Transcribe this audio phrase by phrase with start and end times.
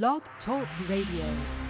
[0.00, 1.61] Blog Talk Radio.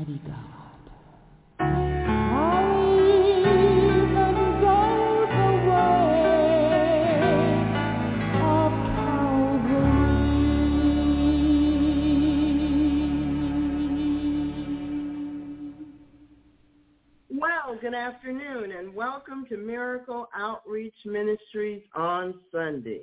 [0.00, 0.36] mighty God.
[17.80, 23.00] good afternoon and welcome to Miracle Outreach Ministries on Sunday.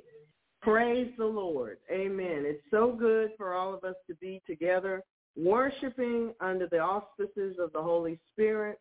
[0.62, 1.78] Praise the Lord.
[1.90, 2.44] Amen.
[2.46, 5.02] It's so good for all of us to be together
[5.38, 8.78] worshiping under the auspices of the Holy Spirit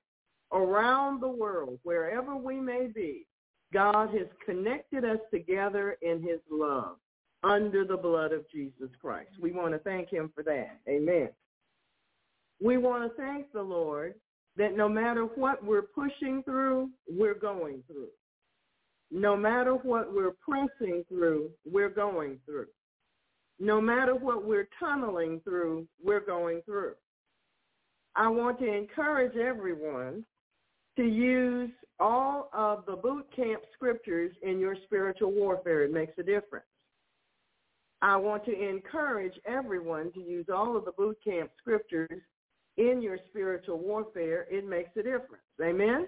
[0.52, 3.28] around the world, wherever we may be.
[3.74, 6.96] God has connected us together in his love
[7.44, 9.32] under the blood of Jesus Christ.
[9.40, 10.80] We want to thank him for that.
[10.88, 11.30] Amen.
[12.64, 14.16] We want to thank the Lord
[14.56, 18.08] that no matter what we're pushing through, we're going through.
[19.12, 22.68] No matter what we're pressing through, we're going through.
[23.60, 26.94] No matter what we're tunneling through, we're going through.
[28.16, 30.26] I want to encourage everyone
[30.96, 35.84] to use all of the boot camp scriptures in your spiritual warfare.
[35.84, 36.66] It makes a difference.
[38.02, 42.22] I want to encourage everyone to use all of the boot camp scriptures
[42.78, 44.46] in your spiritual warfare.
[44.52, 45.44] It makes a difference.
[45.62, 46.08] Amen?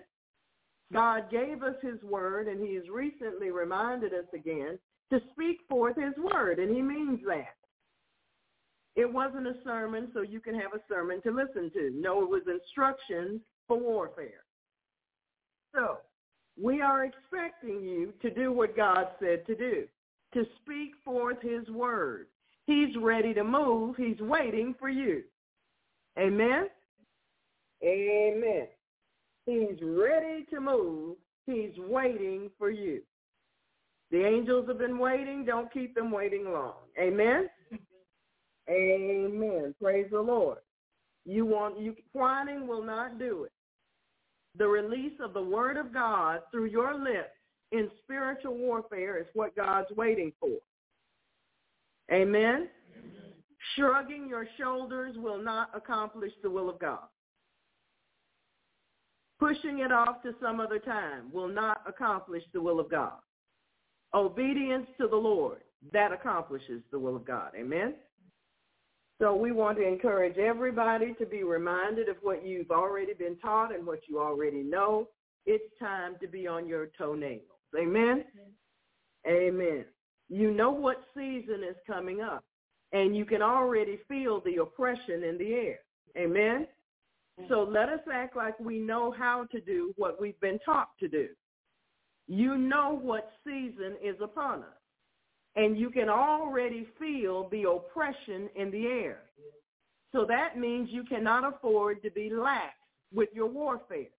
[0.94, 4.78] God gave us his word, and he has recently reminded us again
[5.12, 7.56] to speak forth his word, and he means that.
[8.96, 11.92] It wasn't a sermon so you can have a sermon to listen to.
[11.94, 14.44] No, it was instructions for warfare.
[15.74, 16.00] So
[16.62, 19.86] we are expecting you to do what God said to do,
[20.34, 22.28] to speak forth his word.
[22.66, 23.96] He's ready to move.
[23.96, 25.24] He's waiting for you.
[26.20, 26.68] Amen?
[27.84, 28.68] Amen.
[29.46, 31.16] He's ready to move.
[31.46, 33.02] He's waiting for you.
[34.12, 35.46] The angels have been waiting.
[35.46, 36.74] Don't keep them waiting long.
[37.00, 37.50] Amen?
[38.70, 39.76] Amen.
[39.82, 40.60] Praise the Lord.
[41.26, 43.52] You want you whining will not do it.
[44.58, 47.30] The release of the word of God through your lips
[47.72, 50.58] in spiritual warfare is what God's waiting for.
[52.12, 52.44] Amen?
[52.44, 52.68] Amen.
[53.76, 57.08] Shrugging your shoulders will not accomplish the will of God.
[59.40, 63.20] Pushing it off to some other time will not accomplish the will of God.
[64.14, 65.62] Obedience to the Lord,
[65.94, 67.52] that accomplishes the will of God.
[67.56, 67.96] Amen?
[69.22, 73.76] So we want to encourage everybody to be reminded of what you've already been taught
[73.76, 75.10] and what you already know.
[75.46, 77.42] It's time to be on your toenails.
[77.78, 78.24] Amen?
[79.28, 79.86] Amen.
[80.30, 82.44] You know what season is coming up,
[82.94, 85.80] and you can already feel the oppression in the air.
[86.18, 86.68] Amen?
[87.48, 91.08] So let us act like we know how to do what we've been taught to
[91.08, 91.28] do.
[92.30, 94.78] You know what season is upon us.
[95.56, 99.24] And you can already feel the oppression in the air.
[100.14, 102.76] So that means you cannot afford to be lax
[103.12, 104.12] with your warfare.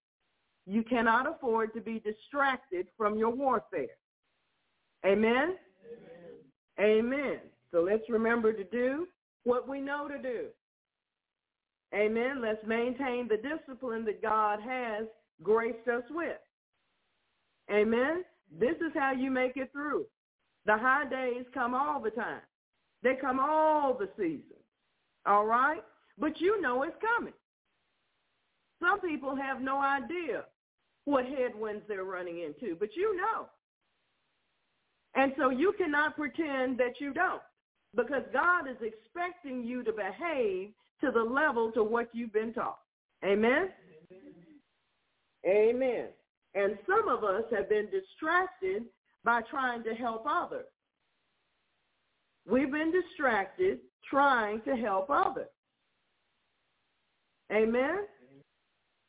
[0.67, 3.87] You cannot afford to be distracted from your warfare.
[5.07, 5.57] Amen?
[6.81, 6.99] Amen.
[6.99, 7.39] Amen.
[7.71, 9.07] So let's remember to do
[9.45, 10.47] what we know to do.
[11.95, 12.43] Amen.
[12.43, 15.07] Let's maintain the discipline that God has
[15.45, 16.39] graced us with.
[17.73, 18.25] Amen.
[18.59, 20.07] This is how you make it through.
[20.67, 22.43] The high days come all the time.
[23.03, 24.45] They come all the seasons.
[25.27, 25.83] All right?
[26.19, 27.33] But you know it's coming.
[28.83, 30.45] Some people have no idea
[31.05, 33.47] what headwinds they're running into, but you know.
[35.15, 37.43] And so you cannot pretend that you don't
[37.97, 40.71] because God is expecting you to behave
[41.01, 42.79] to the level to what you've been taught.
[43.25, 43.71] Amen?
[45.47, 46.09] Amen.
[46.55, 48.85] And some of us have been distracted
[49.25, 50.67] by trying to help others.
[52.49, 55.49] We've been distracted trying to help others.
[57.53, 58.07] Amen?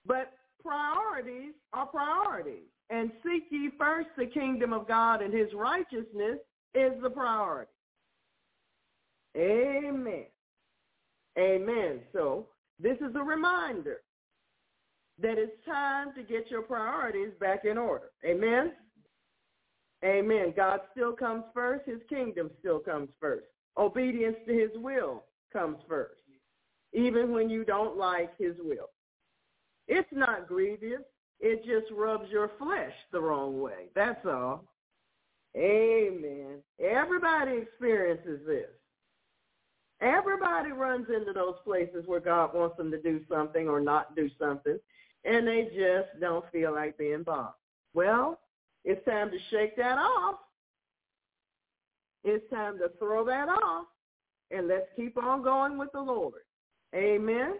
[0.05, 0.33] But
[0.63, 2.67] priorities are priorities.
[2.89, 6.39] And seek ye first the kingdom of God and his righteousness
[6.75, 7.71] is the priority.
[9.37, 10.25] Amen.
[11.39, 12.01] Amen.
[12.11, 12.47] So
[12.79, 14.01] this is a reminder
[15.21, 18.11] that it's time to get your priorities back in order.
[18.25, 18.73] Amen.
[20.03, 20.53] Amen.
[20.55, 21.87] God still comes first.
[21.87, 23.45] His kingdom still comes first.
[23.77, 25.23] Obedience to his will
[25.53, 26.19] comes first,
[26.93, 28.89] even when you don't like his will.
[29.87, 31.01] It's not grievous.
[31.39, 33.89] It just rubs your flesh the wrong way.
[33.95, 34.65] That's all.
[35.55, 36.59] Amen.
[36.79, 38.69] Everybody experiences this.
[40.01, 44.29] Everybody runs into those places where God wants them to do something or not do
[44.39, 44.79] something,
[45.25, 47.53] and they just don't feel like being bothered.
[47.93, 48.39] Well,
[48.83, 50.35] it's time to shake that off.
[52.23, 53.87] It's time to throw that off,
[54.51, 56.41] and let's keep on going with the Lord.
[56.95, 57.55] Amen.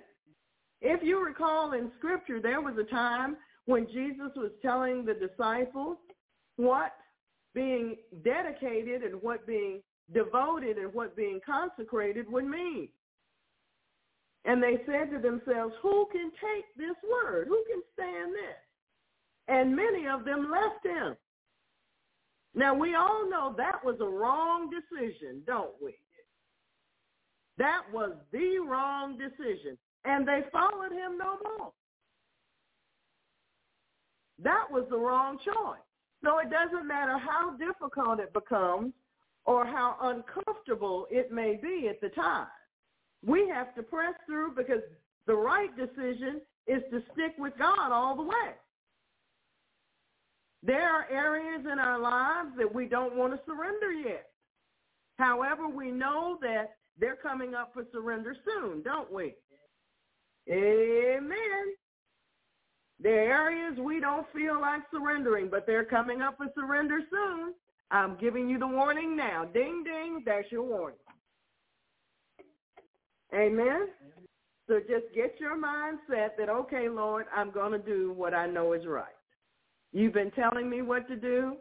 [0.82, 5.98] If you recall in Scripture, there was a time when Jesus was telling the disciples
[6.58, 6.94] what
[7.54, 9.82] being dedicated and what being
[10.14, 12.90] devoted and what being consecrated would mean.
[14.46, 17.48] And they said to themselves, who can take this word?
[17.48, 18.58] Who can stand this?
[19.48, 21.16] And many of them left him.
[22.56, 25.96] Now we all know that was a wrong decision, don't we?
[27.58, 29.78] That was the wrong decision.
[30.06, 31.72] And they followed him no more.
[34.44, 35.86] That was the wrong choice.
[36.24, 38.94] So it doesn't matter how difficult it becomes
[39.46, 42.48] or how uncomfortable it may be at the time.
[43.26, 44.82] We have to press through because
[45.28, 48.54] the right decision is to stick with God all the way.
[50.64, 54.28] There are areas in our lives that we don't want to surrender yet.
[55.18, 59.34] However, we know that they're coming up for surrender soon, don't we?
[60.50, 61.76] Amen.
[63.00, 67.54] There are areas we don't feel like surrendering, but they're coming up for surrender soon.
[67.90, 69.46] I'm giving you the warning now.
[69.46, 70.98] Ding, ding, that's your warning.
[73.34, 73.88] Amen.
[74.68, 78.74] So just get your mindset that, okay, Lord, I'm going to do what I know
[78.74, 79.06] is right.
[79.92, 81.58] You've been telling me what to do.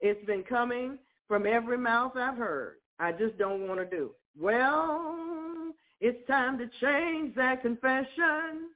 [0.00, 2.76] It's been coming from every mouth I've heard.
[2.98, 4.42] I just don't want to do it.
[4.42, 8.70] Well, it's time to change that confession.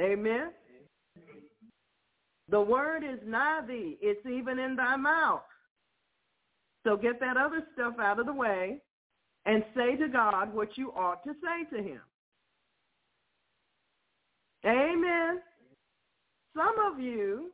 [0.00, 0.50] Amen.
[2.50, 3.98] The word is nigh thee.
[4.00, 5.42] It's even in thy mouth.
[6.86, 8.80] So get that other stuff out of the way
[9.48, 12.00] and say to God what you ought to say to him.
[14.66, 15.40] Amen.
[16.54, 17.50] Some of you,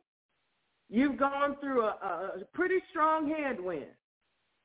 [0.89, 3.85] you've gone through a, a pretty strong headwind,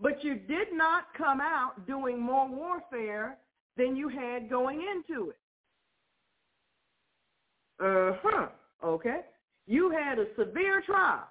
[0.00, 3.38] but you did not come out doing more warfare
[3.76, 5.36] than you had going into it.
[7.80, 8.48] Uh-huh.
[8.84, 9.20] Okay.
[9.68, 11.28] You had a severe trial,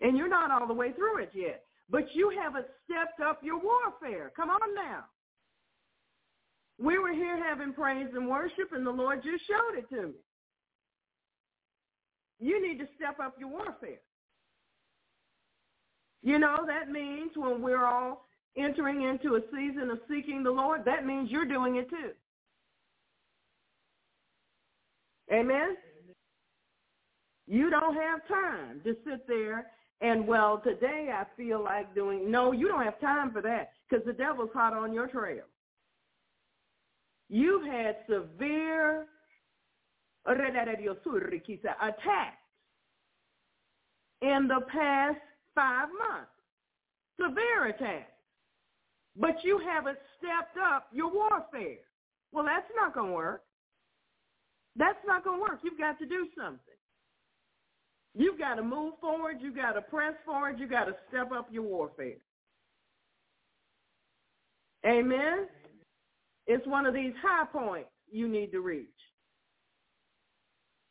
[0.00, 1.64] and you're not all the way through it yet.
[1.92, 4.32] But you haven't stepped up your warfare.
[4.34, 5.04] Come on now.
[6.78, 10.14] We were here having praise and worship, and the Lord just showed it to me.
[12.40, 14.00] You need to step up your warfare.
[16.22, 18.24] You know, that means when we're all
[18.56, 22.12] entering into a season of seeking the Lord, that means you're doing it too.
[25.32, 25.76] Amen?
[27.46, 29.66] You don't have time to sit there
[30.02, 34.04] and, well, today I feel like doing, no, you don't have time for that because
[34.04, 35.44] the devil's hot on your trail.
[37.28, 39.06] You've had severe
[40.26, 42.36] attacks
[44.22, 45.18] in the past
[45.54, 46.30] five months.
[47.20, 48.10] Severe attacks.
[49.16, 51.78] But you haven't stepped up your warfare.
[52.32, 53.42] Well, that's not going to work.
[54.74, 55.60] That's not going to work.
[55.62, 56.71] You've got to do something.
[58.14, 59.36] You've got to move forward.
[59.40, 60.56] You've got to press forward.
[60.58, 62.16] You've got to step up your warfare.
[64.86, 65.46] Amen?
[66.46, 68.88] It's one of these high points you need to reach.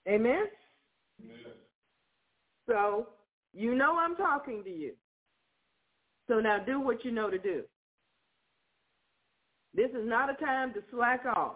[0.07, 0.45] Amen?
[1.21, 1.37] Amen.
[2.67, 3.07] So
[3.53, 4.93] you know I'm talking to you.
[6.27, 7.63] So now do what you know to do.
[9.73, 11.55] This is not a time to slack off.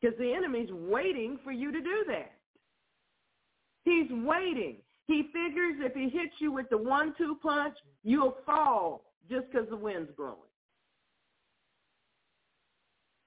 [0.00, 2.32] Because the enemy's waiting for you to do that.
[3.84, 4.76] He's waiting.
[5.06, 7.74] He figures if he hits you with the one-two punch,
[8.04, 10.36] you'll fall just because the wind's blowing.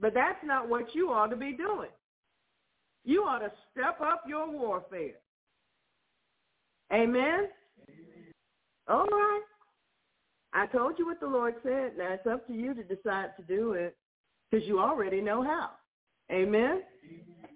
[0.00, 1.90] But that's not what you ought to be doing.
[3.04, 5.20] You ought to step up your warfare.
[6.92, 7.48] Amen?
[7.88, 8.32] Amen?
[8.88, 9.42] All right.
[10.52, 11.92] I told you what the Lord said.
[11.98, 13.96] Now it's up to you to decide to do it
[14.50, 15.70] because you already know how.
[16.30, 16.48] Amen?
[16.54, 16.82] Amen?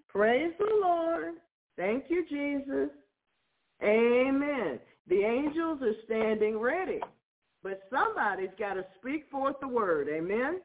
[0.09, 1.35] Praise the Lord.
[1.81, 2.91] Thank you, Jesus.
[3.83, 4.79] Amen.
[5.07, 7.01] The angels are standing ready,
[7.63, 10.09] but somebody's got to speak forth the word.
[10.11, 10.61] Amen?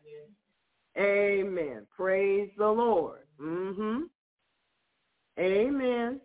[0.98, 1.88] Amen.
[1.96, 3.22] Praise the Lord.
[3.42, 4.02] Mm-hmm.
[5.40, 6.20] Amen.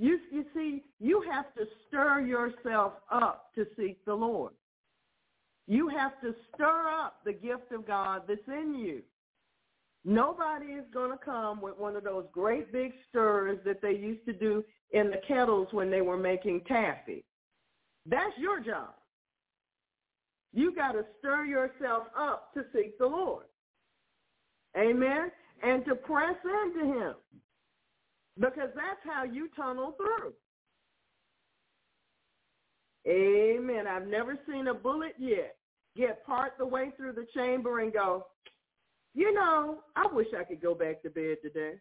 [0.00, 4.52] You, you see, you have to stir yourself up to seek the Lord.
[5.68, 9.02] You have to stir up the gift of God that's in you.
[10.04, 14.24] Nobody is going to come with one of those great big stirs that they used
[14.26, 17.24] to do in the kettles when they were making taffy.
[18.06, 18.94] That's your job.
[20.52, 23.46] You got to stir yourself up to seek the Lord.
[24.76, 25.30] Amen?
[25.62, 27.14] And to press into him.
[28.38, 30.34] Because that's how you tunnel through.
[33.08, 33.86] Amen.
[33.86, 35.56] I've never seen a bullet yet
[35.96, 38.26] get part the way through the chamber and go,
[39.14, 41.74] you know, I wish I could go back to bed today.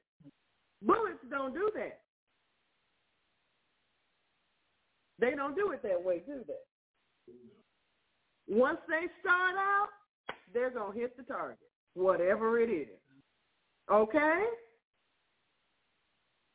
[0.82, 2.00] Bullets don't do that.
[5.20, 7.34] They don't do it that way, do they?
[8.48, 9.88] Once they start out,
[10.54, 11.58] they're going to hit the target,
[11.94, 13.00] whatever it is.
[13.92, 14.44] Okay?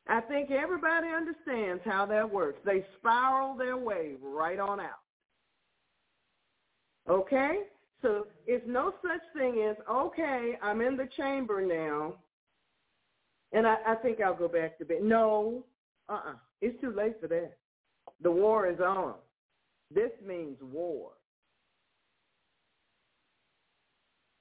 [0.06, 2.60] I think everybody understands how that works.
[2.64, 5.00] They spiral their way right on out.
[7.08, 7.60] Okay?
[8.02, 12.14] So it's no such thing as, okay, I'm in the chamber now.
[13.52, 14.98] And I, I think I'll go back to bed.
[15.02, 15.64] No,
[16.08, 16.34] uh-uh.
[16.60, 17.56] It's too late for that.
[18.22, 19.14] The war is on.
[19.92, 21.10] This means war.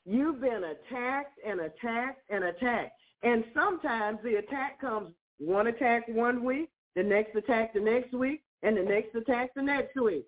[0.05, 2.93] You've been attacked and attacked and attacked.
[3.23, 5.09] And sometimes the attack comes
[5.39, 9.61] one attack one week, the next attack the next week, and the next attack the
[9.61, 10.25] next week.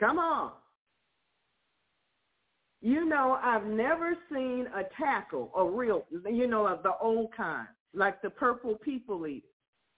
[0.00, 0.52] Come on.
[2.84, 7.68] You know, I've never seen a tackle, a real, you know, of the old kind,
[7.94, 9.48] like the purple people eaters.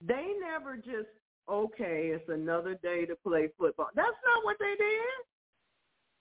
[0.06, 1.08] They never just,
[1.50, 3.88] okay, it's another day to play football.
[3.94, 5.24] That's not what they did.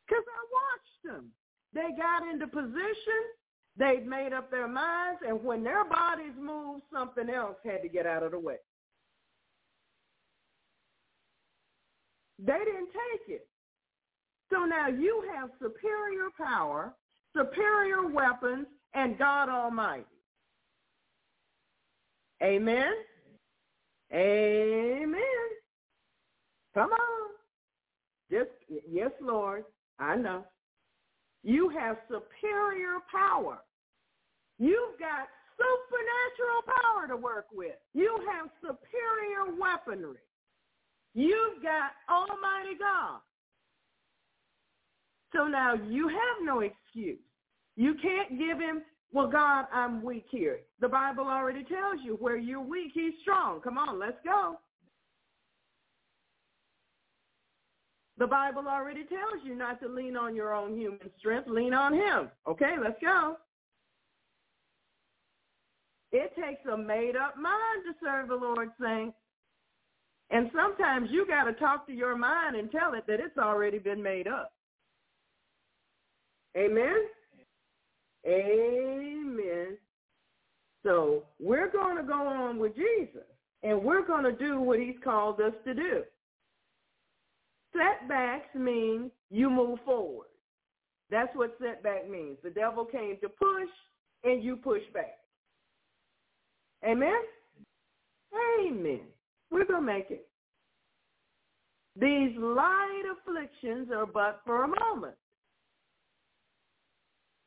[0.08, 1.32] Because I watched them.
[1.74, 3.24] They got into position.
[3.76, 5.20] They'd made up their minds.
[5.28, 8.58] And when their bodies moved, something else had to get out of the way.
[12.40, 13.48] They didn't take it.
[14.54, 16.94] So now you have superior power,
[17.36, 20.06] superior weapons, and God Almighty.
[22.44, 22.92] Amen?
[24.14, 25.20] Amen.
[26.76, 27.30] Come on.
[28.32, 28.52] Just
[28.92, 29.64] yes, Lord.
[29.98, 30.46] I know.
[31.44, 33.58] You have superior power.
[34.60, 37.76] You've got supernatural power to work with.
[37.96, 40.20] You have superior weaponry.
[41.16, 43.20] You've got Almighty God.
[45.36, 47.20] So now you have no excuse.
[47.76, 50.60] You can't give him, well, God, I'm weak here.
[50.80, 53.62] The Bible already tells you where you're weak, he's strong.
[53.62, 54.60] Come on, let's go.
[58.20, 61.50] The Bible already tells you not to lean on your own human strength.
[61.50, 62.30] Lean on him.
[62.48, 63.38] Okay, let's go.
[66.12, 69.18] It takes a made-up mind to serve the Lord, saints.
[70.30, 73.80] And sometimes you got to talk to your mind and tell it that it's already
[73.80, 74.53] been made up.
[76.58, 76.96] Amen?
[78.28, 79.78] Amen.
[80.84, 83.26] So we're going to go on with Jesus,
[83.64, 86.04] and we're going to do what he's called us to do.
[87.74, 90.28] Setbacks mean you move forward.
[91.10, 92.38] That's what setback means.
[92.44, 93.70] The devil came to push,
[94.24, 95.18] and you push back.
[96.86, 97.22] Amen?
[98.62, 99.02] Amen.
[99.52, 100.28] We're going to make it.
[102.00, 105.16] These light afflictions are but for a moment.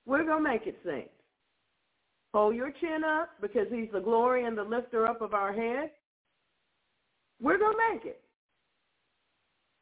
[0.06, 1.10] We're going to make it, saints.
[2.32, 5.90] Hold your chin up because he's the glory and the lifter up of our head.
[7.40, 8.20] We're going to make it.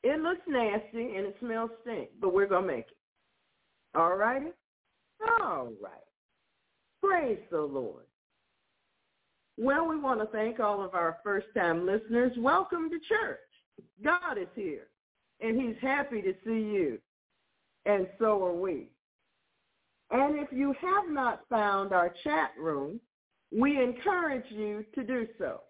[0.03, 2.97] It looks nasty and it smells stink, but we're going to make it.
[3.97, 4.53] All righty?
[5.41, 5.93] All right.
[7.03, 8.05] Praise the Lord.
[9.57, 12.33] Well, we want to thank all of our first-time listeners.
[12.39, 13.39] Welcome to church.
[14.03, 14.89] God is here,
[15.41, 16.99] and he's happy to see you,
[17.87, 18.89] and so are we.
[20.15, 23.01] And if you have not found our chat room,
[23.51, 25.63] we encourage you to do so.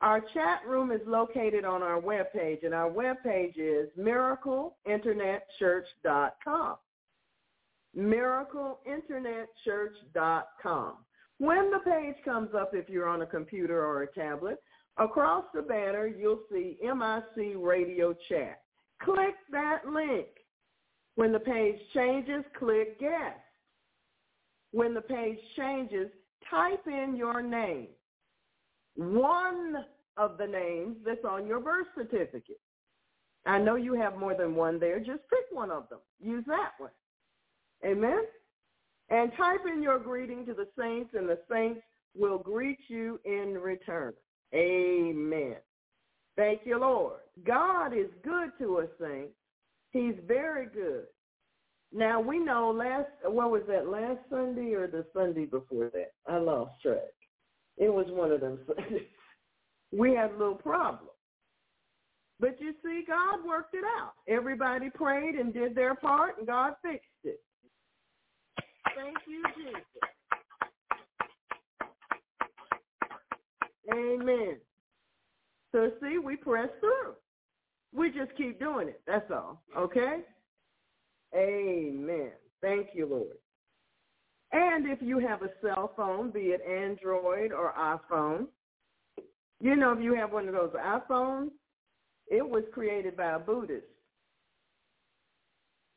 [0.00, 6.76] Our chat room is located on our webpage, and our webpage is miracleinternetchurch.com.
[7.98, 10.92] Miracleinternetchurch.com.
[11.38, 14.62] When the page comes up, if you're on a computer or a tablet,
[14.96, 18.62] across the banner, you'll see MIC Radio Chat.
[19.02, 20.28] Click that link.
[21.16, 23.40] When the page changes, click Guest.
[24.72, 26.08] When the page changes,
[26.50, 27.88] type in your name
[28.94, 29.76] one
[30.16, 32.60] of the names that's on your birth certificate.
[33.46, 34.98] I know you have more than one there.
[34.98, 35.98] Just pick one of them.
[36.20, 36.90] Use that one.
[37.84, 38.22] Amen?
[39.10, 41.80] And type in your greeting to the saints, and the saints
[42.16, 44.12] will greet you in return.
[44.54, 45.56] Amen.
[46.36, 47.20] Thank you, Lord.
[47.44, 49.32] God is good to us, saints.
[49.90, 51.04] He's very good.
[51.94, 56.12] Now we know last what was that last Sunday or the Sunday before that?
[56.26, 56.98] I lost track.
[57.76, 58.58] It was one of them.
[59.92, 61.10] we had a little problem.
[62.40, 64.14] But you see, God worked it out.
[64.26, 67.40] Everybody prayed and did their part, and God fixed it.
[68.96, 69.82] Thank you, Jesus.
[73.94, 74.56] Amen.
[75.72, 77.14] So see, we press through.
[77.94, 79.00] We just keep doing it.
[79.06, 79.62] That's all.
[79.76, 80.20] Okay?
[81.34, 82.30] Amen.
[82.60, 83.36] Thank you, Lord.
[84.52, 88.46] And if you have a cell phone, be it Android or iPhone,
[89.60, 91.50] you know if you have one of those iPhones,
[92.28, 93.86] it was created by a Buddhist.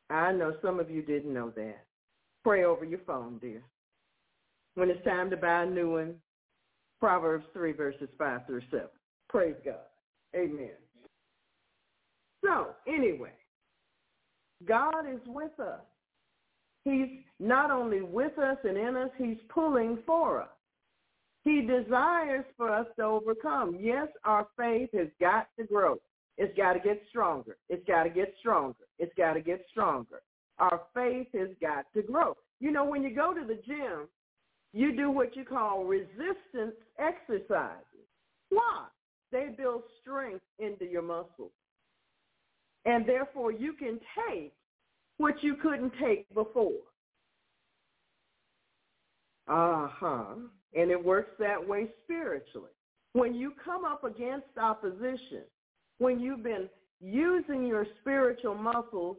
[0.08, 1.84] I know some of you didn't know that.
[2.44, 3.62] Pray over your phone, dear.
[4.74, 6.14] When it's time to buy a new one,
[7.00, 8.86] Proverbs 3 verses 5 through 7.
[9.28, 9.74] Praise God.
[10.34, 10.70] Amen.
[12.44, 13.32] So, anyway,
[14.64, 15.80] God is with us.
[16.84, 17.08] He's
[17.40, 20.48] not only with us and in us, he's pulling for us.
[21.44, 23.76] He desires for us to overcome.
[23.80, 25.96] Yes, our faith has got to grow.
[26.38, 27.56] It's got to get stronger.
[27.68, 28.84] It's got to get stronger.
[28.98, 30.22] It's got to get stronger.
[30.58, 32.36] Our faith has got to grow.
[32.60, 34.08] You know, when you go to the gym,
[34.72, 38.06] you do what you call resistance exercises.
[38.50, 38.86] Why?
[39.32, 41.52] They build strength into your muscles.
[42.86, 44.52] And therefore, you can take
[45.18, 46.72] what you couldn't take before.
[49.48, 50.34] Uh-huh.
[50.74, 52.70] And it works that way spiritually.
[53.12, 55.42] When you come up against opposition,
[55.98, 56.68] when you've been
[57.00, 59.16] using your spiritual muscles,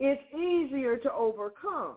[0.00, 1.96] it's easier to overcome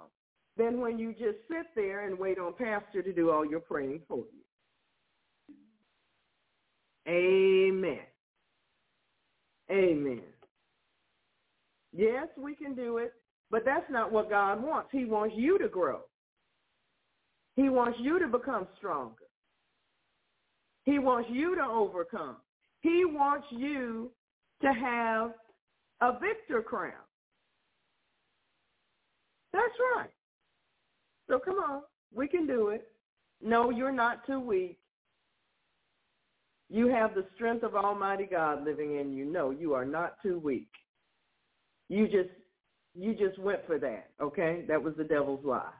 [0.57, 4.01] than when you just sit there and wait on pastor to do all your praying
[4.07, 5.55] for you.
[7.07, 7.99] Amen.
[9.69, 10.21] Amen.
[11.93, 13.13] Yes, we can do it,
[13.49, 14.89] but that's not what God wants.
[14.91, 16.01] He wants you to grow.
[17.55, 19.15] He wants you to become stronger.
[20.83, 22.37] He wants you to overcome.
[22.79, 24.11] He wants you
[24.61, 25.33] to have
[26.01, 26.93] a victor crown.
[29.53, 30.09] That's right.
[31.29, 31.81] So come on,
[32.13, 32.87] we can do it.
[33.43, 34.77] No, you're not too weak.
[36.69, 39.25] You have the strength of Almighty God living in you.
[39.25, 40.69] No, you are not too weak.
[41.91, 42.29] You just
[42.95, 44.63] you just went for that, okay?
[44.69, 45.73] That was the devil's lie.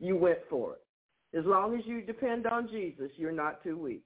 [0.00, 1.38] you went for it.
[1.38, 4.02] As long as you depend on Jesus, you're not too weak.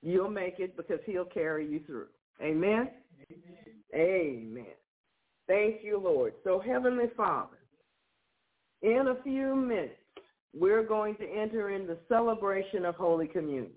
[0.00, 2.06] You'll make it because he'll carry you through.
[2.40, 2.90] Amen?
[3.32, 3.92] Amen.
[3.92, 4.74] Amen.
[5.48, 6.34] Thank you, Lord.
[6.44, 7.58] So Heavenly Father,
[8.82, 9.94] in a few minutes,
[10.54, 13.72] we're going to enter in the celebration of Holy Communion.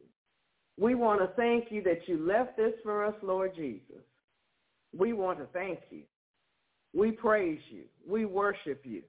[0.79, 4.03] We want to thank you that you left this for us, Lord Jesus.
[4.97, 6.03] We want to thank you.
[6.93, 7.83] We praise you.
[8.07, 9.01] We worship you.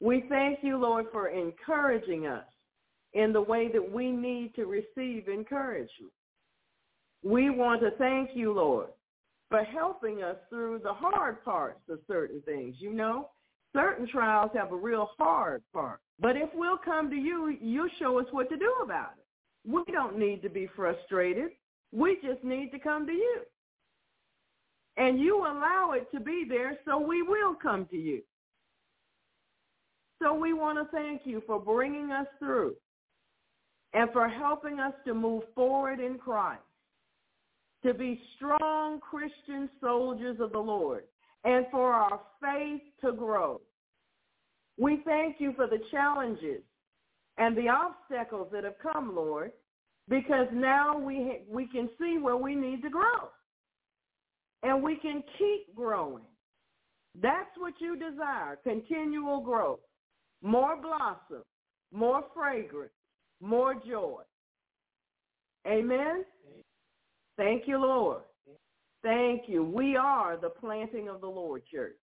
[0.00, 2.44] We thank you, Lord, for encouraging us
[3.14, 6.12] in the way that we need to receive encouragement.
[7.22, 8.88] We want to thank you, Lord,
[9.48, 12.74] for helping us through the hard parts of certain things.
[12.80, 13.30] You know,
[13.72, 16.00] certain trials have a real hard part.
[16.20, 19.24] But if we'll come to you, you'll show us what to do about it.
[19.66, 21.52] We don't need to be frustrated.
[21.92, 23.40] We just need to come to you.
[24.96, 28.22] And you allow it to be there, so we will come to you.
[30.22, 32.76] So we want to thank you for bringing us through
[33.92, 36.62] and for helping us to move forward in Christ,
[37.84, 41.04] to be strong Christian soldiers of the Lord,
[41.44, 43.60] and for our faith to grow.
[44.78, 46.62] We thank you for the challenges
[47.36, 49.52] and the obstacles that have come, Lord,
[50.08, 53.28] because now we, we can see where we need to grow
[54.64, 56.24] and we can keep growing.
[57.20, 59.80] That's what you desire, continual growth,
[60.42, 61.44] more blossom,
[61.92, 62.90] more fragrance,
[63.40, 64.22] more joy.
[65.66, 66.24] Amen?
[67.36, 68.22] Thank you, Lord.
[69.02, 69.62] Thank you.
[69.62, 71.96] We are the planting of the Lord church.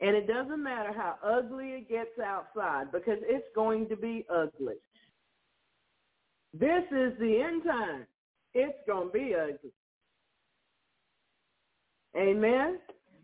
[0.00, 4.74] And it doesn't matter how ugly it gets outside because it's going to be ugly.
[6.52, 8.06] This is the end time.
[8.52, 9.72] It's going to be ugly.
[12.16, 12.78] Amen.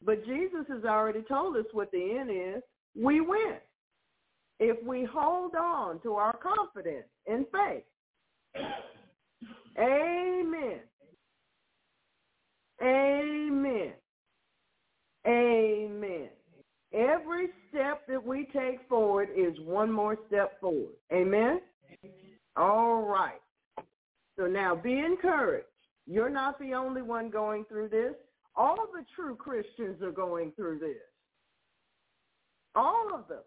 [0.05, 2.63] But Jesus has already told us what the end is.
[2.97, 3.57] We win.
[4.59, 7.85] If we hold on to our confidence and faith.
[9.79, 10.81] Amen.
[12.83, 13.93] Amen.
[15.27, 16.29] Amen.
[16.93, 20.95] Every step that we take forward is one more step forward.
[21.13, 21.61] Amen?
[22.57, 23.41] All right.
[24.39, 25.67] So now be encouraged.
[26.07, 28.15] You're not the only one going through this.
[28.57, 30.97] All the true Christians are going through this.
[32.75, 33.43] All of them.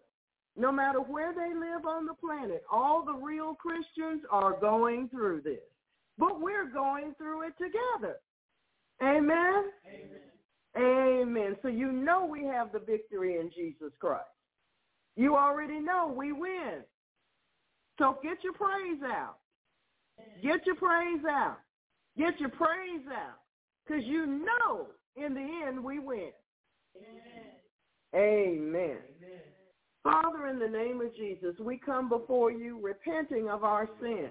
[0.56, 5.40] No matter where they live on the planet, all the real Christians are going through
[5.42, 5.60] this.
[6.16, 8.16] But we're going through it together.
[9.02, 9.64] Amen?
[9.86, 10.24] Amen.
[10.76, 11.56] Amen.
[11.62, 14.24] So you know we have the victory in Jesus Christ.
[15.16, 16.82] You already know we win.
[17.98, 19.36] So get your praise out.
[20.42, 21.58] Get your praise out.
[22.16, 23.38] Get your praise out.
[23.86, 26.30] Because you know in the end we win.
[26.96, 27.54] Amen.
[28.14, 28.98] Amen.
[30.02, 34.30] Father, in the name of Jesus, we come before you repenting of our sin.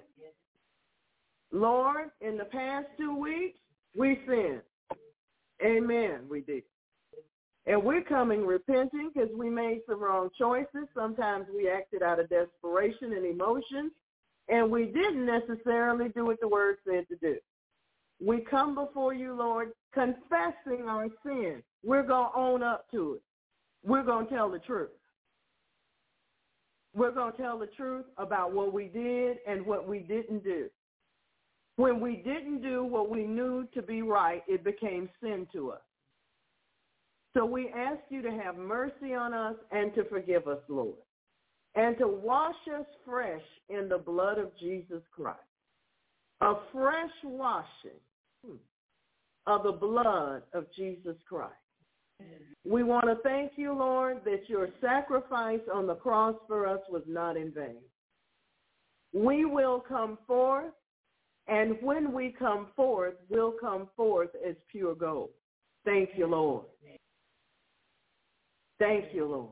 [1.52, 3.58] Lord, in the past two weeks,
[3.96, 4.62] we sinned.
[5.64, 6.62] Amen, we did.
[7.66, 10.86] And we're coming repenting because we made some wrong choices.
[10.94, 13.90] Sometimes we acted out of desperation and emotion,
[14.48, 17.36] and we didn't necessarily do what the word said to do.
[18.20, 21.62] We come before you, Lord, confessing our sin.
[21.82, 23.22] We're going to own up to it.
[23.84, 24.90] We're going to tell the truth.
[26.94, 30.68] We're going to tell the truth about what we did and what we didn't do.
[31.76, 35.80] When we didn't do what we knew to be right, it became sin to us.
[37.36, 40.94] So we ask you to have mercy on us and to forgive us, Lord,
[41.74, 45.40] and to wash us fresh in the blood of Jesus Christ.
[46.40, 48.00] A fresh washing
[48.44, 48.56] hmm,
[49.46, 51.54] of the blood of Jesus Christ.
[52.64, 57.02] We want to thank you, Lord, that your sacrifice on the cross for us was
[57.06, 57.82] not in vain.
[59.12, 60.72] We will come forth,
[61.46, 65.30] and when we come forth, we'll come forth as pure gold.
[65.84, 66.64] Thank you, Lord.
[68.78, 69.50] Thank you, Lord.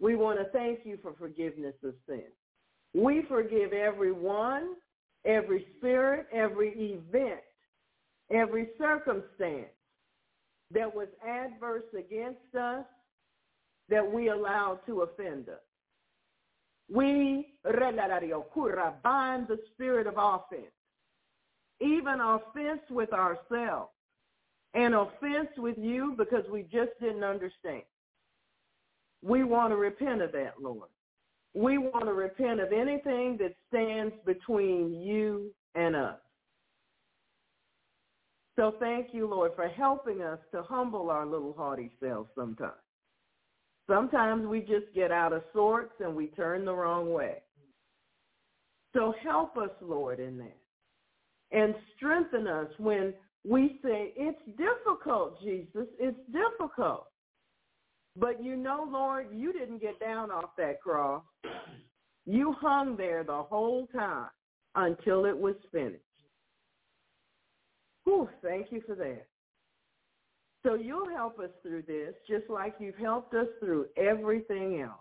[0.00, 2.24] We want to thank you for forgiveness of sin.
[2.94, 4.74] We forgive everyone,
[5.24, 7.40] every spirit, every event,
[8.30, 9.68] every circumstance
[10.72, 12.84] that was adverse against us
[13.88, 15.58] that we allowed to offend us.
[16.92, 17.54] We
[19.02, 20.72] bind the spirit of offense,
[21.80, 23.90] even offense with ourselves,
[24.74, 27.82] and offense with you because we just didn't understand.
[29.22, 30.88] We want to repent of that, Lord.
[31.54, 36.18] We want to repent of anything that stands between you and us.
[38.56, 42.74] So thank you, Lord, for helping us to humble our little haughty selves sometimes.
[43.88, 47.38] Sometimes we just get out of sorts and we turn the wrong way.
[48.94, 50.56] So help us, Lord, in that.
[51.52, 53.14] And strengthen us when
[53.48, 55.86] we say, it's difficult, Jesus.
[55.98, 57.06] It's difficult.
[58.16, 61.22] But you know, Lord, you didn't get down off that cross.
[62.26, 64.30] You hung there the whole time
[64.74, 66.02] until it was finished.
[68.04, 69.26] Whew, thank you for that.
[70.64, 75.00] So you'll help us through this just like you've helped us through everything else.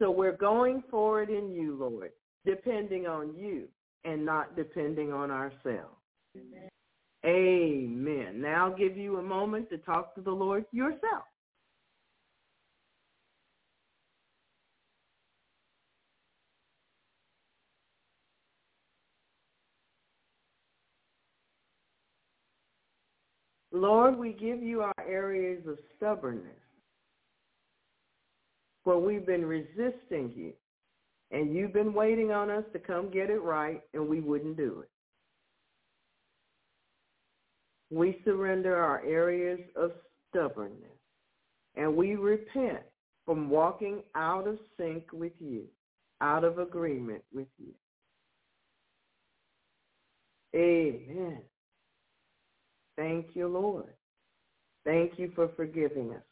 [0.00, 2.12] So we're going forward in you, Lord,
[2.46, 3.68] depending on you
[4.04, 5.96] and not depending on ourselves.
[6.36, 6.68] Amen.
[7.24, 8.40] Amen.
[8.40, 11.24] Now I'll give you a moment to talk to the Lord yourself.
[23.82, 26.54] Lord, we give you our areas of stubbornness
[28.84, 30.52] where we've been resisting you
[31.32, 34.84] and you've been waiting on us to come get it right and we wouldn't do
[34.84, 34.90] it.
[37.90, 39.90] We surrender our areas of
[40.30, 40.78] stubbornness
[41.74, 42.84] and we repent
[43.26, 45.64] from walking out of sync with you,
[46.20, 47.72] out of agreement with you.
[50.54, 51.40] Amen.
[52.96, 53.94] Thank you, Lord.
[54.84, 56.22] Thank you for forgiving us.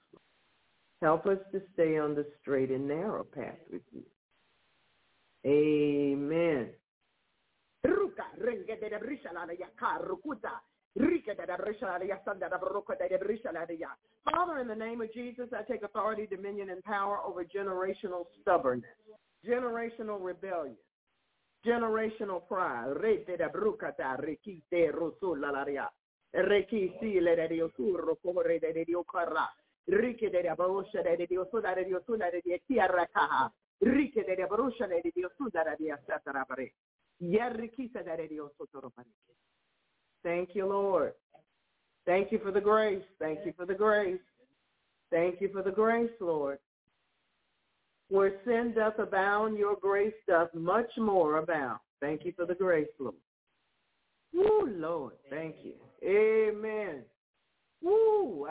[1.00, 4.02] Help us to stay on the straight and narrow path with you.
[5.46, 6.68] Amen.
[14.24, 18.90] Father, in the name of Jesus, I take authority, dominion, and power over generational stubbornness,
[19.48, 20.76] generational rebellion,
[21.66, 22.88] generational pride.
[26.32, 27.70] De Dio
[28.22, 29.48] corre de Dio carra.
[29.86, 32.40] De de Dio suda de Dio suda de.
[33.80, 36.08] Rike de de Dio suda de Dio
[38.16, 38.46] de Dio.
[40.22, 41.14] Thank you, Lord.
[42.04, 43.04] Thank you for the grace.
[43.18, 44.20] Thank you for the grace.
[45.10, 46.58] Thank you for the grace, Lord.
[48.08, 51.78] Where sin doth abound, your grace doth much more abound.
[52.00, 53.14] Thank you for the grace, Lord.
[54.32, 55.74] Woo, Lord, thank you.
[56.04, 57.04] Amen.
[57.82, 58.46] Woo,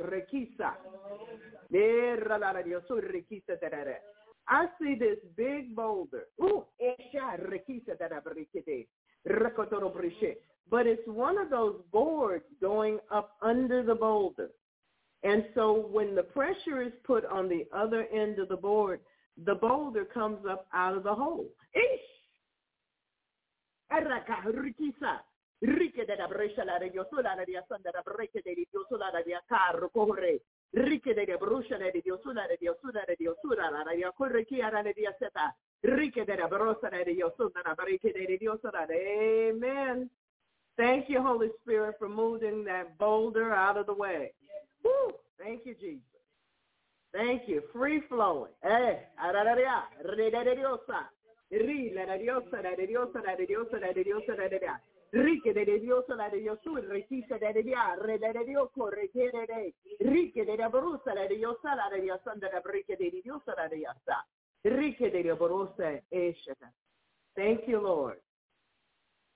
[0.00, 0.74] rekisa.
[1.74, 2.16] Eh,
[4.48, 6.24] I see this big boulder.
[6.42, 6.64] Ooh,
[10.70, 14.50] but it's one of those boards going up under the boulder.
[15.22, 19.00] And so when the pressure is put on the other end of the board,
[19.44, 21.46] the boulder comes up out of the hole.
[21.74, 22.00] Ish!
[25.60, 29.22] Rike de la brescia la de Diosola la de Sanda la breke de Diosola la
[29.22, 30.42] de carro corre.
[30.72, 34.60] Rike de la bruscia la de Diosola de Diosola de Diosola la de corre chi
[34.60, 35.56] era la de seta.
[35.82, 38.86] Rike de la brosa la de Diosola la breke de Diosola.
[38.88, 40.10] Amen.
[40.76, 44.32] Thank you, Holy Spirit, for moving that boulder out of the way.
[44.84, 45.12] Woo!
[45.36, 46.04] Thank you, Jesus.
[47.12, 47.62] Thank you.
[47.72, 48.52] Free flowing.
[48.62, 48.98] Eh,
[51.50, 54.80] Ri la diosa, la diosa, la diosa, la diosa, la diosa.
[55.10, 59.74] Rike de diosa, la diosa, recisa de dia, re de dioco, requiere de.
[60.00, 64.26] Rike de brusa, la diosa, la diosa, la brike de diosa, la diosa.
[67.34, 68.18] Thank you, Lord.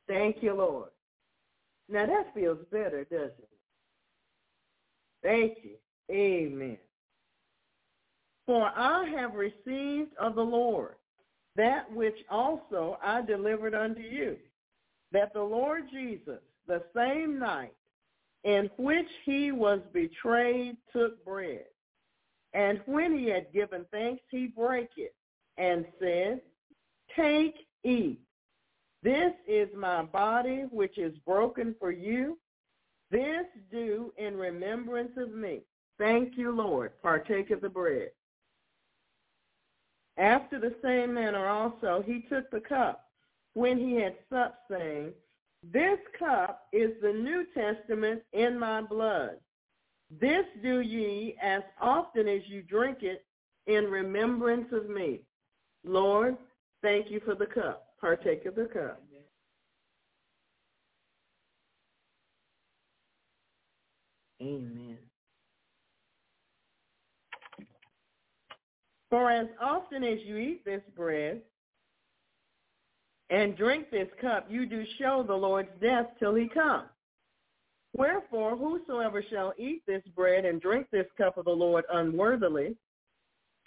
[0.08, 0.90] Thank you, Lord.
[1.88, 3.48] Now that feels better, doesn't it?
[5.22, 5.76] Thank you.
[6.10, 6.78] Amen.
[8.46, 10.96] For I have received of the Lord
[11.56, 14.36] that which also I delivered unto you,
[15.12, 17.74] that the Lord Jesus, the same night
[18.44, 21.64] in which he was betrayed, took bread.
[22.54, 25.14] And when he had given thanks, he brake it
[25.58, 26.40] and said,
[27.16, 28.20] Take, eat.
[29.02, 32.38] This is my body, which is broken for you.
[33.10, 35.60] This do in remembrance of me.
[35.98, 36.92] Thank you, Lord.
[37.02, 38.10] Partake of the bread.
[40.18, 43.11] After the same manner also he took the cup
[43.54, 45.12] when he had supped, saying,
[45.62, 49.36] This cup is the New Testament in my blood.
[50.20, 53.24] This do ye as often as you drink it
[53.66, 55.20] in remembrance of me.
[55.84, 56.36] Lord,
[56.82, 57.86] thank you for the cup.
[58.00, 59.02] Partake of the cup.
[64.42, 64.98] Amen.
[69.08, 71.42] For as often as you eat this bread
[73.32, 76.84] and drink this cup, you do show the Lord's death till he come.
[77.94, 82.76] Wherefore, whosoever shall eat this bread and drink this cup of the Lord unworthily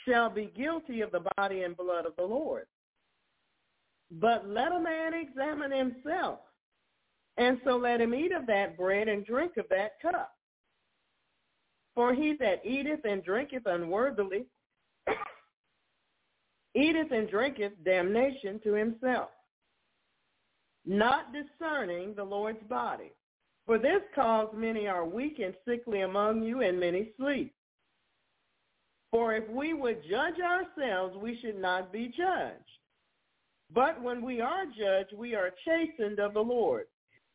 [0.07, 2.67] shall be guilty of the body and blood of the Lord.
[4.11, 6.39] But let a man examine himself,
[7.37, 10.31] and so let him eat of that bread and drink of that cup.
[11.95, 14.45] For he that eateth and drinketh unworthily
[16.75, 19.29] eateth and drinketh damnation to himself,
[20.85, 23.11] not discerning the Lord's body.
[23.65, 27.53] For this cause many are weak and sickly among you, and many sleep.
[29.11, 32.59] For if we would judge ourselves, we should not be judged.
[33.73, 36.85] But when we are judged, we are chastened of the Lord,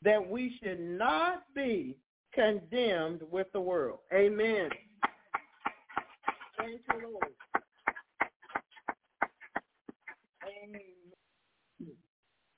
[0.02, 1.96] that we should not be
[2.32, 3.98] condemned with the world.
[4.14, 4.70] Amen.
[6.58, 7.32] Thank you, Lord.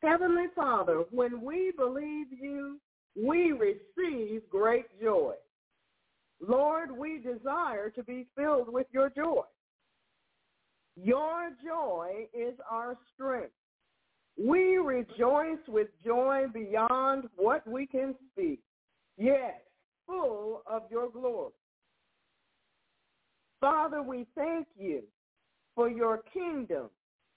[0.03, 2.81] Heavenly Father, when we believe you,
[3.17, 5.35] we receive great joy.
[6.41, 9.43] Lord, we desire to be filled with your joy.
[10.97, 13.53] Your joy is our strength.
[14.37, 18.61] We rejoice with joy beyond what we can speak.
[19.17, 19.55] Yes,
[20.07, 21.53] full of your glory.
[23.61, 25.03] Father, we thank you
[25.77, 26.91] for your kingdom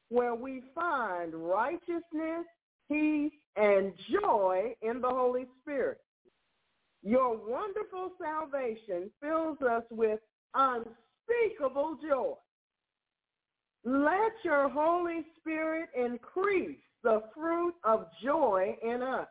[0.09, 2.45] where we find righteousness,
[2.89, 5.99] peace, and joy in the Holy Spirit.
[7.03, 10.19] Your wonderful salvation fills us with
[10.53, 12.33] unspeakable joy.
[13.83, 19.27] Let your Holy Spirit increase the fruit of joy in us.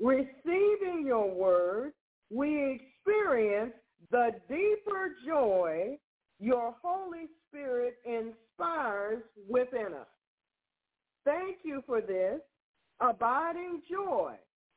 [0.00, 1.92] Receiving your word,
[2.30, 3.74] we experience
[4.10, 5.98] the deeper joy
[6.40, 10.06] your Holy Spirit inspires within us.
[11.28, 12.40] Thank you for this
[13.00, 14.32] abiding joy,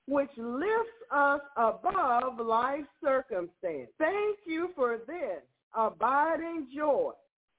[0.06, 3.90] which lifts us above life's circumstance.
[3.98, 7.12] Thank you for this abiding joy,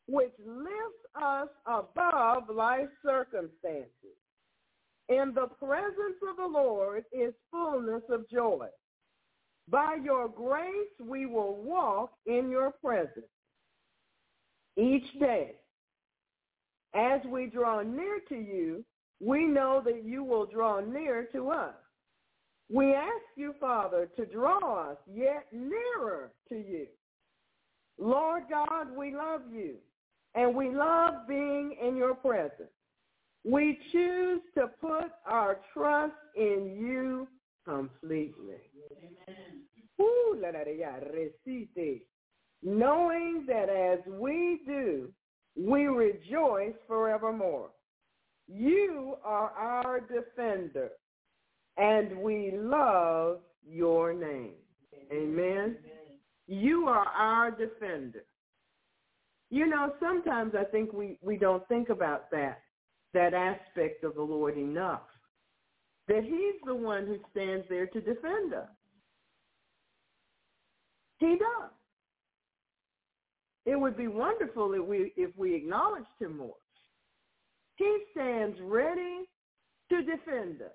[0.08, 4.18] which lifts us above life's circumstances.
[5.08, 8.66] In the presence of the Lord is fullness of joy.
[9.70, 13.24] By your grace, we will walk in your presence
[14.76, 15.54] each day.
[16.94, 18.84] As we draw near to you,
[19.20, 21.74] we know that you will draw near to us.
[22.70, 26.86] We ask you, Father, to draw us yet nearer to you.
[27.98, 29.74] Lord God, we love you,
[30.34, 32.70] and we love being in your presence.
[33.44, 37.28] We choose to put our trust in you
[37.66, 38.56] completely.
[38.92, 39.62] Amen.
[42.64, 45.08] Knowing that as we do,
[45.56, 47.70] we rejoice forevermore.
[48.48, 50.90] You are our defender,
[51.76, 54.54] and we love your name.
[55.12, 55.76] Amen.
[56.46, 58.24] You are our defender.
[59.50, 62.62] You know, sometimes I think we, we don't think about that,
[63.12, 65.02] that aspect of the Lord enough.
[66.08, 68.68] That he's the one who stands there to defend us.
[71.18, 71.70] He does.
[73.64, 76.56] It would be wonderful if we if we acknowledged him more.
[77.76, 79.28] He stands ready
[79.90, 80.70] to defend us.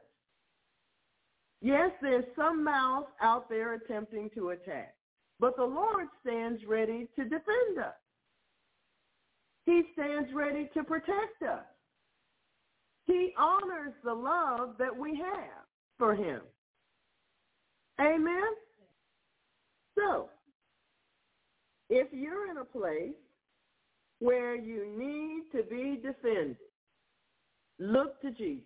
[1.61, 4.95] Yes, there's some mouth out there attempting to attack,
[5.39, 7.95] but the Lord stands ready to defend us.
[9.65, 11.65] He stands ready to protect us.
[13.05, 15.65] He honors the love that we have
[15.97, 16.41] for him.
[17.99, 18.53] Amen?
[19.97, 20.29] So,
[21.89, 23.15] if you're in a place
[24.19, 26.57] where you need to be defended,
[27.79, 28.63] look to Jesus,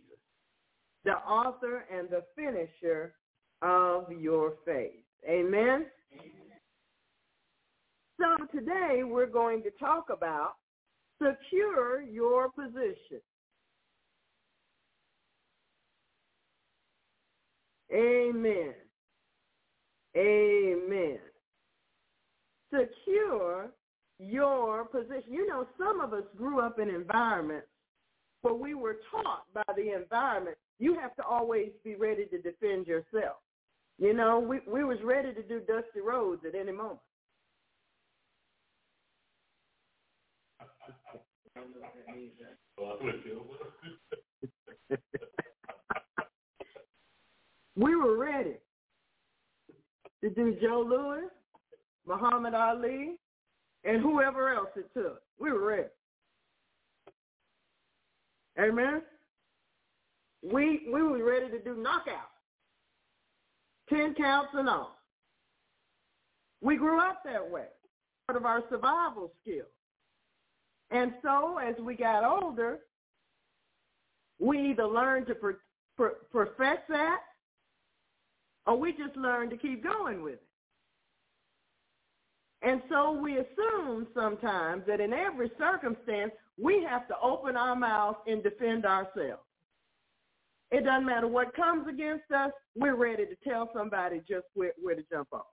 [1.04, 3.14] the author and the finisher
[3.62, 5.04] of your faith.
[5.30, 5.86] Amen?
[8.20, 10.54] So today we're going to talk about
[11.22, 13.22] secure your position.
[17.94, 18.74] Amen.
[20.16, 21.20] Amen.
[22.72, 23.72] Secure
[24.20, 25.24] your position.
[25.28, 27.68] You know, some of us grew up in environments
[28.42, 32.88] where we were taught by the environment, you have to always be ready to defend
[32.88, 33.38] yourself.
[34.00, 37.00] You know, we, we was ready to do Dusty Rhodes at any moment.
[47.76, 48.56] we were ready
[50.24, 51.28] to do Joe Louis,
[52.08, 53.16] Muhammad Ali,
[53.84, 55.22] and whoever else it took.
[55.40, 55.90] We were ready.
[58.60, 59.02] Amen.
[60.44, 62.30] We we were ready to do knockout.
[63.90, 64.98] Ten counts and all.
[66.62, 67.66] We grew up that way.
[68.28, 69.66] Part of our survival skill.
[70.92, 72.80] And so as we got older,
[74.40, 75.60] we either learned to per,
[75.98, 77.20] per, perfect that
[78.66, 80.51] or we just learned to keep going with it.
[82.62, 88.18] And so we assume sometimes that in every circumstance, we have to open our mouth
[88.28, 89.42] and defend ourselves.
[90.70, 94.96] It doesn't matter what comes against us, we're ready to tell somebody just where, where
[94.96, 95.46] to jump off.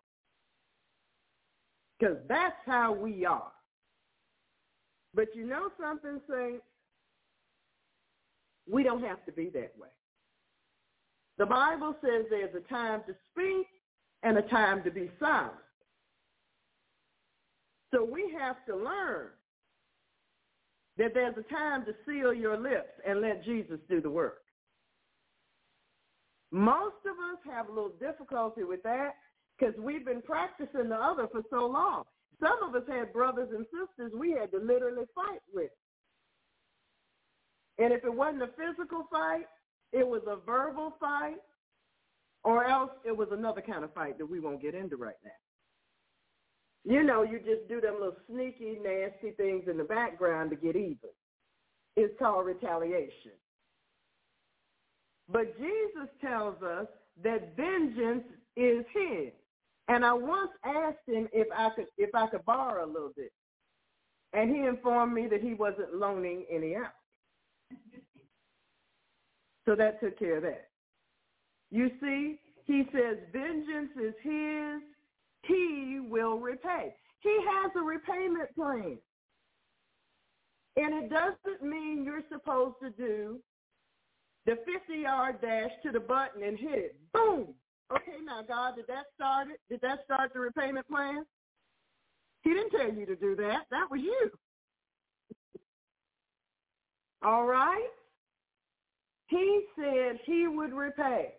[1.99, 3.51] Because that's how we are.
[5.15, 6.63] But you know something, Saints?
[8.71, 9.89] We don't have to be that way.
[11.39, 13.67] The Bible says there's a time to speak
[14.23, 15.55] and a time to be silent.
[17.93, 19.29] So we have to learn
[20.99, 24.39] that there's a time to seal your lips and let Jesus do the work.
[26.51, 29.13] Most of us have a little difficulty with that
[29.59, 32.05] because we've been practicing the other for so long.
[32.41, 35.71] Some of us had brothers and sisters we had to literally fight with.
[37.79, 39.47] And if it wasn't a physical fight,
[39.93, 41.37] it was a verbal fight,
[42.45, 45.31] or else it was another kind of fight that we won't get into right now.
[46.85, 50.77] You know, you just do them little sneaky, nasty things in the background to get
[50.77, 51.11] even.
[51.97, 53.33] It's called retaliation.
[55.29, 56.87] But Jesus tells us
[57.23, 58.25] that vengeance
[58.57, 59.33] is his.
[59.89, 63.33] And I once asked him if I could if I could borrow a little bit.
[64.33, 66.93] And he informed me that he wasn't loaning any out.
[69.67, 70.69] So that took care of that.
[71.71, 74.83] You see, he says vengeance is his,
[75.43, 76.95] he will repay.
[77.21, 78.99] He has a repayment plan.
[80.77, 83.41] And it doesn't mean you're supposed to do
[84.47, 86.97] the 50-yard dash to the button and hit it.
[87.13, 87.49] Boom.
[87.93, 89.61] Okay, now, God, did that start it?
[89.69, 91.25] Did that start the repayment plan?
[92.43, 93.67] He didn't tell you to do that.
[93.71, 94.31] That was you.
[97.23, 97.89] All right?
[99.27, 101.35] He said he would repay.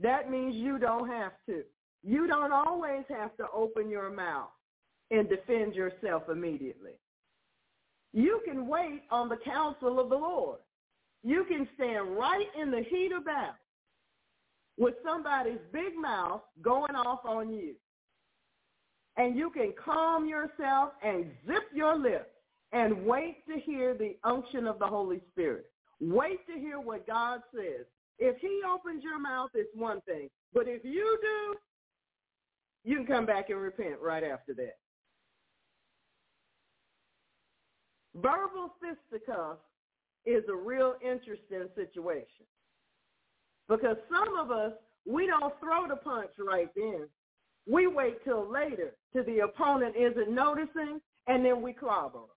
[0.00, 1.62] That means you don't have to.
[2.02, 4.50] You don't always have to open your mouth
[5.10, 6.92] and defend yourself immediately.
[8.12, 10.60] You can wait on the counsel of the Lord.
[11.22, 13.54] You can stand right in the heat of battle
[14.78, 17.74] with somebody's big mouth going off on you.
[19.16, 22.30] And you can calm yourself and zip your lips
[22.72, 25.66] and wait to hear the unction of the Holy Spirit.
[26.00, 27.86] Wait to hear what God says.
[28.18, 30.28] If he opens your mouth, it's one thing.
[30.52, 31.56] But if you do,
[32.86, 34.76] you can come back and repent right after that.
[38.14, 39.60] Verbal fisticuffs
[40.24, 42.46] is a real interesting situation.
[43.68, 44.72] Because some of us,
[45.04, 47.08] we don't throw the punch right then.
[47.68, 52.28] We wait till later till the opponent isn't noticing, and then we clobber them.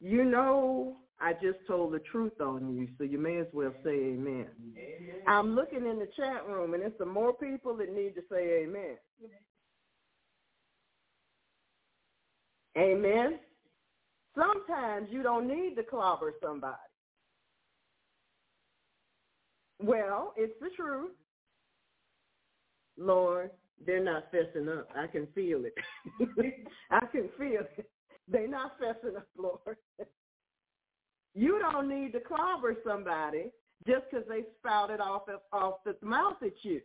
[0.00, 3.90] You know, I just told the truth on you, so you may as well say
[3.90, 4.46] amen.
[4.76, 5.22] amen.
[5.26, 8.64] I'm looking in the chat room, and there's some more people that need to say
[8.64, 8.96] amen.
[12.76, 13.38] Amen.
[14.36, 16.74] Sometimes you don't need to clobber somebody.
[19.80, 21.12] Well, it's the truth.
[22.96, 23.50] Lord,
[23.84, 24.88] they're not fessing up.
[24.96, 25.74] I can feel it.
[26.90, 27.90] I can feel it.
[28.28, 29.76] They're not fessing up, Lord.
[31.34, 33.50] You don't need to clobber somebody
[33.86, 35.22] just because they spouted off
[35.52, 36.80] off the mouth at you.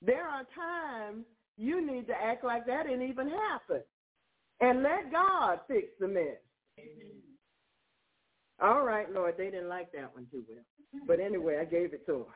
[0.00, 1.24] There are times
[1.56, 3.82] you need to act like that didn't even happen
[4.60, 6.38] and let God fix the mess.
[8.60, 11.04] All right, Lord, they didn't like that one too well.
[11.06, 12.26] But anyway, I gave it to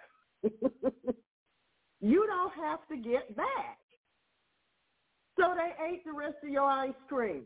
[0.43, 0.73] them.
[2.01, 3.79] you don't have to get back.
[5.39, 7.43] So they ate the rest of your ice cream.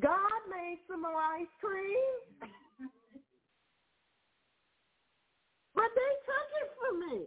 [0.00, 2.48] God made some ice cream.
[5.74, 7.26] but they took it from me.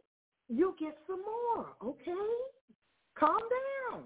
[0.49, 2.31] You get some more, okay?
[3.17, 3.39] Calm
[3.91, 4.03] down.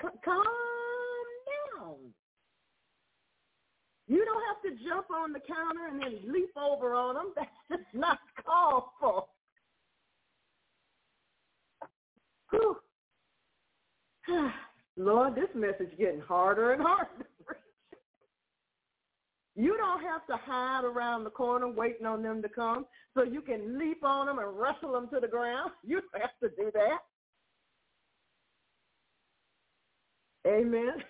[0.00, 0.44] C- calm
[1.76, 1.96] down.
[4.08, 7.32] You don't have to jump on the counter and then leap over on them.
[7.36, 9.26] That's just not called for.
[12.50, 12.76] Whew.
[14.96, 17.26] Lord, this message getting harder and harder.
[19.54, 23.42] you don't have to hide around the corner waiting on them to come so you
[23.42, 25.72] can leap on them and wrestle them to the ground.
[25.84, 26.98] You don't have to do that.
[30.46, 31.02] Amen.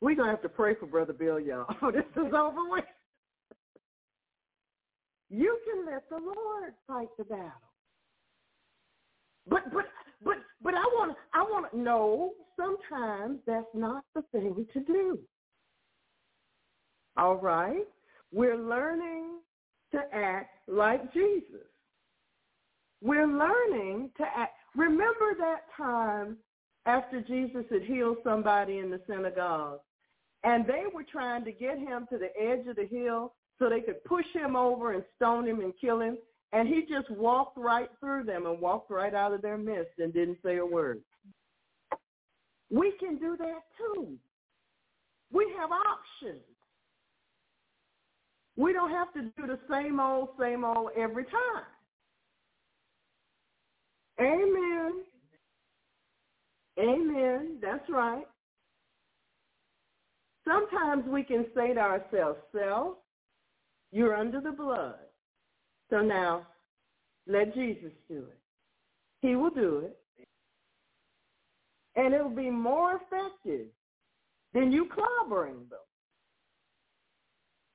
[0.00, 1.66] We're going to have to pray for Brother Bill, y'all.
[1.92, 2.84] this is over with.
[5.30, 7.52] You can let the Lord fight the battle.
[9.48, 9.86] But but
[10.22, 15.18] but but I want I want to know sometimes that's not the thing to do.
[17.16, 17.86] All right?
[18.32, 19.40] We're learning
[19.92, 21.66] to act like Jesus.
[23.02, 24.52] We're learning to act.
[24.76, 26.36] Remember that time
[26.86, 29.80] after Jesus had healed somebody in the synagogue
[30.44, 33.80] and they were trying to get him to the edge of the hill so they
[33.80, 36.16] could push him over and stone him and kill him.
[36.52, 40.12] And he just walked right through them and walked right out of their midst and
[40.12, 41.00] didn't say a word.
[42.70, 44.16] We can do that too.
[45.32, 46.42] We have options.
[48.56, 51.64] We don't have to do the same old, same old every time.
[54.20, 55.04] Amen.
[56.78, 57.58] Amen.
[57.60, 58.26] That's right.
[60.46, 62.94] Sometimes we can say to ourselves, self,
[63.92, 64.94] you're under the blood.
[65.90, 66.46] So now,
[67.26, 68.38] let Jesus do it.
[69.20, 69.98] He will do it.
[71.96, 73.66] And it'll be more effective
[74.54, 75.78] than you clobbering them.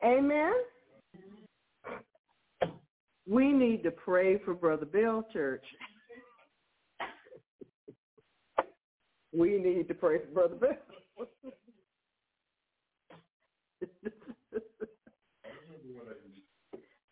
[0.04, 0.54] Amen?
[3.28, 5.64] We need to pray for Brother Bill Church.
[9.34, 11.28] we need to pray for Brother Bill.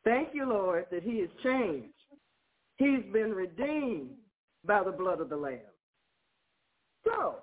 [0.03, 1.93] Thank you, Lord, that he has changed.
[2.77, 4.11] He's been redeemed
[4.65, 5.59] by the blood of the Lamb.
[7.05, 7.35] So,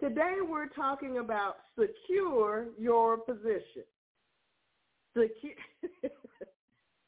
[0.00, 3.84] today we're talking about secure your position.
[5.14, 5.54] Secure,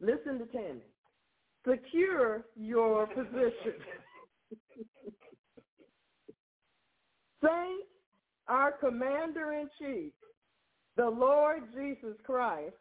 [0.01, 0.81] Listen to Tammy.
[1.69, 3.75] Secure your position.
[7.45, 7.85] Saint,
[8.49, 10.13] our commander-in-chief,
[10.97, 12.75] the Lord Jesus Christ,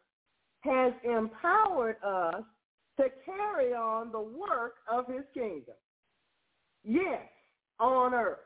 [0.60, 2.42] has empowered us
[2.98, 5.74] to carry on the work of his kingdom.
[6.84, 7.26] Yes,
[7.78, 8.38] on earth.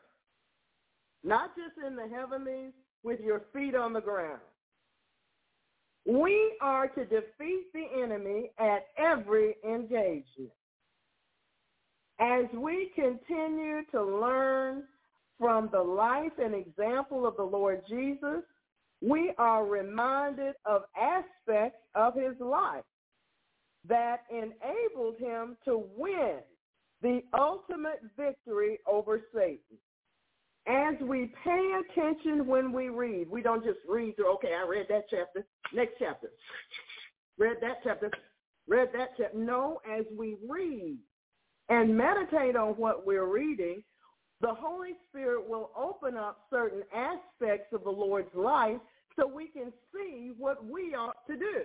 [1.25, 4.41] Not just in the heavenlies with your feet on the ground.
[6.05, 10.51] We are to defeat the enemy at every engagement.
[12.19, 14.83] As we continue to learn
[15.39, 18.43] from the life and example of the Lord Jesus,
[19.03, 22.85] we are reminded of aspects of his life
[23.89, 26.39] that enabled him to win
[27.03, 29.59] the ultimate victory over Satan.
[30.69, 34.87] As we pay attention when we read, we don't just read through, okay, I read
[34.89, 35.45] that chapter,
[35.75, 36.29] next chapter.
[37.37, 38.11] Read that chapter,
[38.69, 39.37] read that chapter.
[39.37, 40.99] No, as we read
[41.69, 43.83] and meditate on what we're reading,
[44.41, 48.79] the Holy Spirit will open up certain aspects of the Lord's life
[49.17, 51.63] so we can see what we ought to do.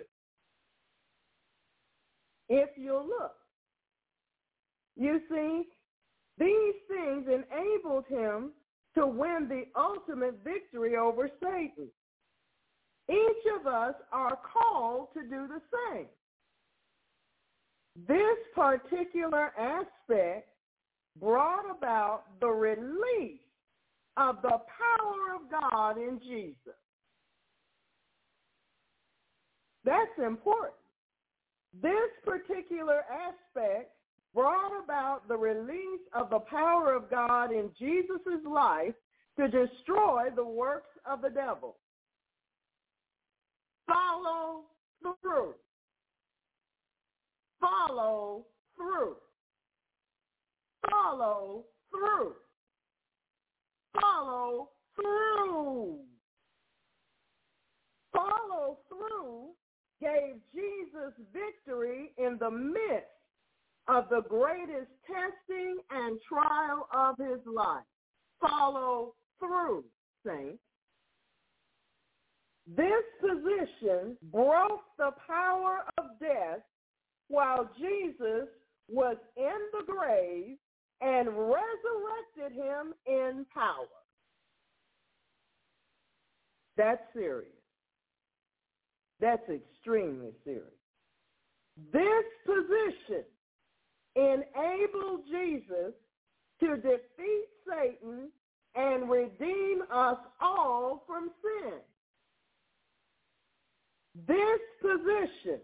[2.49, 3.35] If you look,
[4.95, 5.63] you see,
[6.37, 8.51] these things enabled him
[8.95, 11.87] to win the ultimate victory over Satan.
[13.09, 15.61] Each of us are called to do the
[15.93, 16.07] same.
[18.07, 20.49] This particular aspect
[21.19, 23.39] brought about the release
[24.17, 26.75] of the power of God in Jesus.
[29.87, 30.73] That's important.
[31.81, 33.91] This particular aspect
[34.35, 38.93] brought about the release of the power of God in Jesus' life
[39.39, 41.77] to destroy the works of the devil.
[43.87, 44.63] Follow
[45.21, 45.53] through.
[47.61, 49.15] Follow through.
[50.91, 52.33] Follow through.
[54.01, 55.99] Follow through.
[58.13, 59.51] Follow through
[60.01, 63.07] gave Jesus victory in the midst
[63.87, 67.83] of the greatest testing and trial of his life.
[68.41, 69.83] Follow through,
[70.25, 70.59] saints.
[72.75, 76.59] This position broke the power of death
[77.29, 78.49] while Jesus
[78.89, 80.57] was in the grave
[81.01, 83.87] and resurrected him in power.
[86.75, 87.56] That's serious.
[89.19, 90.63] That's extremely serious.
[91.91, 93.23] This position
[94.15, 95.93] enabled Jesus
[96.59, 98.29] to defeat Satan
[98.75, 101.73] and redeem us all from sin.
[104.27, 105.59] This position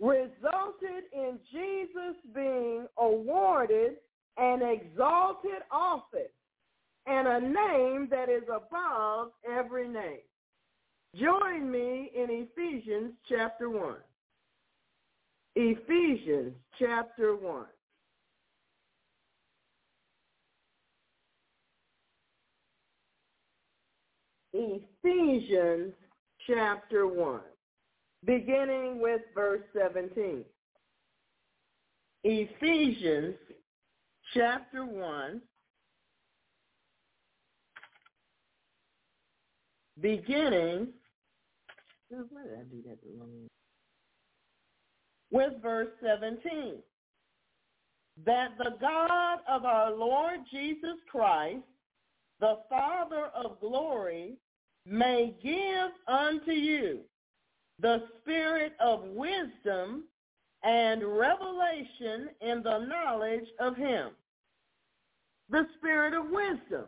[0.00, 3.96] resulted in Jesus being awarded
[4.36, 6.30] an exalted office
[7.06, 10.27] and a name that is above every name.
[11.16, 13.94] Join me in Ephesians chapter 1.
[15.56, 17.64] Ephesians chapter 1.
[24.52, 25.92] Ephesians
[26.46, 27.40] chapter 1,
[28.24, 30.44] beginning with verse 17.
[32.24, 33.36] Ephesians
[34.34, 35.40] chapter 1,
[40.00, 40.88] beginning
[45.30, 46.76] with verse 17.
[48.24, 51.62] That the God of our Lord Jesus Christ,
[52.40, 54.34] the Father of glory,
[54.86, 57.00] may give unto you
[57.80, 60.04] the spirit of wisdom
[60.64, 64.10] and revelation in the knowledge of him.
[65.50, 66.86] The spirit of wisdom.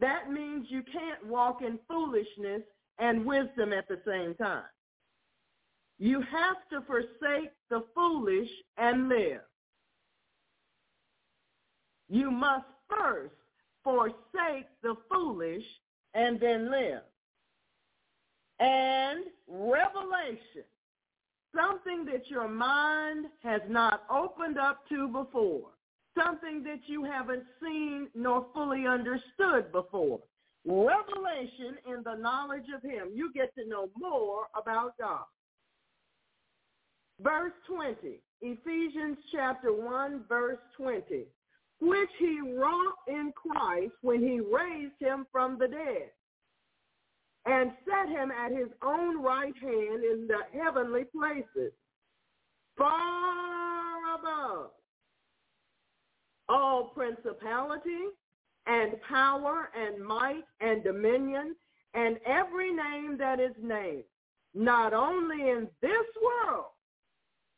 [0.00, 2.62] That means you can't walk in foolishness
[2.98, 4.64] and wisdom at the same time.
[5.98, 9.40] You have to forsake the foolish and live.
[12.08, 13.34] You must first
[13.84, 15.64] forsake the foolish
[16.14, 17.02] and then live.
[18.60, 20.64] And revelation,
[21.54, 25.70] something that your mind has not opened up to before,
[26.16, 30.20] something that you haven't seen nor fully understood before.
[30.66, 33.10] Revelation in the knowledge of him.
[33.14, 35.24] You get to know more about God.
[37.20, 41.24] Verse 20, Ephesians chapter 1, verse 20,
[41.80, 46.10] which he wrought in Christ when he raised him from the dead
[47.46, 51.72] and set him at his own right hand in the heavenly places,
[52.76, 54.70] far above
[56.48, 58.10] all principality
[58.68, 61.56] and power and might and dominion
[61.94, 64.04] and every name that is named,
[64.54, 66.66] not only in this world,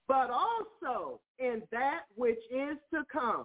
[0.07, 3.45] but also in that which is to come.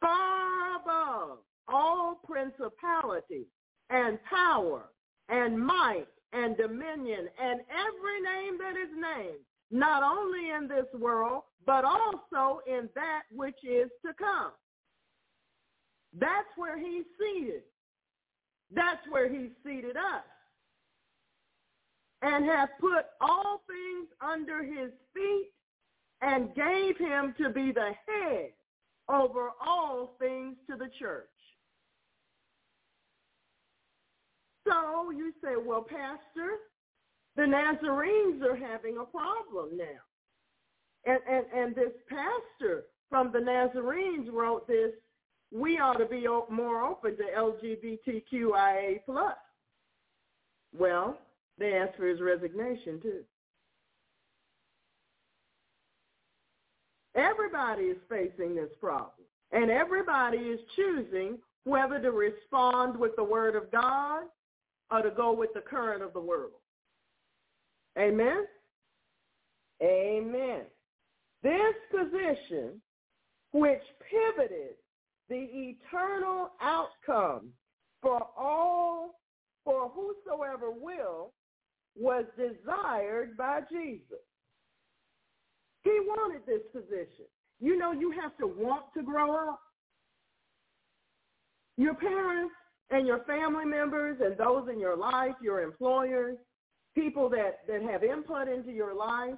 [0.00, 1.38] Far above
[1.68, 3.46] all principality
[3.90, 4.86] and power
[5.28, 9.38] and might and dominion and every name that is named,
[9.70, 14.50] not only in this world, but also in that which is to come.
[16.18, 17.62] That's where he's seated.
[18.72, 20.24] That's where he's seated us
[22.24, 25.50] and hath put all things under his feet
[26.22, 28.50] and gave him to be the head
[29.10, 31.28] over all things to the church.
[34.66, 36.56] So you say, well, Pastor,
[37.36, 39.84] the Nazarenes are having a problem now.
[41.04, 44.92] And, and, and this pastor from the Nazarenes wrote this,
[45.54, 49.00] we ought to be more open to LGBTQIA+.
[50.76, 51.16] Well,
[51.58, 53.20] they asked for his resignation too.
[57.14, 59.12] Everybody is facing this problem.
[59.52, 64.24] And everybody is choosing whether to respond with the word of God
[64.90, 66.50] or to go with the current of the world.
[67.96, 68.44] Amen?
[69.80, 70.62] Amen.
[71.44, 72.80] This position,
[73.52, 74.74] which pivoted
[75.28, 77.50] the eternal outcome
[78.02, 79.20] for all,
[79.64, 81.32] for whosoever will,
[81.96, 84.18] was desired by Jesus.
[85.82, 87.26] He wanted this position.
[87.60, 89.60] You know, you have to want to grow up.
[91.76, 92.54] Your parents
[92.90, 96.36] and your family members and those in your life, your employers,
[96.94, 99.34] people that, that have input into your life,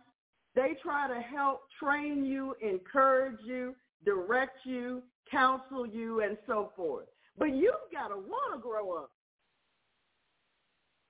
[0.55, 3.75] they try to help train you, encourage you,
[4.05, 7.07] direct you, counsel you, and so forth.
[7.39, 9.11] But you've got to want to grow up.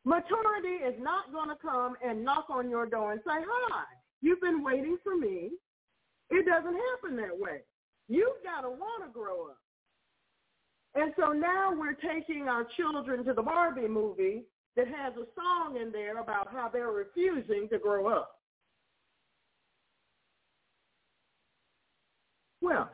[0.04, 3.84] Maturity is not going to come and knock on your door and say, hi,
[4.22, 5.50] you've been waiting for me.
[6.30, 7.62] It doesn't happen that way.
[8.08, 9.58] You've got to want to grow up.
[10.94, 14.44] And so now we're taking our children to the Barbie movie
[14.76, 18.32] that has a song in there about how they're refusing to grow up.
[22.60, 22.90] Well,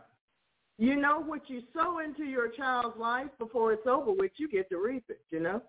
[0.83, 4.69] you know what you sow into your child's life before it's over with, you get
[4.71, 5.63] to reap it, you know?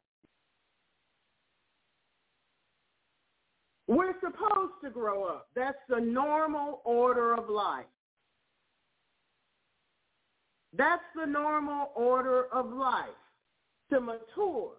[3.85, 5.49] We're supposed to grow up.
[5.55, 7.85] That's the normal order of life.
[10.75, 13.05] That's the normal order of life,
[13.91, 14.71] to mature,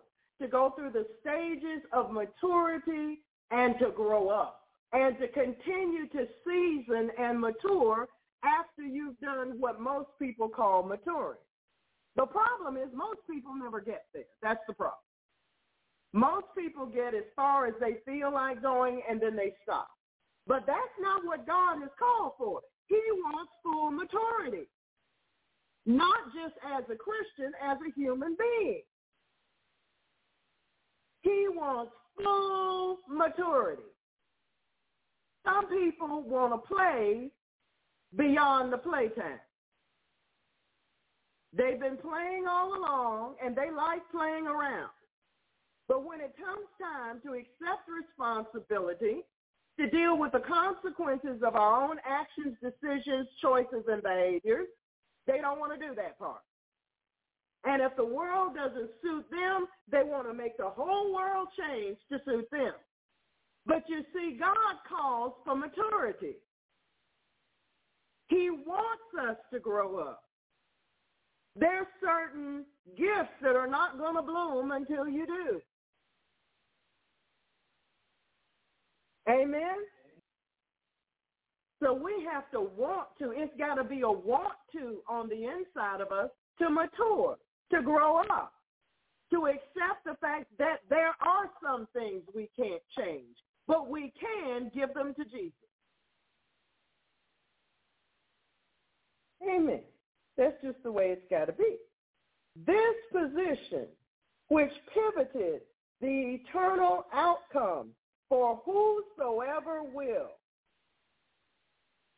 [0.42, 3.20] to go through the stages of maturity
[3.52, 4.62] and to grow up
[4.92, 8.08] and to continue to season and mature
[8.44, 11.38] after you've done what most people call maturing.
[12.16, 14.24] The problem is most people never get there.
[14.42, 15.00] That's the problem.
[16.12, 19.88] Most people get as far as they feel like going and then they stop.
[20.46, 22.60] But that's not what God has called for.
[22.86, 24.68] He wants full maturity
[25.86, 28.82] not just as a Christian, as a human being.
[31.22, 31.92] He wants
[32.22, 33.82] full maturity.
[35.44, 37.30] Some people want to play
[38.16, 39.40] beyond the playtime.
[41.56, 44.90] They've been playing all along and they like playing around.
[45.86, 49.22] But when it comes time to accept responsibility,
[49.78, 54.68] to deal with the consequences of our own actions, decisions, choices, and behaviors,
[55.26, 56.42] they don't want to do that part.
[57.64, 61.96] And if the world doesn't suit them, they want to make the whole world change
[62.12, 62.72] to suit them.
[63.66, 66.36] But you see, God calls for maturity.
[68.28, 70.22] He wants us to grow up.
[71.56, 72.64] There's certain
[72.96, 75.60] gifts that are not going to bloom until you do.
[79.28, 79.76] Amen?
[81.82, 83.32] So we have to want to.
[83.32, 87.36] It's got to be a want to on the inside of us to mature,
[87.72, 88.52] to grow up,
[89.32, 94.70] to accept the fact that there are some things we can't change, but we can
[94.74, 95.52] give them to Jesus.
[99.48, 99.80] Amen.
[100.36, 101.76] That's just the way it's got to be.
[102.66, 103.86] This position,
[104.48, 105.62] which pivoted
[106.00, 107.90] the eternal outcome
[108.28, 110.30] for whosoever will,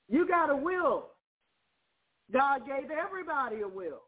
[0.09, 1.09] you got a will.
[2.33, 4.03] God gave everybody a will.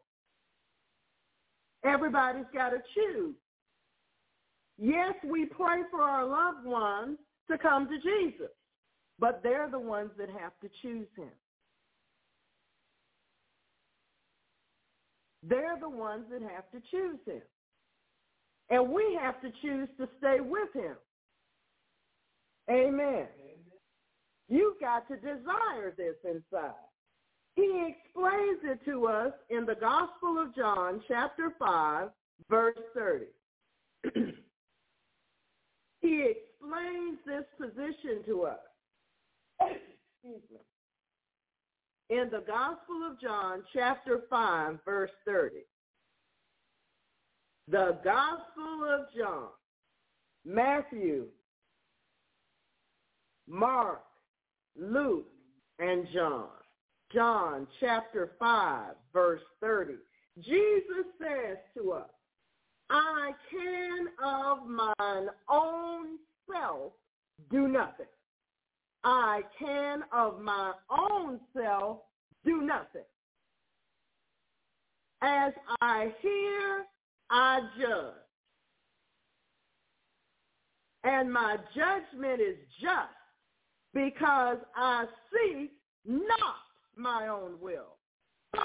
[1.83, 3.35] Everybody's got to choose.
[4.77, 7.17] Yes, we pray for our loved ones
[7.49, 8.51] to come to Jesus,
[9.17, 11.31] but they're the ones that have to choose him.
[15.49, 17.41] They're the ones that have to choose him.
[18.69, 20.95] And we have to choose to stay with him.
[22.69, 23.25] Amen.
[24.47, 26.73] You've got to desire this inside.
[27.55, 32.09] He explains it to us in the Gospel of John, chapter 5,
[32.47, 33.25] verse 30.
[36.01, 38.59] he explains this position to us.
[39.61, 40.59] Excuse me.
[42.09, 45.57] In the Gospel of John, chapter 5, verse 30.
[47.67, 49.49] The Gospel of John,
[50.43, 51.27] Matthew,
[53.47, 54.01] Mark,
[54.75, 55.27] Luke,
[55.77, 56.47] and John.
[57.13, 59.93] John chapter 5, verse 30.
[60.39, 62.09] Jesus says to us,
[62.89, 66.17] I can of mine own
[66.51, 66.93] self
[67.51, 68.07] do nothing.
[69.03, 71.99] I can of my own self
[72.45, 73.01] do nothing.
[75.21, 76.85] As I hear,
[77.29, 78.13] I judge.
[81.03, 83.13] And my judgment is just
[83.93, 85.71] because I seek
[86.05, 86.55] not
[86.97, 87.97] my own will,
[88.51, 88.61] but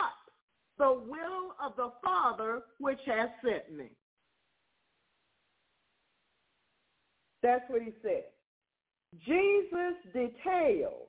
[0.78, 3.90] the will of the Father which has sent me.
[7.42, 8.24] That's what he said.
[9.26, 11.08] Jesus details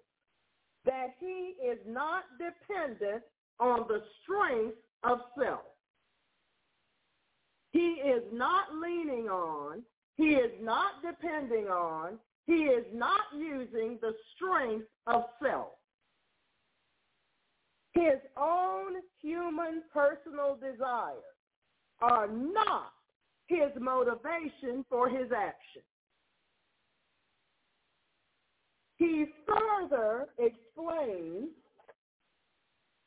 [0.85, 3.23] that he is not dependent
[3.59, 5.61] on the strength of self.
[7.71, 9.81] He is not leaning on,
[10.17, 15.73] he is not depending on, he is not using the strength of self.
[17.93, 21.23] His own human personal desires
[22.01, 22.91] are not
[23.47, 25.81] his motivation for his action.
[28.97, 31.49] He further explains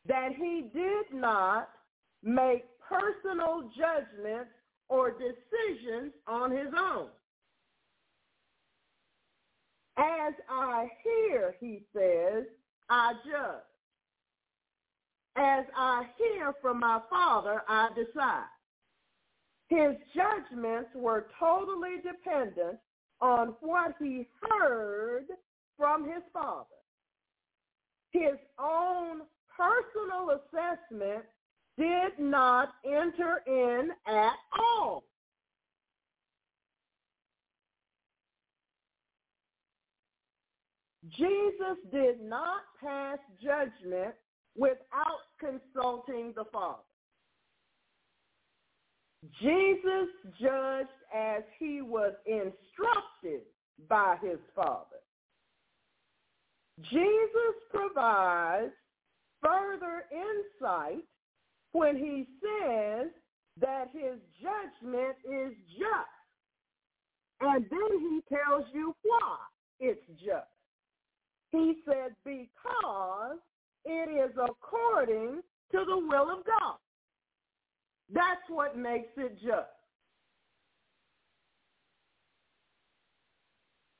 [0.06, 1.70] that he did not
[2.22, 4.50] make personal judgments
[4.88, 7.08] or decisions on his own.
[9.98, 12.44] As I hear, he says,
[12.88, 13.62] I judge.
[15.36, 18.44] As I hear from my Father, I decide.
[19.68, 22.78] His judgments were totally dependent
[23.20, 25.26] on what he heard
[25.78, 26.66] from his Father.
[28.10, 29.20] His own
[29.56, 31.24] personal assessment
[31.78, 35.04] did not enter in at all.
[41.16, 44.14] Jesus did not pass judgment
[44.56, 46.82] without consulting the Father.
[49.40, 50.08] Jesus
[50.40, 53.42] judged as he was instructed
[53.88, 54.98] by his Father.
[56.82, 58.72] Jesus provides
[59.42, 61.04] further insight
[61.72, 63.08] when he says
[63.60, 66.18] that his judgment is just.
[67.40, 69.36] And then he tells you why
[69.80, 70.46] it's just.
[71.50, 73.38] He said, because
[73.84, 75.40] it is according
[75.72, 76.76] to the will of God.
[78.12, 79.68] That's what makes it just.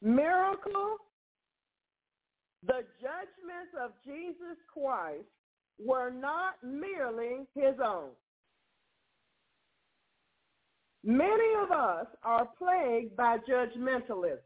[0.00, 0.96] Miracle,
[2.68, 5.24] the judgments of Jesus Christ
[5.84, 8.10] were not merely his own.
[11.02, 14.38] Many of us are plagued by judgmentalism.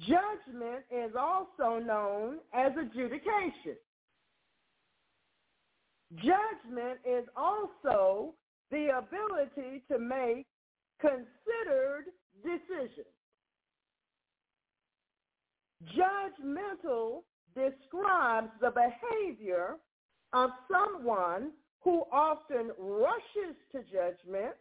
[0.00, 3.76] Judgment is also known as adjudication.
[6.16, 8.34] Judgment is also
[8.70, 10.46] the ability to make
[11.00, 12.06] considered
[12.44, 13.15] decisions.
[15.84, 17.22] Judgmental
[17.54, 19.76] describes the behavior
[20.32, 21.52] of someone
[21.82, 24.54] who often rushes to judgment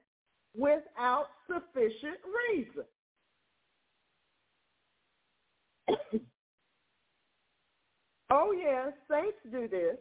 [0.55, 2.18] without sufficient
[2.49, 2.84] reason.
[8.30, 9.97] oh yes, saints do this.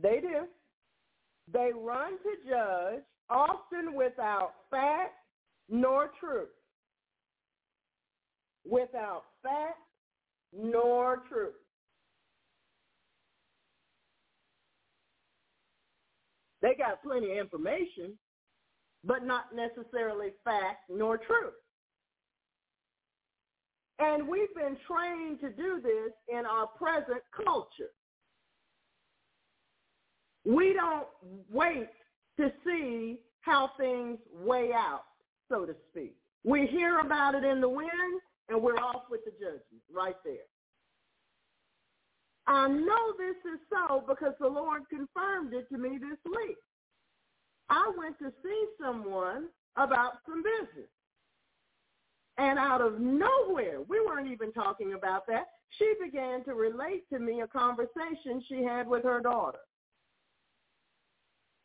[0.00, 0.46] They do.
[1.52, 5.14] They run to judge, often without fact
[5.68, 6.48] nor truth.
[8.68, 9.78] Without fact
[10.52, 11.54] nor truth.
[16.62, 18.16] They got plenty of information,
[19.04, 21.52] but not necessarily fact nor truth.
[23.98, 27.92] And we've been trained to do this in our present culture.
[30.44, 31.06] We don't
[31.50, 31.90] wait
[32.38, 35.04] to see how things weigh out,
[35.50, 36.16] so to speak.
[36.44, 40.48] We hear about it in the wind and we're off with the judgment right there.
[42.46, 46.56] I know this is so because the Lord confirmed it to me this week.
[47.70, 50.90] I went to see someone about some business.
[52.36, 55.46] And out of nowhere, we weren't even talking about that,
[55.78, 59.58] she began to relate to me a conversation she had with her daughter.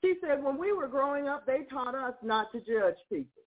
[0.04, 3.44] She said, when we were growing up, they taught us not to judge people.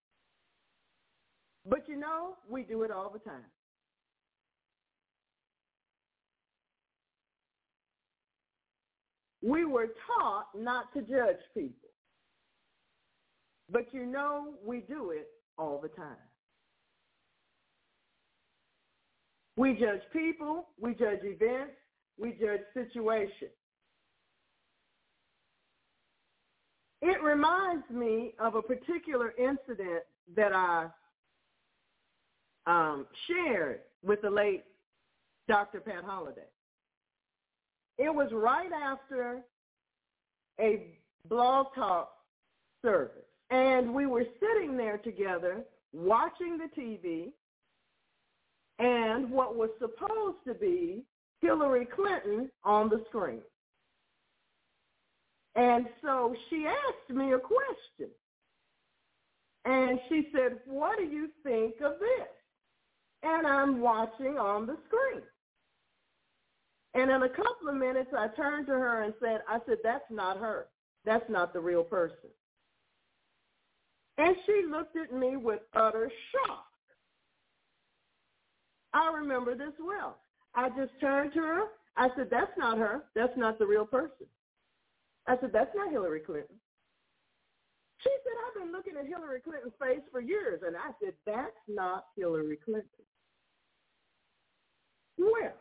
[1.65, 3.45] But you know, we do it all the time.
[9.43, 11.89] We were taught not to judge people.
[13.71, 16.17] But you know, we do it all the time.
[19.57, 21.75] We judge people, we judge events,
[22.19, 23.51] we judge situations.
[27.03, 30.05] It reminds me of a particular incident
[30.37, 30.89] that I
[32.67, 34.65] um, shared with the late
[35.49, 35.81] Dr.
[35.81, 36.41] Pat Holliday.
[37.99, 39.41] It was right after
[40.61, 40.87] a
[41.29, 42.13] blog talk
[42.83, 43.23] service.
[43.51, 47.33] And we were sitting there together watching the TV
[48.79, 51.05] and what was supposed to be
[51.41, 53.43] Hillary Clinton on the screen.
[55.55, 58.11] And so she asked me a question.
[59.65, 62.29] And she said, what do you think of this?
[63.23, 65.23] And I'm watching on the screen.
[66.95, 70.05] And in a couple of minutes, I turned to her and said, I said, that's
[70.11, 70.67] not her.
[71.05, 72.31] That's not the real person.
[74.19, 76.67] And she looked at me with utter shock.
[78.93, 80.19] I remember this well.
[80.55, 81.63] I just turned to her.
[81.97, 83.05] I said, that's not her.
[83.15, 84.27] That's not the real person.
[85.27, 86.57] I said, that's not Hillary Clinton.
[88.03, 90.61] She said, I've been looking at Hillary Clinton's face for years.
[90.67, 93.05] And I said, that's not Hillary Clinton.
[95.19, 95.53] Well,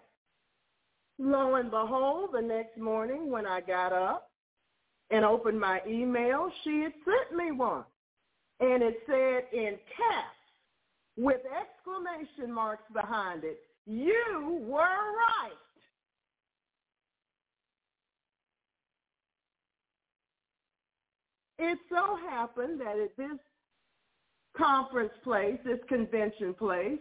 [1.20, 4.32] lo and behold, the next morning when I got up
[5.10, 7.84] and opened my email, she had sent me one.
[8.60, 10.38] And it said in caps
[11.18, 15.52] with exclamation marks behind it, you were right.
[21.60, 23.38] It so happened that at this
[24.58, 27.00] conference place, this convention place,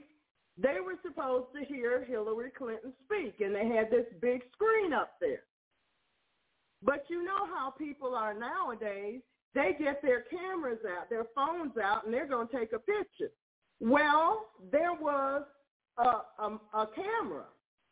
[0.60, 5.12] they were supposed to hear Hillary Clinton speak, and they had this big screen up
[5.20, 5.44] there.
[6.82, 9.20] But you know how people are nowadays.
[9.54, 13.30] They get their cameras out, their phones out, and they're going to take a picture.
[13.80, 15.42] Well, there was
[15.98, 17.44] a, a, a camera,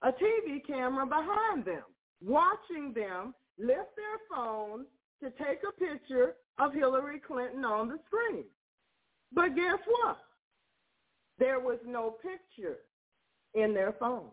[0.02, 1.82] a TV camera behind them,
[2.22, 4.84] watching them lift their phone
[5.22, 8.44] to take a picture of Hillary Clinton on the screen.
[9.32, 10.18] But guess what?
[11.38, 12.78] There was no picture
[13.54, 14.30] in their phone.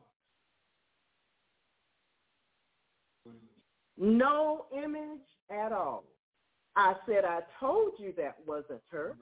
[3.97, 6.03] No image at all.
[6.75, 9.15] I said, I told you that wasn't her.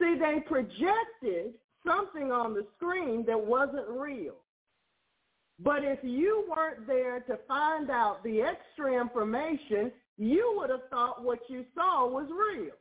[0.00, 1.54] See, they projected
[1.86, 4.36] something on the screen that wasn't real.
[5.58, 11.22] But if you weren't there to find out the extra information, you would have thought
[11.22, 12.72] what you saw was real.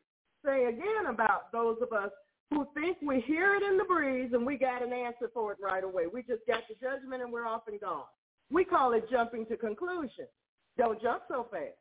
[0.45, 2.11] Say again about those of us
[2.49, 5.57] who think we hear it in the breeze and we got an answer for it
[5.61, 6.03] right away.
[6.11, 8.03] We just got the judgment and we're off and gone.
[8.51, 10.29] We call it jumping to conclusions.
[10.77, 11.73] Don't jump so fast.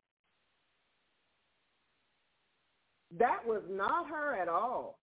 [3.19, 4.99] That was not her at all.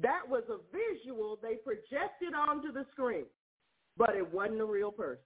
[0.00, 3.24] That was a visual they projected onto the screen
[3.98, 5.22] but it wasn't a real person.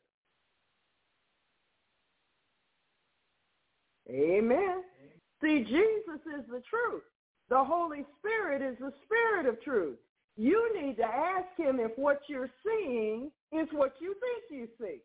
[4.13, 4.83] Amen.
[5.43, 7.03] See, Jesus is the truth.
[7.49, 9.99] The Holy Spirit is the spirit of truth.
[10.37, 14.99] You need to ask him if what you're seeing is what you think you see.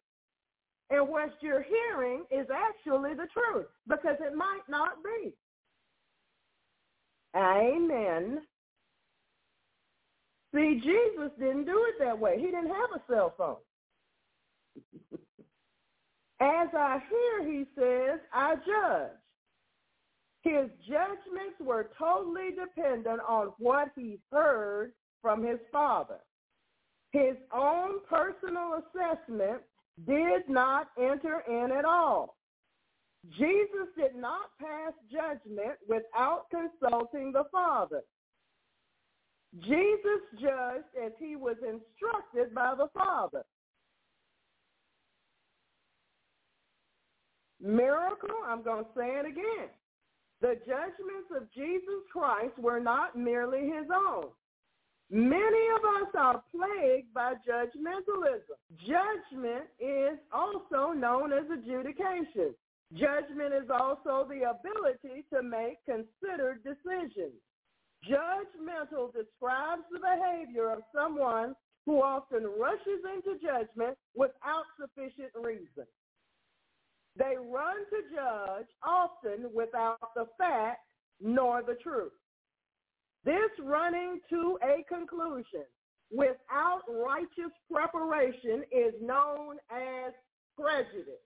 [0.89, 5.33] And what you're hearing is actually the truth because it might not be.
[7.35, 8.39] Amen.
[10.55, 12.37] See, Jesus didn't do it that way.
[12.39, 13.57] He didn't have a cell phone.
[16.39, 19.11] As I hear, he says, I judge.
[20.43, 26.19] His judgments were totally dependent on what he heard from his father.
[27.11, 29.61] His own personal assessment
[30.05, 32.37] did not enter in at all.
[33.37, 38.01] Jesus did not pass judgment without consulting the Father.
[39.61, 43.43] Jesus judged as he was instructed by the Father.
[47.61, 49.69] Miracle, I'm going to say it again.
[50.41, 54.25] The judgments of Jesus Christ were not merely his own.
[55.09, 58.59] Many of us are plagued by judgmentalism.
[58.85, 62.53] Judgment is also known as adjudication.
[62.93, 67.39] Judgment is also the ability to make considered decisions.
[68.05, 71.55] Judgmental describes the behavior of someone
[71.85, 75.87] who often rushes into judgment without sufficient reason.
[77.17, 80.81] They run to judge often without the fact
[81.19, 82.11] nor the truth.
[83.25, 85.65] This running to a conclusion
[86.11, 90.13] without righteous preparation is known as
[90.57, 91.23] prejudice.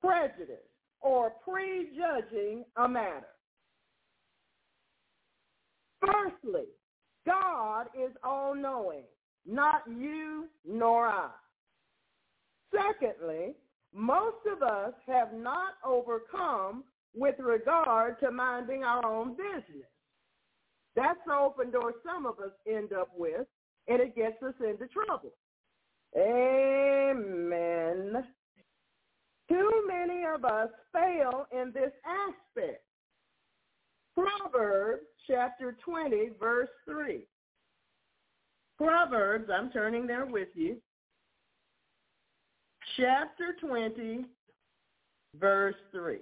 [0.00, 0.56] Prejudice
[1.00, 3.26] or prejudging a matter.
[6.00, 6.66] Firstly,
[7.26, 9.04] God is all-knowing,
[9.46, 11.30] not you nor I.
[12.72, 13.54] Secondly,
[13.94, 16.84] most of us have not overcome
[17.14, 19.88] with regard to minding our own business.
[20.96, 23.46] That's the open door some of us end up with,
[23.88, 25.32] and it gets us into trouble.
[26.16, 27.04] Amen.
[29.48, 32.82] Too many of us fail in this aspect.
[34.14, 37.26] Proverbs chapter 20, verse 3.
[38.78, 40.76] Proverbs, I'm turning there with you
[42.96, 44.24] chapter 20,
[45.38, 46.18] verse 3.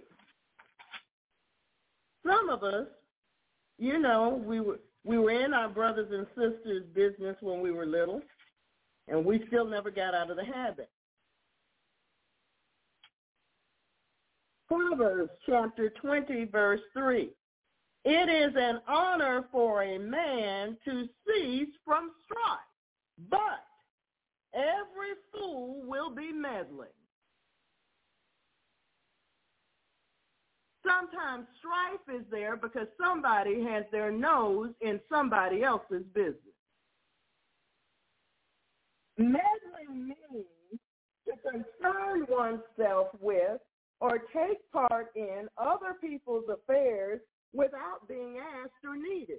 [2.26, 2.86] Some of us,
[3.78, 7.86] you know, we were, we were in our brothers and sisters' business when we were
[7.86, 8.22] little,
[9.08, 10.88] and we still never got out of the habit.
[14.68, 17.28] Proverbs chapter 20, verse 3.
[18.04, 23.64] It is an honor for a man to cease from strife, but
[24.54, 26.88] Every fool will be meddling.
[30.84, 36.36] Sometimes strife is there because somebody has their nose in somebody else's business.
[39.16, 40.80] Meddling means
[41.26, 43.60] to concern oneself with
[44.00, 47.20] or take part in other people's affairs
[47.54, 49.38] without being asked or needed,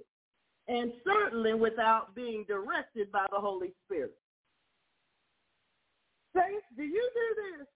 [0.68, 4.16] and certainly without being directed by the Holy Spirit.
[6.34, 7.66] Do you do this?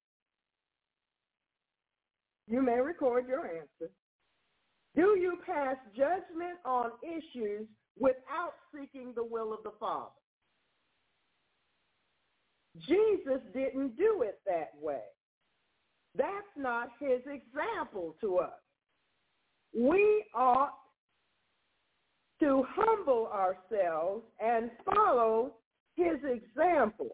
[2.48, 3.92] You may record your answer.
[4.96, 10.10] Do you pass judgment on issues without seeking the will of the Father?
[12.86, 15.02] Jesus didn't do it that way.
[16.16, 18.52] That's not his example to us.
[19.76, 20.74] We ought
[22.40, 25.52] to humble ourselves and follow
[25.96, 27.10] his example.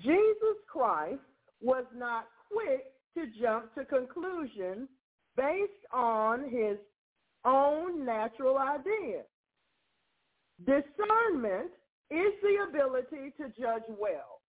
[0.00, 1.20] Jesus Christ
[1.60, 2.84] was not quick
[3.16, 4.88] to jump to conclusions
[5.36, 6.78] based on his
[7.44, 9.24] own natural ideas.
[10.64, 11.70] Discernment
[12.10, 14.40] is the ability to judge well.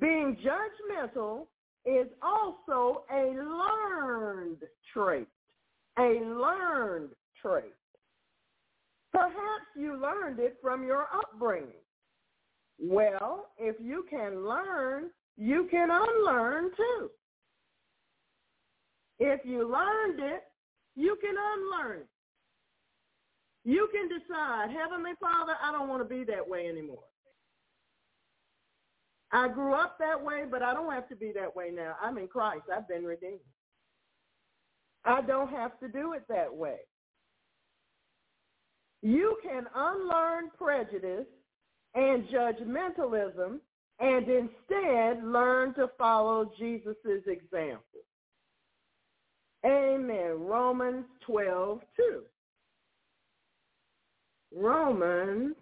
[0.00, 1.46] Being judgmental
[1.84, 4.58] is also a learned
[4.92, 5.28] trait.
[5.98, 7.72] A learned trait.
[9.12, 11.85] Perhaps you learned it from your upbringing.
[12.78, 17.10] Well, if you can learn, you can unlearn too.
[19.18, 20.42] If you learned it,
[20.94, 22.08] you can unlearn it.
[23.64, 27.02] You can decide, Heavenly Father, I don't want to be that way anymore.
[29.32, 31.96] I grew up that way, but I don't have to be that way now.
[32.00, 32.64] I'm in Christ.
[32.74, 33.40] I've been redeemed.
[35.04, 36.76] I don't have to do it that way.
[39.02, 41.26] You can unlearn prejudice
[41.96, 43.58] and judgmentalism
[43.98, 47.80] and instead learn to follow Jesus' example.
[49.64, 50.36] Amen.
[50.38, 52.22] Romans 12, 2.
[54.54, 55.56] Romans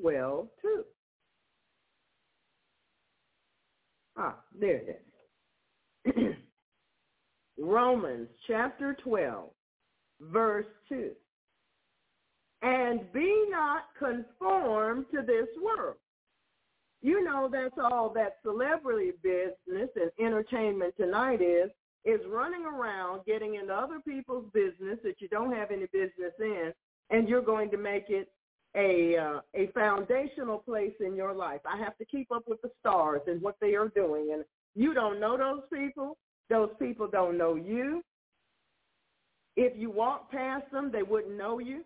[0.00, 0.84] 12, 2.
[4.16, 5.02] Ah, there it
[6.06, 6.14] is.
[7.58, 9.50] Romans chapter 12,
[10.20, 11.10] verse 2
[12.62, 15.96] and be not conformed to this world.
[17.00, 21.70] You know that's all that celebrity business and entertainment tonight is,
[22.04, 26.72] is running around getting into other people's business that you don't have any business in,
[27.10, 28.28] and you're going to make it
[28.76, 31.60] a uh, a foundational place in your life.
[31.64, 34.44] I have to keep up with the stars and what they are doing, and
[34.74, 36.16] you don't know those people.
[36.50, 38.02] Those people don't know you.
[39.56, 41.84] If you walk past them, they wouldn't know you.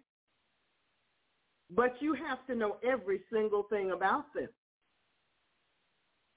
[1.75, 4.49] But you have to know every single thing about them.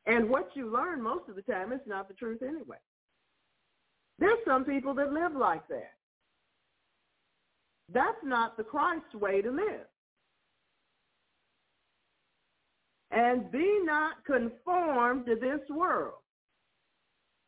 [0.05, 2.77] And what you learn most of the time is not the truth anyway.
[4.19, 5.91] There's some people that live like that.
[7.91, 9.88] That's not the Christ way to live.
[13.11, 16.15] And be not conformed to this world.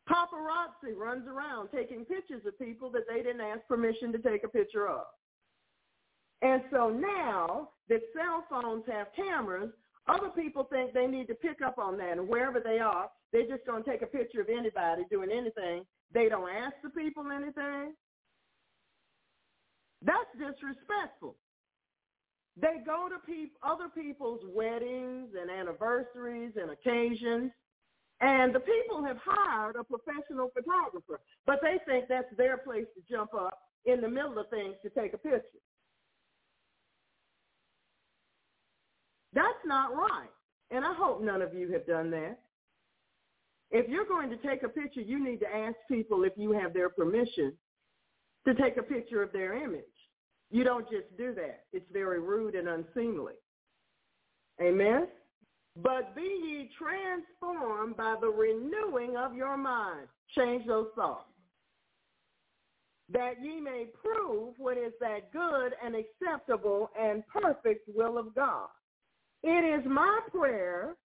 [0.09, 4.47] Paparazzi runs around taking pictures of people that they didn't ask permission to take a
[4.47, 5.03] picture of.
[6.41, 9.72] And so now that cell phones have cameras,
[10.07, 12.18] other people think they need to pick up on that.
[12.18, 15.84] And wherever they are, they're just going to take a picture of anybody doing anything.
[16.14, 17.93] They don't ask the people anything.
[20.01, 21.35] That's disrespectful.
[22.59, 27.51] They go to peop- other people's weddings and anniversaries and occasions,
[28.22, 33.14] and the people have hired a professional photographer, but they think that's their place to
[33.14, 35.61] jump up in the middle of things to take a picture.
[39.38, 40.31] That's not right.
[40.72, 42.39] And I hope none of you have done that.
[43.69, 46.73] If you're going to take a picture, you need to ask people if you have
[46.73, 47.53] their permission
[48.47, 49.84] to take a picture of their image.
[50.49, 51.65] You don't just do that.
[51.72, 53.34] It's very rude and unseemly.
[54.59, 55.07] Amen?
[55.76, 60.07] But be ye transformed by the renewing of your mind.
[60.35, 61.30] Change those thoughts.
[63.14, 68.69] That ye may prove what is that good and acceptable and perfect will of God.
[69.43, 70.95] It is my prayer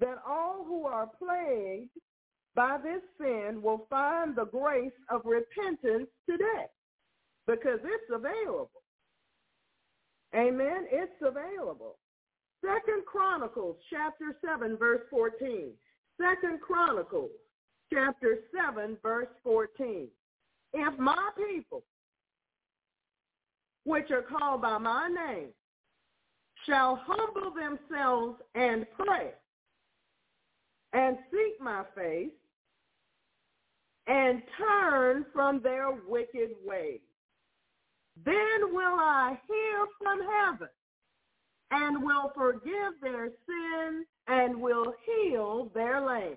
[0.00, 1.90] that all who are plagued
[2.54, 6.66] by this sin will find the grace of repentance today
[7.46, 8.70] because it's available.
[10.34, 10.86] Amen.
[10.90, 11.98] It's available.
[12.64, 15.70] Second Chronicles chapter 7 verse 14.
[16.20, 17.30] Second Chronicles
[17.92, 20.08] chapter 7 verse 14.
[20.72, 21.82] If my people,
[23.84, 25.48] which are called by my name,
[26.70, 29.32] shall humble themselves and pray
[30.92, 32.30] and seek my face
[34.06, 37.00] and turn from their wicked ways.
[38.24, 40.68] Then will I hear from heaven
[41.72, 46.36] and will forgive their sins and will heal their land.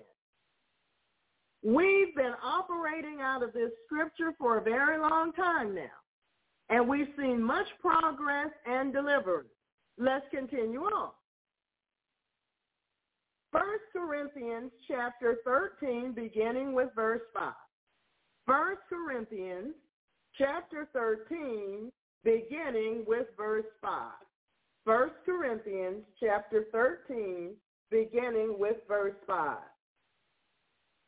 [1.64, 5.82] We've been operating out of this scripture for a very long time now,
[6.70, 9.53] and we've seen much progress and deliverance.
[9.98, 11.12] Let's continue on.
[13.52, 13.64] 1
[13.94, 17.54] Corinthians chapter 13, beginning with verse 5.
[18.46, 19.76] 1 Corinthians
[20.38, 21.92] chapter 13,
[22.24, 24.12] beginning with verse 5.
[24.86, 27.52] 1 Corinthians chapter 13,
[27.92, 29.58] beginning with verse 5.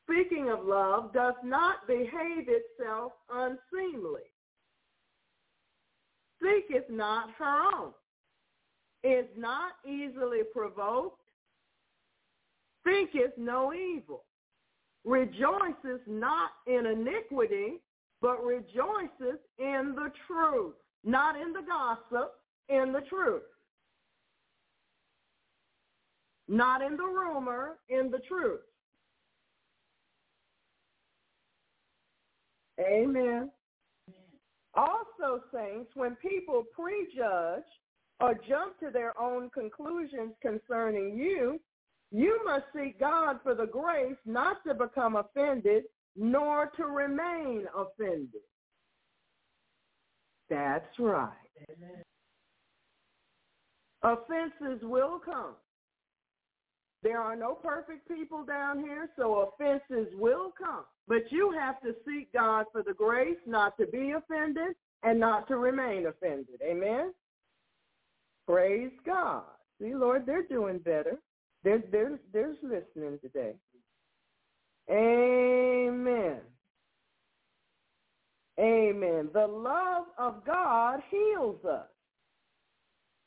[0.03, 4.21] Speaking of love, does not behave itself unseemly.
[6.39, 7.91] Seeketh not her own.
[9.05, 11.21] Is not easily provoked.
[12.83, 14.23] Thinketh no evil.
[15.03, 17.81] Rejoices not in iniquity,
[18.19, 20.73] but rejoices in the truth.
[21.03, 22.31] Not in the gossip,
[22.67, 23.43] in the truth.
[26.47, 28.61] Not in the rumor, in the truth.
[32.79, 33.51] Amen.
[34.73, 37.63] Also, saints, when people prejudge
[38.19, 41.59] or jump to their own conclusions concerning you,
[42.11, 45.83] you must seek God for the grace not to become offended
[46.15, 48.41] nor to remain offended.
[50.49, 51.31] That's right.
[51.69, 52.03] Amen.
[54.03, 55.55] Offenses will come.
[57.01, 60.85] There are no perfect people down here, so offenses will come.
[61.07, 65.47] But you have to seek God for the grace not to be offended and not
[65.49, 66.61] to remain offended.
[66.63, 67.13] Amen?
[68.47, 69.43] Praise God.
[69.81, 71.17] See, Lord, they're doing better.
[71.63, 73.53] They're, they're, they're listening today.
[74.89, 76.37] Amen.
[78.59, 79.29] Amen.
[79.33, 81.87] The love of God heals us.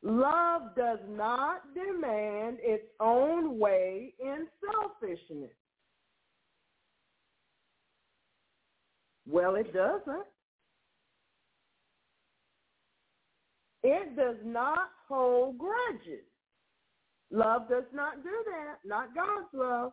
[0.03, 5.51] Love does not demand its own way in selfishness.
[9.29, 10.25] Well, it doesn't.
[13.91, 16.27] It does not hold grudges.
[17.31, 19.93] Love does not do that, not God's love.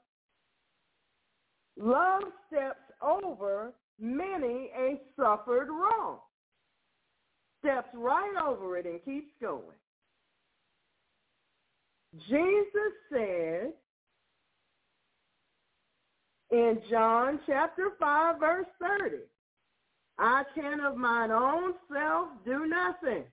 [1.77, 6.19] Love steps over many a suffered wrong,
[7.59, 9.80] steps right over it and keeps going.
[12.27, 13.72] Jesus said
[16.51, 19.15] in John chapter 5, verse 30,
[20.19, 23.23] I can of mine own self do nothing.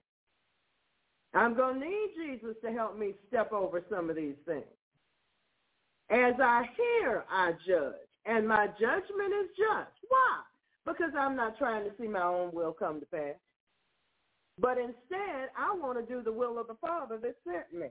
[1.33, 4.65] I'm going to need Jesus to help me step over some of these things.
[6.09, 7.93] As I hear, I judge,
[8.25, 9.91] and my judgment is just.
[10.09, 10.41] Why?
[10.85, 13.35] Because I'm not trying to see my own will come to pass.
[14.59, 17.87] But instead, I want to do the will of the Father that sent me.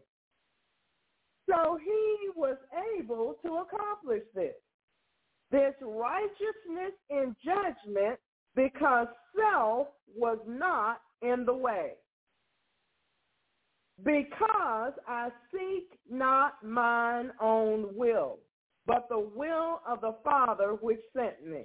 [1.48, 2.56] So he was
[2.96, 4.54] able to accomplish this.
[5.50, 8.18] This righteousness in judgment
[8.54, 11.92] because self was not in the way.
[14.04, 18.38] Because I seek not mine own will,
[18.86, 21.64] but the will of the Father which sent me.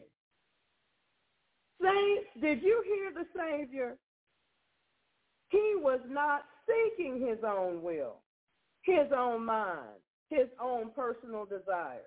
[1.81, 3.97] Saints, did you hear the Savior?
[5.49, 8.21] He was not seeking his own will
[8.87, 9.99] his own mind,
[10.29, 12.01] his own personal desires.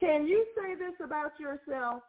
[0.00, 2.02] Can you say this about yourself?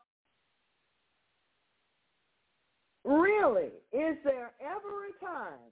[3.03, 5.72] Really, is there ever a time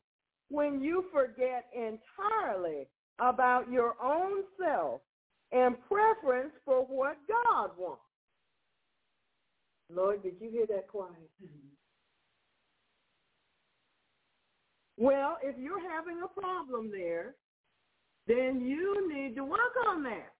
[0.49, 2.87] when you forget entirely
[3.19, 5.01] about your own self
[5.51, 8.01] and preference for what God wants?
[9.89, 11.13] Lord, did you hear that quiet?
[11.43, 11.67] Mm-hmm.
[14.97, 17.35] Well, if you're having a problem there,
[18.27, 20.33] then you need to work on that.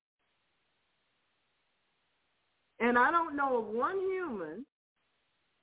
[2.79, 4.65] And I don't know of one human,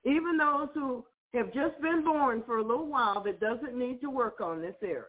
[0.05, 4.11] even those who have just been born for a little while, that doesn't need to
[4.11, 5.05] work on this area.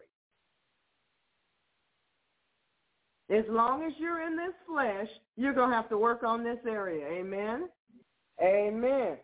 [3.28, 6.58] As long as you're in this flesh, you're going to have to work on this
[6.66, 7.06] area.
[7.06, 7.68] Amen?
[8.42, 9.16] Amen.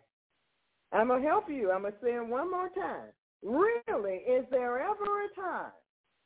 [0.91, 1.71] I'm going to help you.
[1.71, 3.09] I'm going to say it one more time.
[3.41, 5.71] Really, is there ever a time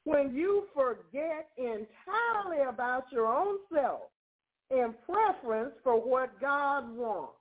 [0.03, 4.03] when you forget entirely about your own self
[4.71, 7.33] in preference for what God wants,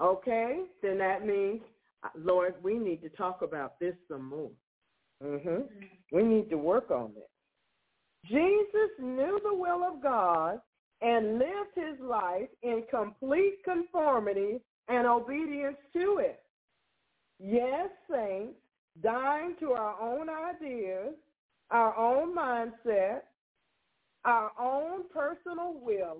[0.00, 1.60] okay, then that means,
[2.16, 4.50] Lord, we need to talk about this some more.
[5.22, 5.62] Mm-hmm.
[6.12, 7.24] We need to work on this.
[8.28, 10.60] Jesus knew the will of God
[11.00, 16.40] and lived his life in complete conformity and obedience to it.
[17.38, 18.54] Yes, saints,
[19.02, 21.14] dying to our own ideas,
[21.70, 23.22] our own mindset,
[24.24, 26.18] our own personal will,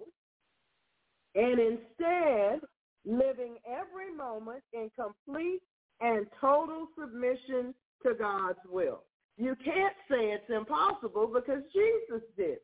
[1.35, 2.61] and instead
[3.07, 5.63] living every moment in complete
[6.01, 9.03] and total submission to God's will.
[9.37, 12.59] You can't say it's impossible because Jesus did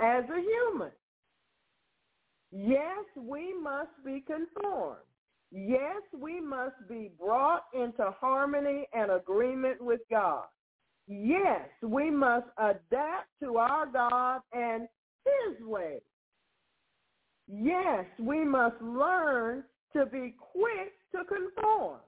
[0.00, 0.92] as a human.
[2.52, 4.98] Yes, we must be conformed.
[5.52, 10.44] Yes, we must be brought into harmony and agreement with God.
[11.06, 14.88] Yes, we must adapt to our God and
[15.24, 16.00] his ways.
[17.48, 19.62] Yes, we must learn
[19.94, 21.98] to be quick to conform.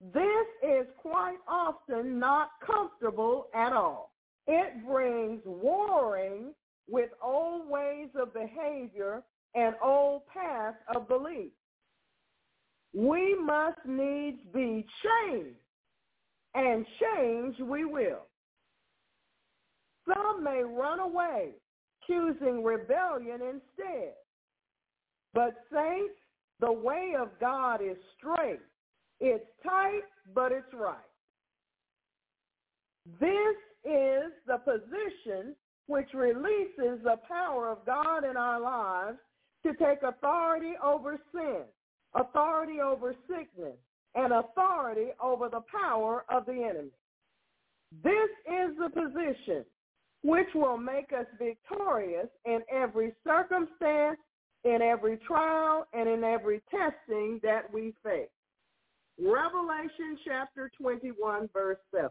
[0.00, 4.12] This is quite often not comfortable at all.
[4.46, 6.54] It brings warring
[6.88, 9.22] with old ways of behavior
[9.54, 11.50] and old paths of belief.
[12.94, 15.56] We must needs be changed,
[16.54, 18.26] and change we will.
[20.06, 21.50] Some may run away,
[22.06, 24.12] choosing rebellion instead.
[25.34, 26.14] But saints,
[26.60, 28.60] the way of God is straight.
[29.20, 30.02] It's tight,
[30.34, 30.96] but it's right.
[33.20, 35.54] This is the position
[35.86, 39.18] which releases the power of God in our lives
[39.64, 41.62] to take authority over sin,
[42.14, 43.76] authority over sickness,
[44.14, 46.90] and authority over the power of the enemy.
[48.02, 49.64] This is the position
[50.22, 54.18] which will make us victorious in every circumstance,
[54.64, 58.28] in every trial, and in every testing that we face.
[59.18, 62.08] Revelation chapter 21, verse 7.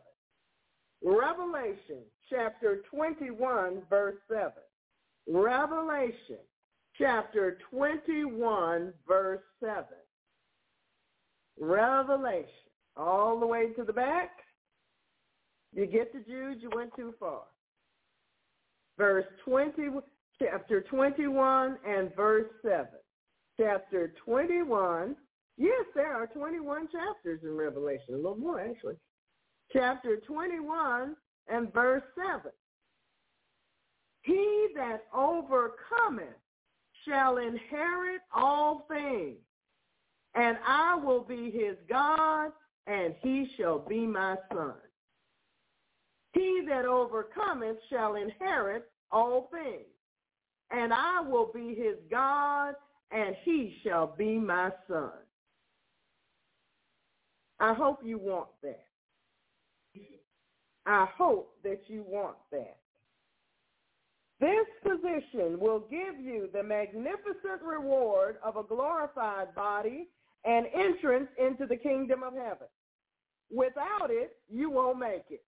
[1.03, 4.51] Revelation chapter 21, verse 7.
[5.27, 6.39] Revelation
[6.97, 9.83] chapter 21, verse 7.
[11.59, 12.49] Revelation.
[12.97, 14.31] All the way to the back.
[15.73, 17.41] You get to Jude, you went too far.
[18.97, 19.89] Verse 20,
[20.39, 22.87] chapter 21 and verse 7.
[23.59, 25.15] Chapter 21.
[25.57, 28.13] Yes, there are 21 chapters in Revelation.
[28.13, 28.95] A little more, actually
[29.71, 31.15] chapter 21
[31.47, 32.51] and verse 7.
[34.21, 36.27] He that overcometh
[37.07, 39.37] shall inherit all things,
[40.33, 42.51] and I will be his God,
[42.87, 44.73] and he shall be my son.
[46.33, 49.85] He that overcometh shall inherit all things,
[50.71, 52.73] and I will be his God,
[53.11, 55.11] and he shall be my son.
[57.59, 58.85] I hope you want that.
[60.85, 62.77] I hope that you want that.
[64.39, 70.07] This position will give you the magnificent reward of a glorified body
[70.43, 72.67] and entrance into the kingdom of heaven.
[73.49, 75.43] Without it, you won't make it.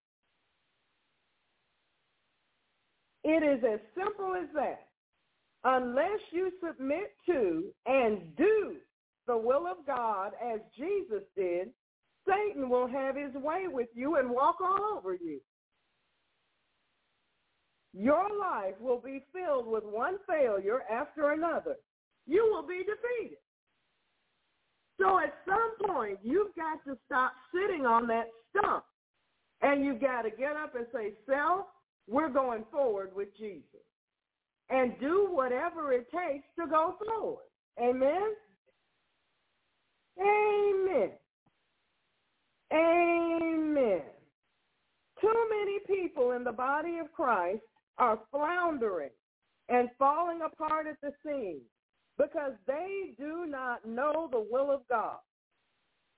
[3.24, 4.88] It is as simple as that.
[5.66, 8.78] Unless you submit to and do
[9.28, 11.70] the will of God as Jesus did,
[12.28, 15.40] Satan will have his way with you and walk all over you.
[17.94, 21.76] Your life will be filled with one failure after another.
[22.28, 23.40] You will be defeated.
[25.00, 28.84] So at some point, you've got to stop sitting on that stump.
[29.62, 31.66] And you've got to get up and say, self,
[32.08, 33.64] we're going forward with Jesus.
[34.70, 37.46] And do whatever it takes to go forward.
[37.82, 38.34] Amen?
[40.20, 41.12] Amen.
[42.74, 44.02] Amen.
[45.22, 47.62] Too many people in the body of Christ
[47.98, 49.10] are floundering
[49.70, 51.64] and falling apart at the seams
[52.18, 55.18] because they do not know the will of God.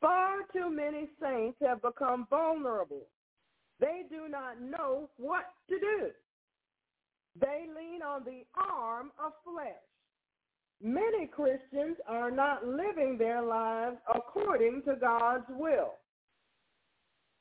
[0.02, 3.08] Far too many saints have become vulnerable.
[3.80, 6.10] They do not know what to do.
[7.40, 9.74] They lean on the arm of flesh.
[10.82, 15.94] Many Christians are not living their lives according to God's will.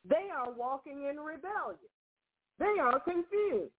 [0.05, 1.79] They are walking in rebellion.
[2.59, 3.73] They are confused.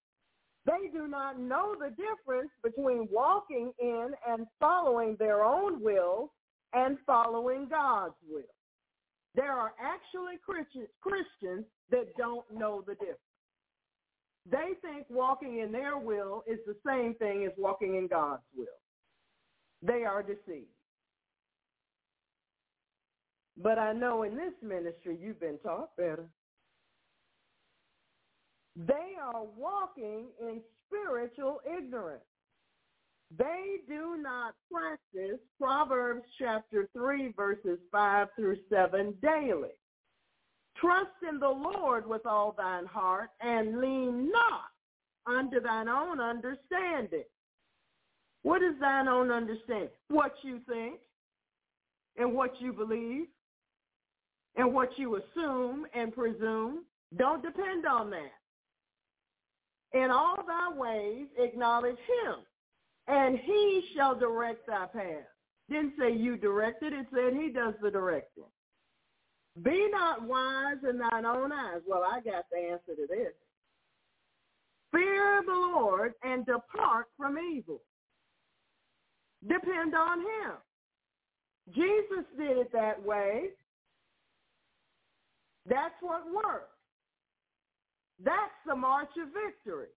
[0.66, 6.32] They do not know the difference between walking in and following their own will
[6.74, 8.44] and following God's will.
[9.36, 10.36] There are actually
[11.02, 13.20] Christians that don't know the difference.
[14.50, 18.68] They think walking in their will is the same thing as walking in God's will.
[19.82, 20.68] They are deceived.
[23.62, 26.26] But I know in this ministry you've been taught better.
[28.76, 32.24] They are walking in spiritual ignorance.
[33.38, 39.70] they do not practice Proverbs chapter 3 verses 5 through 7 daily.
[40.78, 44.72] Trust in the Lord with all thine heart and lean not
[45.28, 47.26] unto thine own understanding.
[48.44, 49.90] What is thine own understanding?
[50.08, 51.02] What you think
[52.18, 53.28] and what you believe
[54.56, 56.84] and what you assume and presume.
[57.18, 58.34] Don't depend on that.
[59.94, 62.36] In all thy ways acknowledge him,
[63.08, 65.26] and he shall direct thy path.
[65.70, 68.46] Didn't say you directed, it said he does the directing.
[69.64, 71.82] Be not wise in thine own eyes.
[71.88, 73.34] Well, I got the answer to this.
[74.92, 77.82] Fear the Lord and depart from evil.
[79.48, 80.52] Depend on him.
[81.74, 83.50] Jesus did it that way.
[85.70, 86.74] That's what works.
[88.24, 89.88] That's the march of victory.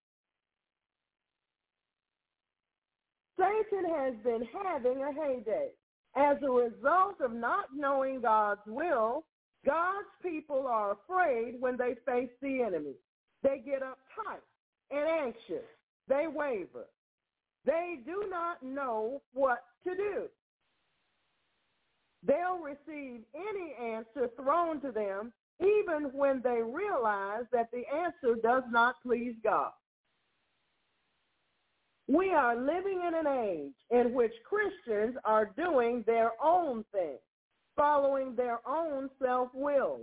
[3.38, 5.70] Satan has been having a heyday.
[6.14, 9.24] As a result of not knowing God's will,
[9.64, 12.94] God's people are afraid when they face the enemy.
[13.42, 14.42] They get uptight
[14.90, 15.64] and anxious.
[16.06, 16.86] They waver.
[17.64, 20.24] They do not know what to do.
[22.24, 28.62] They'll receive any answer thrown to them even when they realize that the answer does
[28.70, 29.72] not please God.
[32.08, 37.18] We are living in an age in which Christians are doing their own thing,
[37.76, 40.00] following their own self-will,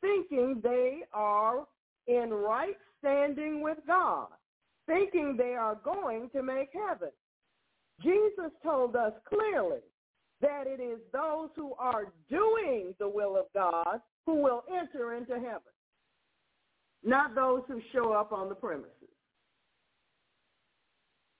[0.00, 1.66] thinking they are
[2.06, 4.28] in right standing with God,
[4.86, 7.10] thinking they are going to make heaven.
[8.02, 9.80] Jesus told us clearly
[10.40, 15.34] that it is those who are doing the will of God who will enter into
[15.34, 15.72] heaven,
[17.02, 18.92] not those who show up on the premises.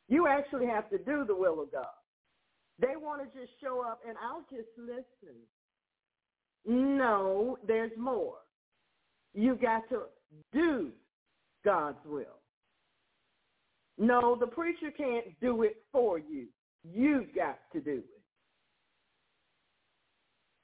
[0.09, 1.87] You actually have to do the will of God.
[2.81, 5.37] They want to just show up and I'll just listen.
[6.67, 8.39] No, there's more.
[9.35, 10.03] You've got to
[10.53, 10.91] do
[11.65, 12.41] God's will.
[13.99, 16.47] No, the preacher can't do it for you.
[16.83, 18.23] You've got to do it.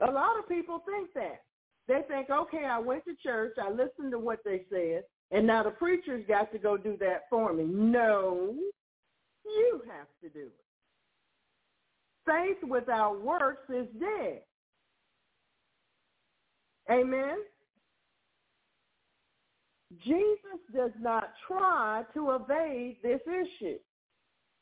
[0.08, 1.45] A lot of people think that.
[1.88, 5.62] They think, okay, I went to church, I listened to what they said, and now
[5.62, 7.64] the preacher's got to go do that for me.
[7.64, 8.54] No,
[9.44, 10.64] you have to do it.
[12.26, 14.42] Faith without works is dead.
[16.90, 17.36] Amen?
[20.04, 23.78] Jesus does not try to evade this issue.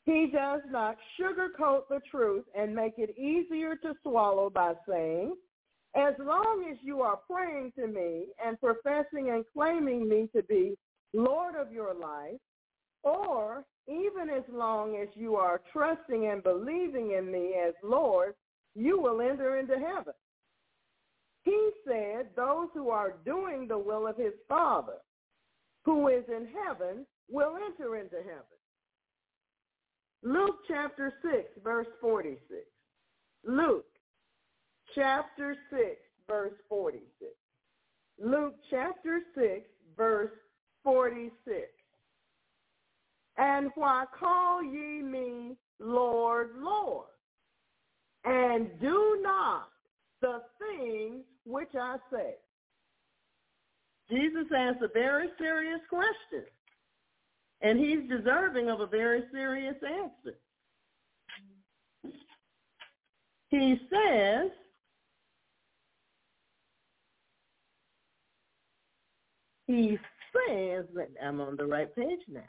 [0.05, 5.35] He does not sugarcoat the truth and make it easier to swallow by saying,
[5.95, 10.75] as long as you are praying to me and professing and claiming me to be
[11.13, 12.39] Lord of your life,
[13.03, 18.33] or even as long as you are trusting and believing in me as Lord,
[18.75, 20.13] you will enter into heaven.
[21.43, 24.97] He said those who are doing the will of his Father,
[25.85, 28.55] who is in heaven, will enter into heaven.
[30.23, 32.41] Luke chapter 6, verse 46.
[33.45, 33.85] Luke
[34.95, 35.81] chapter 6,
[36.27, 37.03] verse 46.
[38.19, 39.61] Luke chapter 6,
[39.97, 40.31] verse
[40.83, 41.33] 46.
[43.37, 47.07] And why call ye me Lord, Lord,
[48.23, 49.69] and do not
[50.21, 52.35] the things which I say?
[54.09, 56.45] Jesus asked a very serious question,
[57.61, 60.37] and he's deserving of a very serious answer.
[63.49, 64.51] He says,
[69.67, 69.97] he
[70.33, 72.41] says that I'm on the right page now.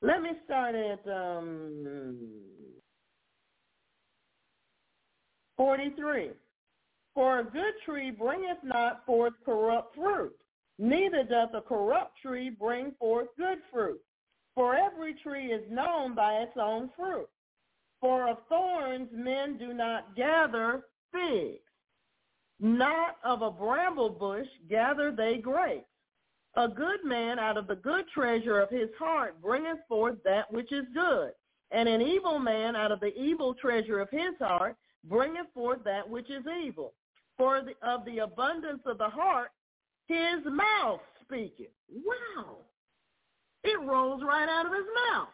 [0.00, 2.16] Let me start at um,
[5.56, 6.30] 43.
[7.14, 10.36] For a good tree bringeth not forth corrupt fruit,
[10.78, 14.00] neither doth a corrupt tree bring forth good fruit.
[14.54, 17.28] For every tree is known by its own fruit.
[18.00, 21.67] For of thorns men do not gather figs,
[22.60, 25.86] not of a bramble bush gather they grapes.
[26.56, 30.72] A good man out of the good treasure of his heart bringeth forth that which
[30.72, 31.30] is good,
[31.70, 36.08] and an evil man out of the evil treasure of his heart bringeth forth that
[36.08, 36.94] which is evil.
[37.36, 39.50] For the, of the abundance of the heart,
[40.08, 41.70] his mouth speaketh.
[41.88, 42.56] Wow.
[43.62, 45.28] It rolls right out of his mouth.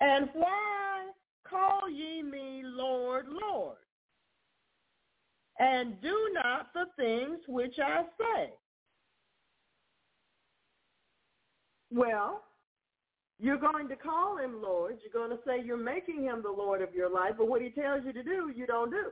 [0.00, 1.10] And why
[1.48, 3.76] call ye me Lord, Lord?
[5.58, 8.52] And do not the things which I say.
[11.90, 12.44] Well,
[13.40, 14.98] you're going to call him Lord.
[15.02, 17.70] You're going to say you're making him the Lord of your life, but what he
[17.70, 19.06] tells you to do, you don't do.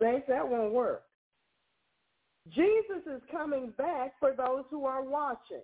[0.00, 1.02] Saints, that won't work.
[2.50, 5.62] Jesus is coming back for those who are watching,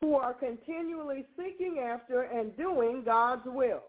[0.00, 3.82] who are continually seeking after and doing God's will.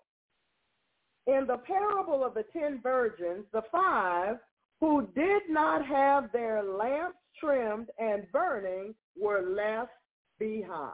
[1.25, 4.37] In the parable of the ten virgins, the five
[4.79, 9.91] who did not have their lamps trimmed and burning were left
[10.39, 10.93] behind.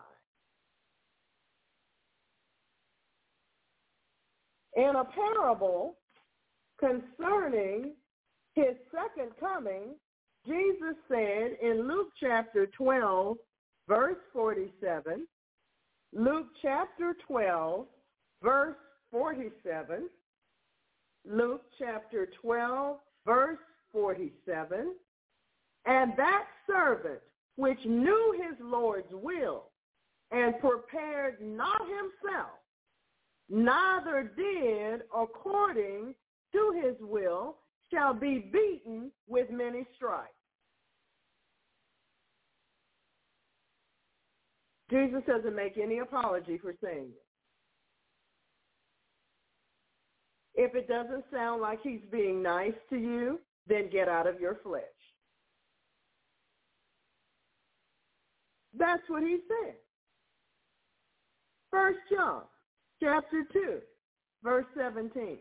[4.76, 5.98] In a parable
[6.80, 7.94] concerning
[8.56, 9.96] his second coming,
[10.46, 13.38] Jesus said in Luke chapter 12,
[13.88, 15.28] verse 47,
[16.14, 17.86] Luke chapter 12,
[18.42, 18.76] verse
[19.12, 20.10] 47,
[21.26, 23.58] Luke chapter 12, verse
[23.94, 24.96] 47,
[25.86, 27.20] and that servant
[27.56, 29.66] which knew his Lord's will
[30.32, 32.58] and prepared not himself,
[33.50, 36.16] neither did according
[36.52, 37.58] to his will,
[37.94, 40.30] shall be beaten with many stripes.
[44.90, 47.24] Jesus doesn't make any apology for saying it.
[50.56, 54.58] If it doesn't sound like he's being nice to you, then get out of your
[54.64, 54.82] flesh.
[58.78, 59.76] That's what he said.
[61.72, 62.42] First John
[63.02, 63.80] chapter 2,
[64.44, 65.38] verse 17.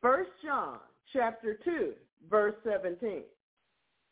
[0.00, 0.78] First John
[1.12, 1.92] chapter 2,
[2.28, 3.22] verse 17.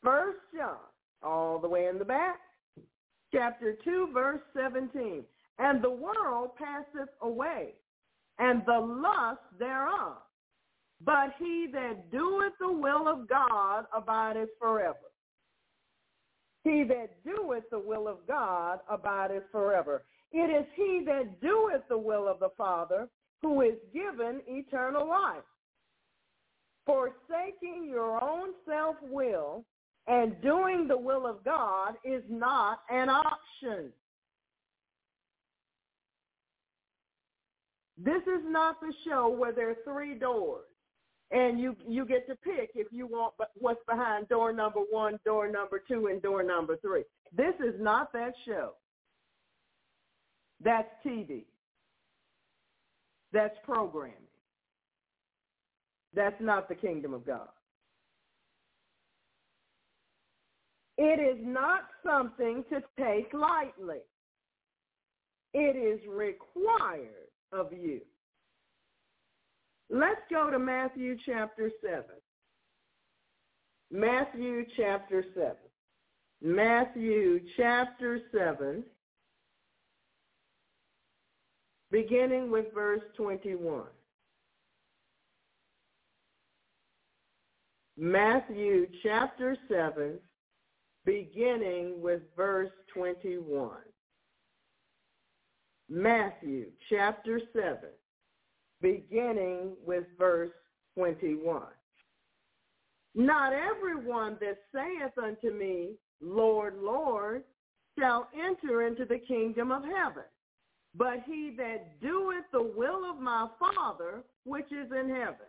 [0.03, 0.77] First John,
[1.23, 2.39] all the way in the back,
[3.33, 5.25] chapter 2, verse 17.
[5.59, 7.75] And the world passeth away,
[8.39, 10.17] and the lust thereof.
[11.05, 14.99] But he that doeth the will of God abideth forever.
[16.63, 20.03] He that doeth the will of God abideth forever.
[20.33, 23.09] It is he that doeth the will of the Father
[23.41, 25.43] who is given eternal life.
[26.85, 29.65] Forsaking your own self-will
[30.07, 33.91] and doing the will of God is not an option.
[37.97, 40.65] This is not the show where there are three doors
[41.31, 45.51] and you you get to pick if you want what's behind door number one, door
[45.51, 47.05] number two, and door number three.
[47.37, 48.73] This is not that show.
[50.63, 51.45] That's TV.
[53.33, 54.15] That's programming.
[56.15, 57.49] That's not the kingdom of God.
[60.99, 64.01] It is not something to take lightly.
[65.55, 68.01] It is required of you.
[69.91, 72.05] Let's go to Matthew chapter 7.
[73.91, 75.57] Matthew chapter 7.
[76.43, 78.83] Matthew chapter 7,
[81.91, 83.83] beginning with verse 21.
[87.99, 90.19] Matthew chapter 7,
[91.05, 93.71] beginning with verse 21.
[95.91, 97.77] Matthew chapter 7,
[98.81, 100.51] beginning with verse
[100.97, 101.63] 21.
[103.15, 107.43] Not everyone that saith unto me, Lord, Lord,
[107.99, 110.25] shall enter into the kingdom of heaven,
[110.95, 115.47] but he that doeth the will of my Father which is in heaven.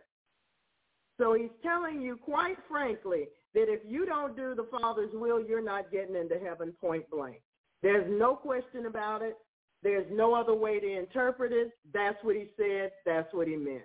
[1.18, 5.62] So he's telling you quite frankly that if you don't do the Father's will, you're
[5.62, 7.40] not getting into heaven point blank.
[7.82, 9.36] There's no question about it.
[9.82, 11.72] There's no other way to interpret it.
[11.92, 12.92] That's what he said.
[13.04, 13.82] That's what he meant.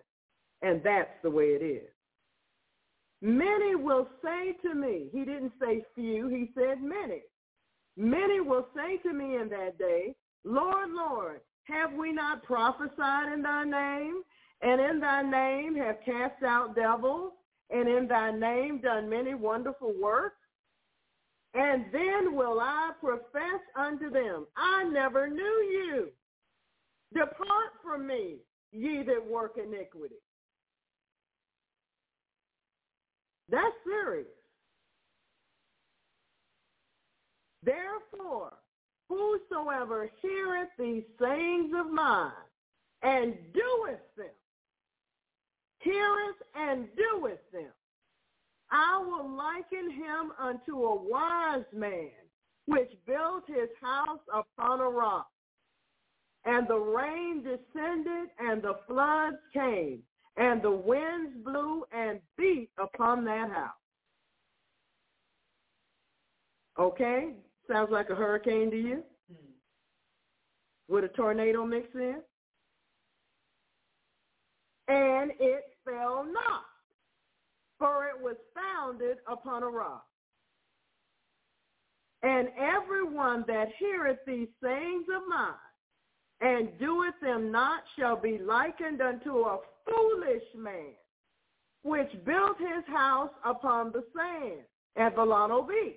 [0.61, 1.90] And that's the way it is.
[3.22, 7.22] Many will say to me, he didn't say few, he said many.
[7.95, 13.41] Many will say to me in that day, Lord, Lord, have we not prophesied in
[13.41, 14.22] thy name?
[14.61, 17.34] And in thy name have cast out devils?
[17.69, 20.37] And in thy name done many wonderful works?
[21.58, 26.10] And then will I profess unto them, I never knew you.
[27.14, 28.36] Depart from me,
[28.72, 30.18] ye that work iniquity.
[33.50, 34.28] That's serious.
[37.64, 38.54] Therefore,
[39.10, 42.32] whosoever heareth these sayings of mine
[43.02, 44.28] and doeth them,
[45.80, 47.72] heareth and doeth them,
[48.72, 52.11] I will liken him unto a wise man
[52.65, 55.27] which built his house upon a rock.
[56.45, 59.99] And the rain descended and the floods came
[60.38, 63.72] and the winds blew and beat upon that house.
[66.80, 67.34] Okay?
[67.69, 69.03] Sounds like a hurricane to you?
[69.30, 69.52] Hmm.
[70.89, 72.22] Would a tornado mix in?
[74.88, 76.65] And it fell not,
[77.80, 80.06] for it was founded upon a rock.
[82.24, 85.54] And everyone that heareth these sayings of mine
[86.41, 90.94] and doeth them not shall be likened unto a foolish man,
[91.84, 94.62] which built his house upon the sand
[94.98, 95.95] at Volcano Beach.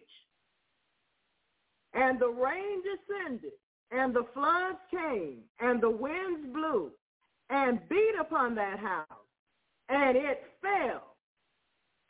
[1.94, 3.52] And the rain descended,
[3.90, 6.92] and the floods came, and the winds blew,
[7.48, 9.06] and beat upon that house,
[9.88, 11.09] and it fell,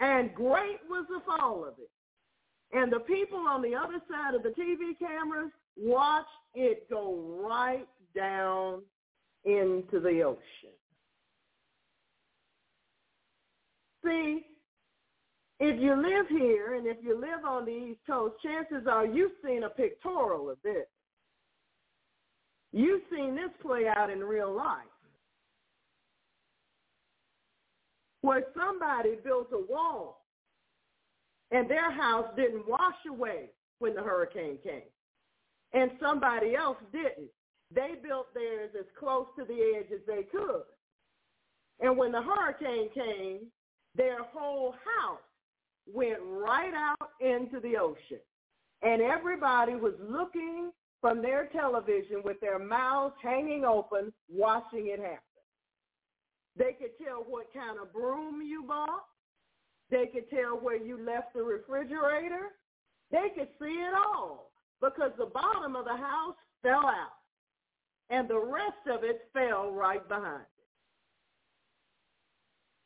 [0.01, 1.91] and great was the fall of it.
[2.73, 7.87] And the people on the other side of the TV cameras watched it go right
[8.15, 8.83] down
[9.45, 10.75] into the ocean.
[14.05, 14.47] See,
[15.59, 19.33] if you live here and if you live on the East Coast, chances are you've
[19.45, 20.87] seen a pictorial of this.
[22.73, 24.79] You've seen this play out in real life.
[28.23, 30.25] Where somebody built a wall
[31.51, 34.83] and their house didn't wash away when the hurricane came.
[35.73, 37.31] And somebody else didn't.
[37.75, 40.63] They built theirs as close to the edge as they could.
[41.81, 43.47] And when the hurricane came,
[43.95, 45.21] their whole house
[45.87, 48.21] went right out into the ocean.
[48.83, 55.19] And everybody was looking from their television with their mouths hanging open, watching it happen.
[56.57, 59.05] They could tell what kind of broom you bought.
[59.91, 62.55] They could tell where you left the refrigerator.
[63.11, 67.19] They could see it all because the bottom of the house fell out
[68.09, 70.47] and the rest of it fell right behind it.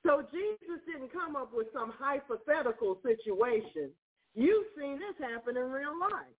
[0.07, 3.91] So Jesus didn't come up with some hypothetical situation.
[4.35, 6.37] You've seen this happen in real life.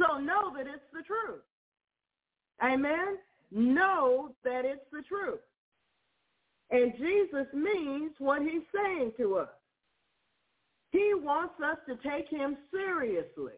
[0.00, 1.42] So know that it's the truth.
[2.62, 3.18] Amen?
[3.50, 5.40] Know that it's the truth.
[6.70, 9.48] And Jesus means what he's saying to us.
[10.90, 13.54] He wants us to take him seriously.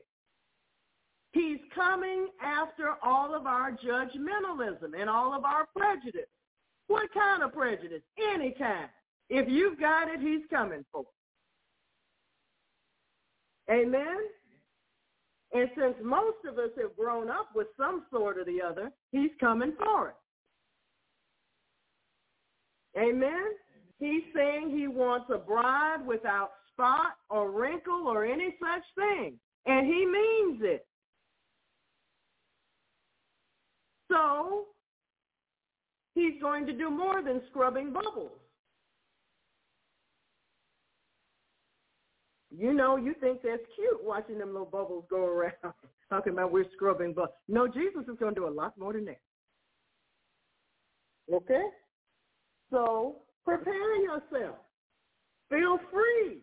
[1.33, 6.29] He's coming after all of our judgmentalism and all of our prejudice.
[6.87, 8.03] What kind of prejudice?
[8.33, 8.89] Any kind.
[9.29, 11.03] If you've got it, he's coming for
[13.69, 13.73] it.
[13.73, 14.19] Amen?
[15.53, 19.31] And since most of us have grown up with some sort or the other, he's
[19.41, 20.15] coming for it.
[22.97, 23.45] Amen?
[23.99, 29.39] He's saying he wants a bride without spot or wrinkle or any such thing.
[29.67, 30.87] And he means it.
[34.11, 34.67] So
[36.15, 38.33] he's going to do more than scrubbing bubbles.
[42.57, 45.55] You know, you think that's cute watching them little bubbles go around,
[46.11, 47.35] talking about we're scrubbing bubbles.
[47.49, 49.21] No, Jesus is going to do a lot more than that.
[51.33, 51.65] Okay?
[52.75, 54.57] So prepare yourself.
[55.49, 56.39] Feel free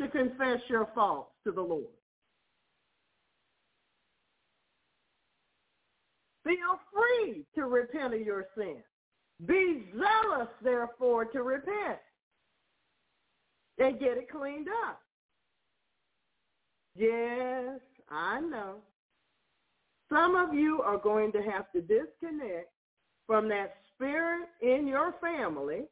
[0.00, 1.84] to confess your faults to the Lord.
[6.42, 8.78] Feel free to repent of your sin.
[9.46, 11.98] Be zealous, therefore, to repent
[13.78, 15.00] and get it cleaned up.
[16.96, 17.78] Yes,
[18.10, 18.76] I know.
[20.10, 22.70] Some of you are going to have to disconnect
[23.26, 25.82] from that spirit in your family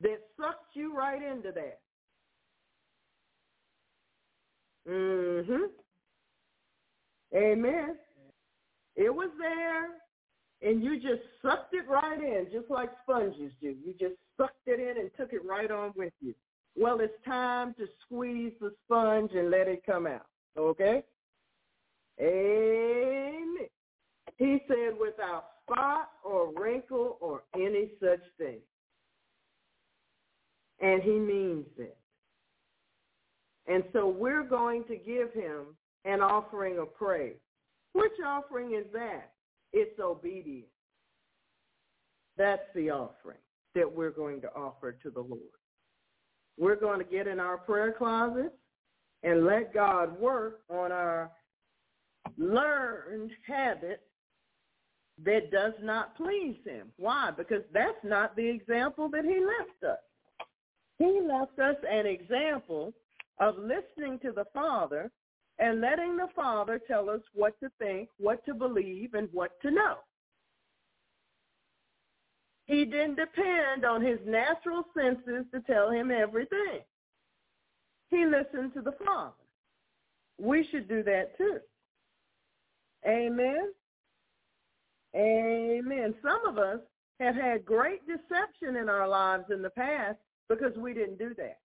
[0.00, 1.80] that sucked you right into that.
[4.86, 5.70] Mhm.
[7.34, 7.98] Amen.
[8.96, 10.00] It was there,
[10.62, 13.70] and you just sucked it right in, just like sponges do.
[13.70, 16.34] You just sucked it in and took it right on with you.
[16.76, 20.26] Well, it's time to squeeze the sponge and let it come out.
[20.56, 21.04] Okay?
[22.20, 23.68] Amen.
[24.36, 28.58] He said, without spot or wrinkle or any such thing.
[30.80, 31.96] And he means it.
[33.66, 37.36] And so we're going to give him an offering of praise.
[37.92, 39.32] Which offering is that?
[39.72, 40.66] It's obedience.
[42.36, 43.38] That's the offering
[43.74, 45.40] that we're going to offer to the Lord.
[46.58, 48.52] We're going to get in our prayer closet
[49.22, 51.30] and let God work on our
[52.36, 54.02] learned habit
[55.22, 56.88] that does not please him.
[56.96, 57.30] Why?
[57.36, 60.46] Because that's not the example that he left us.
[60.98, 62.92] He left us an example
[63.40, 65.10] of listening to the Father
[65.58, 69.70] and letting the Father tell us what to think, what to believe, and what to
[69.70, 69.96] know.
[72.66, 76.80] He didn't depend on his natural senses to tell him everything.
[78.10, 79.32] He listened to the Father.
[80.40, 81.58] We should do that too.
[83.06, 83.72] Amen.
[85.16, 86.14] Amen.
[86.22, 86.80] Some of us
[87.20, 90.18] have had great deception in our lives in the past
[90.48, 91.58] because we didn't do that.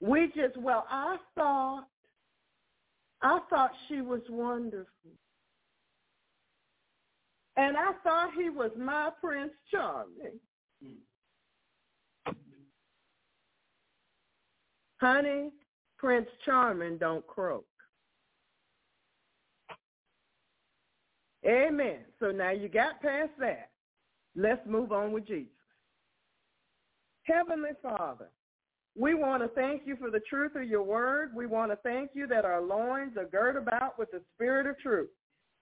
[0.00, 1.86] We just, well, I thought,
[3.22, 4.86] I thought she was wonderful.
[7.56, 10.38] And I thought he was my Prince Charming.
[15.00, 15.50] Honey,
[15.98, 17.64] Prince Charming don't croak.
[21.46, 21.98] Amen.
[22.18, 23.70] So now you got past that.
[24.34, 25.50] Let's move on with Jesus.
[27.22, 28.28] Heavenly Father,
[28.98, 31.32] we want to thank you for the truth of your word.
[31.34, 34.78] We want to thank you that our loins are girt about with the spirit of
[34.78, 35.08] truth.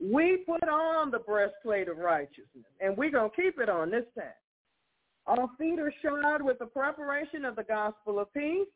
[0.01, 4.05] We put on the breastplate of righteousness, and we're going to keep it on this
[4.17, 4.27] time.
[5.27, 8.67] Our feet are shod with the preparation of the gospel of peace,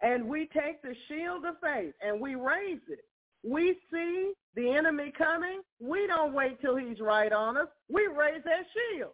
[0.00, 3.04] and we take the shield of faith and we raise it.
[3.42, 5.60] We see the enemy coming.
[5.80, 7.68] We don't wait till he's right on us.
[7.88, 9.12] We raise that shield.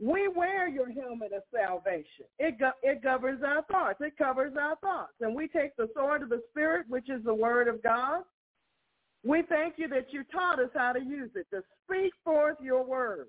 [0.00, 2.26] We wear your helmet of salvation.
[2.40, 3.98] It, go- it governs our thoughts.
[4.00, 5.12] It covers our thoughts.
[5.20, 8.22] And we take the sword of the Spirit, which is the word of God.
[9.24, 12.84] We thank you that you taught us how to use it, to speak forth your
[12.84, 13.26] word.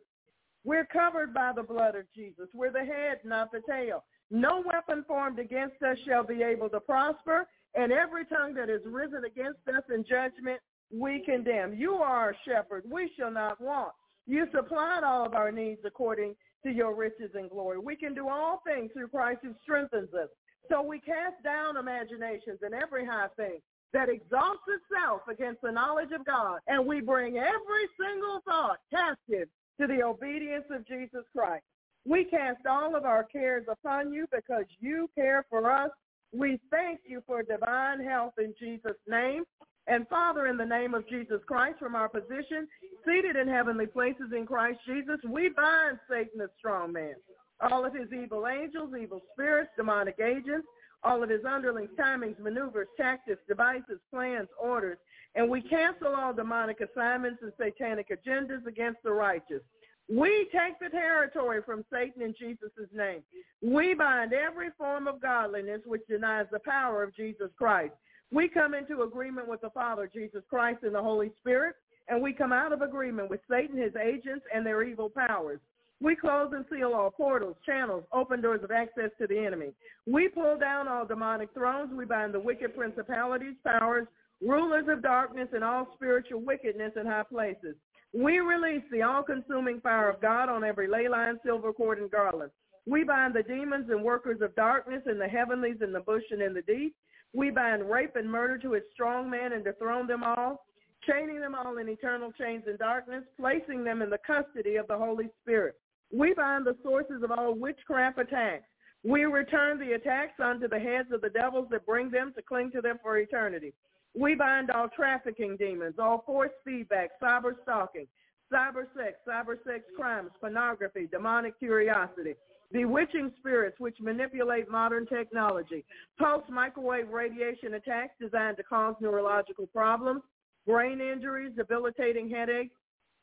[0.64, 2.48] We're covered by the blood of Jesus.
[2.54, 4.04] We're the head, not the tail.
[4.32, 8.82] No weapon formed against us shall be able to prosper, and every tongue that is
[8.86, 10.60] risen against us in judgment,
[10.92, 11.74] we condemn.
[11.74, 12.84] You are our shepherd.
[12.90, 13.92] We shall not want.
[14.26, 17.80] You supplied all of our needs according to your riches and glory.
[17.80, 20.30] We can do all things through Christ who strengthens us.
[20.70, 23.60] So we cast down imaginations and every high thing
[23.94, 29.48] that exalts itself against the knowledge of God, and we bring every single thought captive
[29.80, 31.64] to the obedience of Jesus Christ.
[32.06, 35.90] We cast all of our cares upon you because you care for us.
[36.32, 39.44] We thank you for divine health in Jesus' name.
[39.88, 42.68] And Father, in the name of Jesus Christ, from our position,
[43.06, 47.16] seated in heavenly places in Christ Jesus, we bind Satan, the strong man,
[47.60, 50.68] all of his evil angels, evil spirits, demonic agents,
[51.04, 54.98] all of his underlings, timings, maneuvers, tactics, devices, plans, orders,
[55.36, 59.62] and we cancel all demonic assignments and satanic agendas against the righteous.
[60.10, 63.22] We take the territory from Satan in Jesus' name.
[63.62, 67.94] We bind every form of godliness which denies the power of Jesus Christ.
[68.32, 71.76] We come into agreement with the Father, Jesus Christ, and the Holy Spirit,
[72.08, 75.60] and we come out of agreement with Satan, his agents, and their evil powers.
[76.02, 79.74] We close and seal all portals, channels, open doors of access to the enemy.
[80.08, 81.92] We pull down all demonic thrones.
[81.94, 84.08] We bind the wicked principalities, powers,
[84.42, 87.76] rulers of darkness, and all spiritual wickedness in high places.
[88.14, 92.52] We release the all-consuming fire of God on every ley line, silver cord, and garland.
[92.88, 96.42] We bind the demons and workers of darkness in the heavenlies, in the bush, and
[96.42, 96.96] in the deep.
[97.34, 100.66] We bind rape and murder to its strong man and dethrone them all,
[101.08, 104.98] chaining them all in eternal chains and darkness, placing them in the custody of the
[104.98, 105.76] Holy Spirit.
[106.12, 108.66] We bind the sources of all witchcraft attacks.
[109.04, 112.72] We return the attacks unto the heads of the devils that bring them to cling
[112.72, 113.74] to them for eternity.
[114.18, 118.08] We bind all trafficking demons, all forced feedback, cyber stalking,
[118.52, 122.36] cyber sex, cyber sex crimes, pornography, demonic curiosity,
[122.72, 125.86] bewitching spirits which manipulate modern technology,
[126.18, 130.22] pulse microwave radiation attacks designed to cause neurological problems,
[130.66, 132.76] brain injuries, debilitating headaches,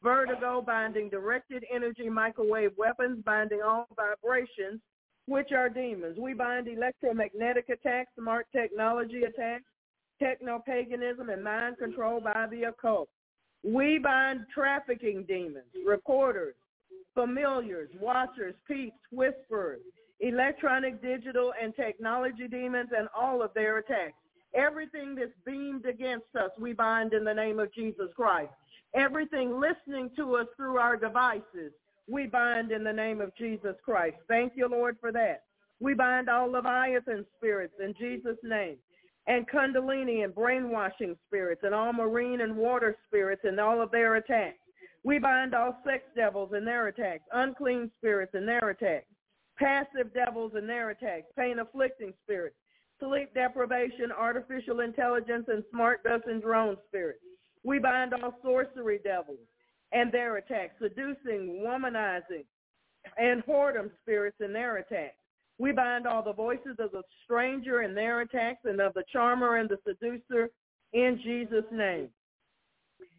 [0.03, 4.81] vertigo, binding directed energy microwave weapons, binding all vibrations,
[5.27, 6.19] which are demons.
[6.19, 9.65] We bind electromagnetic attacks, smart technology attacks,
[10.19, 13.09] techno-paganism, and mind control by the occult.
[13.65, 16.55] We bind trafficking demons, reporters,
[17.15, 19.81] familiars, watchers, peeps, whisperers,
[20.21, 24.15] electronic, digital, and technology demons, and all of their attacks.
[24.55, 28.53] Everything that's beamed against us, we bind in the name of Jesus Christ.
[28.95, 31.73] Everything listening to us through our devices,
[32.09, 34.17] we bind in the name of Jesus Christ.
[34.29, 35.43] Thank you, Lord, for that.
[35.81, 38.77] We bind all Leviathan spirits in Jesus' name,
[39.27, 44.17] and Kundalini and brainwashing spirits, and all marine and water spirits and all of their
[44.17, 44.59] attacks.
[45.03, 49.07] We bind all sex devils and their attacks, unclean spirits and their attacks,
[49.59, 52.57] passive devils and their attacks, pain-afflicting spirits,
[53.01, 57.21] sleep deprivation, artificial intelligence, and smart dust and drone spirits.
[57.63, 59.39] We bind all sorcery devils
[59.93, 62.45] and their attacks, seducing, womanizing,
[63.19, 65.17] and whoredom spirits and their attacks.
[65.59, 69.57] We bind all the voices of the stranger and their attacks and of the charmer
[69.57, 70.51] and the seducer
[70.93, 72.09] in Jesus' name.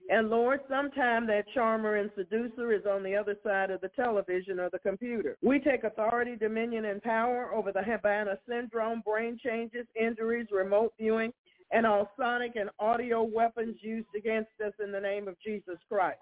[0.09, 4.57] And Lord, sometime that charmer and seducer is on the other side of the television
[4.59, 5.35] or the computer.
[5.41, 11.33] We take authority, dominion, and power over the Havana syndrome, brain changes, injuries, remote viewing,
[11.71, 16.19] and all sonic and audio weapons used against us in the name of Jesus Christ.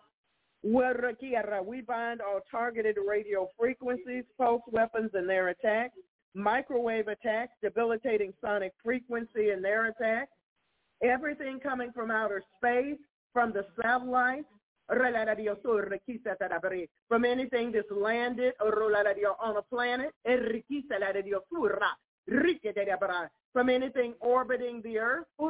[0.66, 5.94] We bind all targeted radio frequencies, pulse weapons and their attacks,
[6.34, 10.32] microwave attacks, debilitating sonic frequency and their attacks,
[11.04, 12.98] everything coming from outer space,
[13.32, 14.48] from the satellites,
[14.90, 14.96] oh,
[17.08, 20.14] from anything that's landed oh, on a planet,
[23.54, 25.50] from anything orbiting the earth, oh,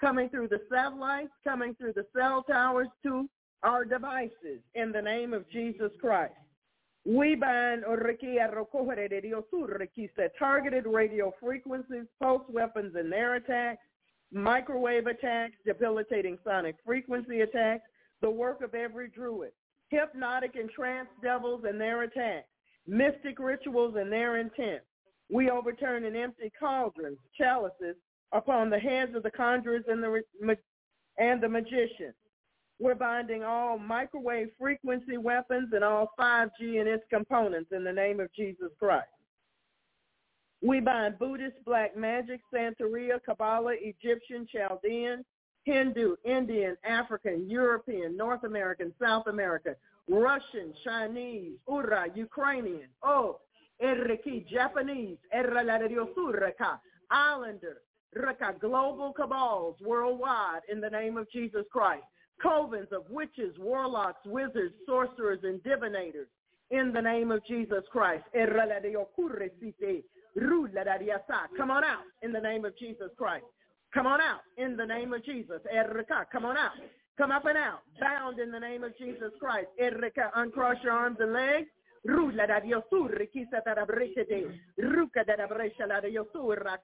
[0.00, 3.28] coming through the satellites, coming through the cell towers to
[3.62, 6.34] our devices in the name of Jesus Christ.
[7.04, 7.84] We bind
[10.38, 13.82] targeted radio frequencies, pulse weapons and their attacks,
[14.32, 17.84] microwave attacks, debilitating sonic frequency attacks,
[18.22, 19.52] the work of every druid,
[19.88, 22.48] hypnotic and trance devils and their attacks,
[22.88, 24.82] mystic rituals and their intent.
[25.30, 27.96] We overturn and empty cauldrons, chalices
[28.32, 30.56] upon the heads of the conjurers and the,
[31.18, 32.14] and the magicians.
[32.78, 38.20] We're binding all microwave frequency weapons and all 5G and its components in the name
[38.20, 39.08] of Jesus Christ.
[40.62, 45.24] We bind Buddhist, Black Magic, Santeria, Kabbalah, Egyptian, Chaldean,
[45.64, 49.74] Hindu, Indian, African, European, North American, South American,
[50.08, 53.40] Russian, Chinese, Ura, Ukrainian, oh,
[53.82, 55.18] Eriki, Japanese,
[57.10, 57.82] Islander,
[58.60, 62.04] global cabals worldwide in the name of Jesus Christ
[62.42, 66.26] covens of witches, warlocks, wizards, sorcerers, and divinators
[66.70, 68.24] in the name of Jesus Christ.
[71.56, 73.44] Come on out in the name of Jesus Christ.
[73.94, 75.60] Come on out in the name of Jesus.
[76.32, 76.72] Come on out.
[77.16, 77.80] Come up and out.
[77.98, 79.68] Bound in the name of Jesus Christ.
[80.34, 81.68] Uncross your arms and legs.
[82.06, 86.80] Rulla da Dio surri, chissà da brecete, ruca da brescia la Dio surra,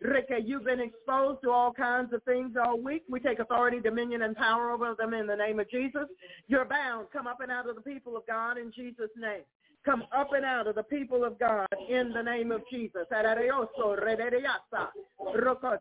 [0.00, 3.04] Reke, you've been exposed to all kinds of things all week.
[3.08, 6.08] We take authority, dominion, and power over them in the name of Jesus.
[6.46, 7.08] You're bound.
[7.12, 9.44] Come up and out of the people of God in Jesus' name.
[9.84, 13.02] Come up and out of the people of God in the name of Jesus.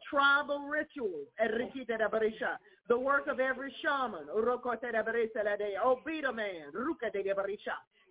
[0.10, 1.28] Tribal rituals.
[2.88, 4.26] The work of every shaman.
[6.34, 6.72] Man.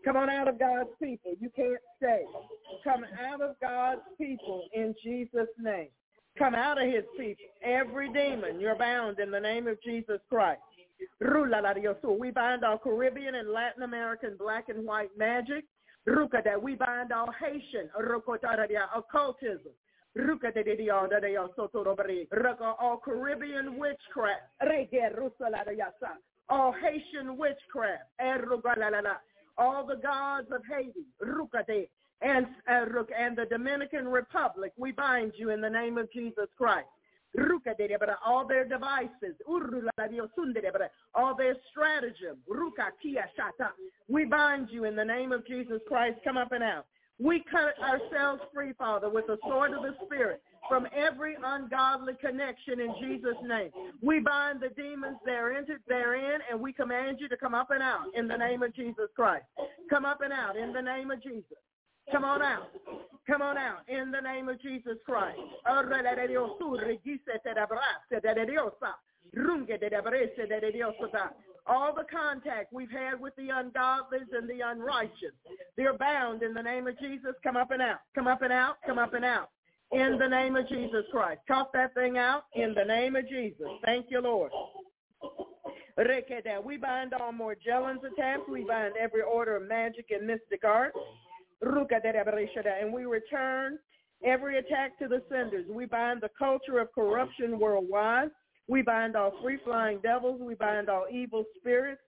[0.05, 1.35] Come on out of God's people.
[1.41, 2.25] You can't stay.
[2.85, 5.89] Come out of God's people in Jesus' name.
[6.39, 7.45] Come out of his people.
[7.63, 10.61] Every demon, you're bound in the name of Jesus Christ.
[11.21, 15.65] We bind all Caribbean and Latin American black and white magic.
[16.07, 17.91] We bind all Haitian
[18.97, 19.73] occultism.
[22.81, 24.43] All Caribbean witchcraft.
[26.49, 28.05] All Haitian witchcraft
[29.59, 31.89] all the gods of Haiti, Rukade,
[32.23, 36.89] and, uh, and the Dominican Republic, we bind you in the name of Jesus Christ.
[38.25, 39.37] All their devices,
[41.15, 42.39] all their stratagem,
[44.09, 46.19] we bind you in the name of Jesus Christ.
[46.25, 46.87] Come up and out.
[47.19, 52.81] We cut ourselves free, Father, with the sword of the Spirit from every ungodly connection
[52.81, 53.71] in Jesus' name.
[54.01, 58.07] We bind the demons therein, therein, and we command you to come up and out
[58.15, 59.45] in the name of Jesus Christ.
[59.91, 61.59] Come up and out in the name of Jesus.
[62.13, 62.69] Come on out.
[63.27, 65.39] Come on out in the name of Jesus Christ.
[71.67, 75.35] All the contact we've had with the ungodlies and the unrighteous,
[75.77, 77.35] they're bound in the name of Jesus.
[77.45, 78.01] Come up and out.
[78.15, 78.77] Come up and out.
[78.85, 79.51] Come up and out
[79.93, 81.41] in the name of Jesus Christ.
[81.47, 83.67] Talk that thing out in the name of Jesus.
[83.85, 84.51] Thank you, Lord.
[86.65, 88.43] We bind all Morgellons attacks.
[88.49, 90.93] We bind every order of magic and mystic art.
[91.63, 93.79] And we return
[94.25, 95.67] every attack to the senders.
[95.69, 98.29] We bind the culture of corruption worldwide.
[98.69, 100.41] We bind all free-flying devils.
[100.41, 102.01] We bind all evil spirits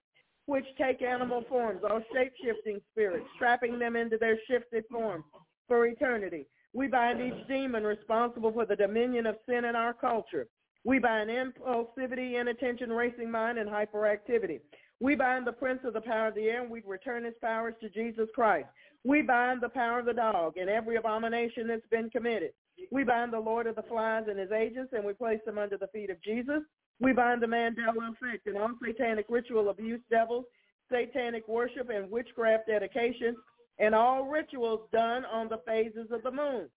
[0.47, 5.25] which take animal forms, all shape-shifting spirits, trapping them into their shifted forms
[5.69, 6.47] for eternity.
[6.75, 10.49] We bind each demon responsible for the dominion of sin in our culture.
[10.85, 14.61] We bind impulsivity, inattention, racing mind, and hyperactivity.
[15.01, 17.75] We bind the prince of the power of the air, and we return his powers
[17.81, 18.67] to Jesus Christ.
[19.05, 22.53] We bind the power of the dog and every abomination that's been committed.
[22.91, 25.77] We bind the Lord of the flies and his agents, and we place them under
[25.77, 26.63] the feet of Jesus.
[27.01, 30.45] We bind the Mandela effect and all satanic ritual abuse devils,
[30.91, 33.37] satanic worship, and witchcraft dedication
[33.79, 36.69] and all rituals done on the phases of the moon.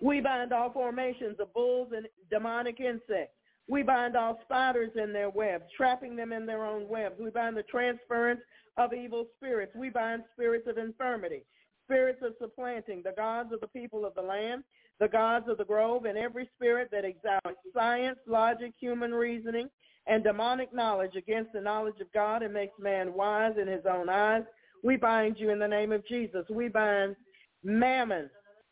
[0.00, 3.34] We bind all formations of bulls and demonic insects,
[3.68, 7.16] We bind all spiders in their webs, trapping them in their own webs.
[7.18, 8.40] We bind the transference
[8.76, 9.72] of evil spirits.
[9.74, 11.42] We bind spirits of infirmity,
[11.84, 14.62] spirits of supplanting, the gods of the people of the land,
[15.00, 19.68] the gods of the grove, and every spirit that exalts science, logic, human reasoning,
[20.06, 24.08] and demonic knowledge against the knowledge of God and makes man wise in his own
[24.08, 24.44] eyes.
[24.84, 26.44] We bind you in the name of Jesus.
[26.48, 27.16] We bind
[27.64, 28.30] mammon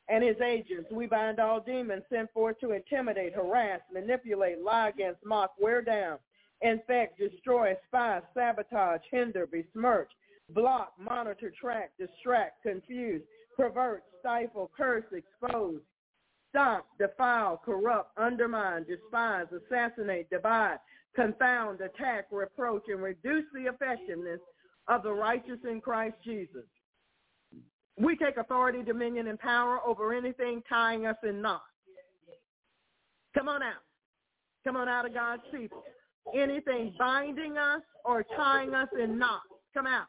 [0.09, 0.90] and his agents.
[0.93, 6.18] We bind all demons sent forth to intimidate, harass, manipulate, lie against, mock, wear down,
[6.60, 10.10] infect, destroy, spy, sabotage, hinder, besmirch,
[10.51, 13.22] block, monitor, track, distract, confuse,
[13.56, 15.81] pervert, stifle, curse, expose,
[16.51, 20.78] stop, defile, corrupt, undermine, despise, assassinate, divide,
[21.14, 24.40] confound, attack, reproach, and reduce the effectiveness
[24.89, 26.64] of the righteous in Christ Jesus.
[27.98, 31.62] We take authority, dominion, and power over anything tying us in knots.
[33.34, 33.82] Come on out.
[34.64, 35.82] Come on out of God's people.
[36.34, 39.46] Anything binding us or tying us in knots.
[39.74, 40.06] Come out.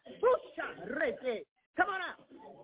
[1.77, 2.17] Come on out.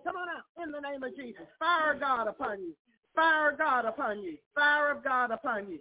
[0.04, 1.42] Come on out in the name of Jesus.
[1.58, 2.74] Fire God upon you.
[3.14, 4.38] Fire God upon you.
[4.54, 5.78] Fire of God upon you.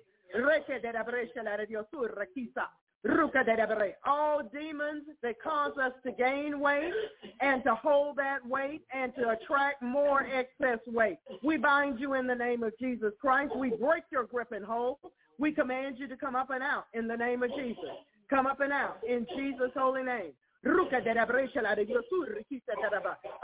[4.06, 6.94] All demons that cause us to gain weight
[7.42, 11.18] and to hold that weight and to attract more excess weight.
[11.44, 13.56] We bind you in the name of Jesus Christ.
[13.56, 14.98] We break your grip and hold.
[15.40, 17.90] We command you to come up and out in the name of Jesus.
[18.30, 20.34] Come up and out in Jesus' holy name.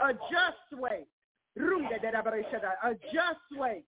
[0.00, 1.04] A just way.
[2.84, 3.82] A just way.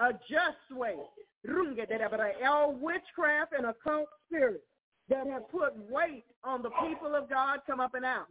[0.00, 0.96] A just way
[2.46, 4.64] all witchcraft and occult spirits
[5.08, 8.26] that have put weight on the people of God come up and out.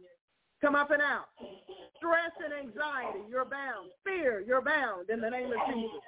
[0.60, 1.26] Come up and out.
[1.98, 3.90] Stress and anxiety, you're bound.
[4.04, 6.00] Fear, you're bound in the name of Jesus.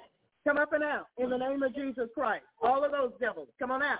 [0.47, 2.45] Come up and out in the name of Jesus Christ.
[2.61, 3.99] All of those devils, come on out.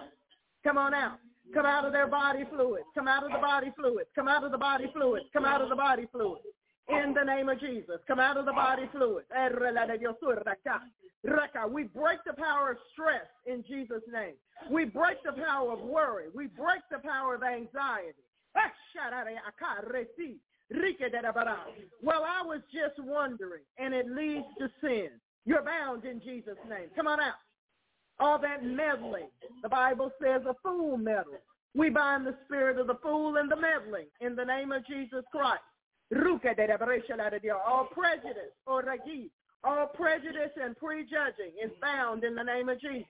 [0.63, 1.17] Come on out.
[1.53, 2.85] Come out of their body fluids.
[2.93, 4.09] Come out of the body fluids.
[4.15, 5.25] Come out of the body fluids.
[5.33, 6.43] Come out of the body fluids.
[6.89, 7.99] In the name of Jesus.
[8.07, 9.27] Come out of the body fluids.
[11.71, 14.33] We break the power of stress in Jesus' name.
[14.71, 16.25] We break the power of worry.
[16.33, 18.23] We break the power of anxiety.
[22.01, 25.09] Well, I was just wondering, and it leads to sin.
[25.45, 26.89] You're bound in Jesus' name.
[26.95, 27.35] Come on out.
[28.19, 29.29] All that meddling.
[29.63, 31.41] The Bible says a fool meddles.
[31.75, 35.23] We bind the spirit of the fool and the meddling in the name of Jesus
[35.31, 35.61] Christ.
[37.67, 38.83] All prejudice or
[39.63, 43.07] all prejudice and prejudging is bound in the name of Jesus.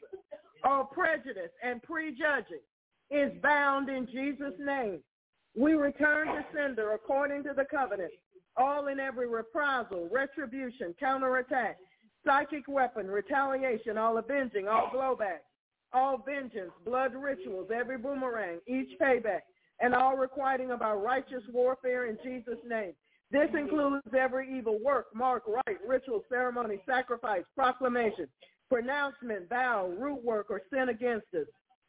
[0.64, 2.62] All prejudice and prejudging
[3.12, 5.00] is bound in Jesus' name.
[5.56, 8.12] We return to sender according to the covenant,
[8.58, 11.78] all in every reprisal, retribution, counterattack,
[12.26, 15.40] psychic weapon, retaliation, all avenging, all blowback,
[15.94, 19.42] all vengeance, blood rituals, every boomerang, each payback,
[19.82, 22.94] and all requiting of our righteous warfare in Jesus' name.
[23.32, 28.28] This includes every evil work, mark, rite, ritual, ceremony, sacrifice, proclamation,
[28.70, 31.46] pronouncement, vow, root work, or sin against us.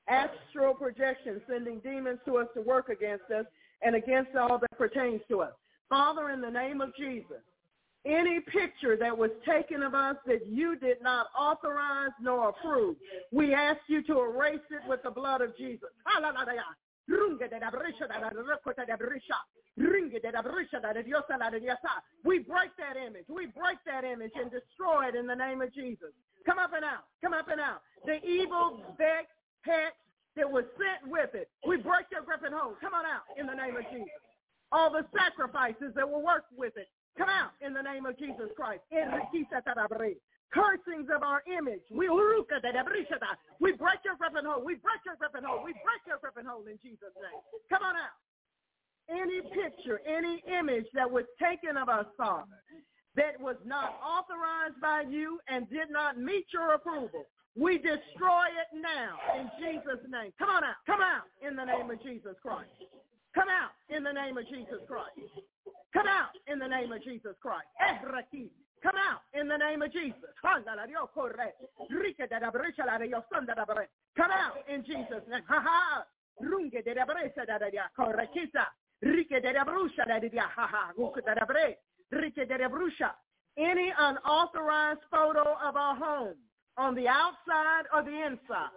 [0.09, 3.47] Astral projection, sending demons to us to work against us
[3.83, 5.53] and against all that pertains to us.
[5.89, 7.43] Father, in the name of Jesus,
[8.07, 12.97] any picture that was taken of us that you did not authorize nor approve,
[13.31, 15.89] we ask you to erase it with the blood of Jesus.
[22.25, 23.27] We break that image.
[23.29, 26.15] We break that image and destroy it in the name of Jesus.
[26.47, 27.05] Come up and out.
[27.23, 27.83] Come up and out.
[28.07, 29.27] The evil vex,
[29.63, 29.93] hex
[30.37, 31.49] that was sent with it.
[31.67, 32.77] We break your grip and hold.
[32.81, 34.23] Come on out in the name of Jesus.
[34.73, 36.89] All the sacrifices that were worked with it.
[37.19, 38.81] Come out in the name of Jesus Christ.
[40.53, 41.83] Cursings of our image.
[41.91, 44.65] We break your and hold.
[44.65, 45.65] We break your and hold.
[45.65, 47.41] We break your and hold in Jesus' name.
[47.71, 48.19] Come on out
[49.11, 52.47] any picture, any image that was taken of us, Father,
[53.17, 57.27] that was not authorized by you and did not meet your approval.
[57.57, 60.33] We destroy it now in Jesus' name.
[60.39, 60.79] Come on out.
[60.87, 62.71] Come out in the name of Jesus Christ.
[63.35, 65.19] Come out in the name of Jesus Christ.
[65.93, 67.67] Come out in the name of Jesus Christ.
[68.83, 70.31] Come out in the name of Jesus.
[74.17, 75.43] Come out in Jesus' name.
[75.49, 76.05] Ha ha.
[83.59, 86.37] Any unauthorized photo of our home
[86.79, 88.71] on the outside or the inside,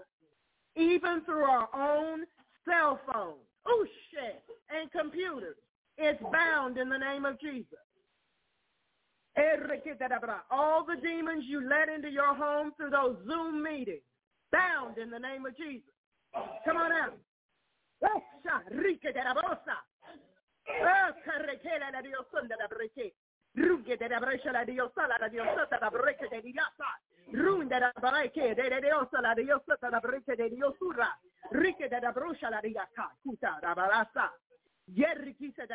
[0.75, 2.25] even through our own
[2.67, 5.55] cell phones, oh shit, and computers,
[5.97, 7.79] it's bound in the name of Jesus.
[10.51, 14.03] All the demons you let into your home through those Zoom meetings,
[14.51, 15.93] Bound in the name of Jesus.
[16.65, 17.17] Come on out.
[18.01, 18.09] De
[19.09, 19.33] de la
[29.21, 31.17] la de diosura.
[31.89, 32.71] De la brucha la de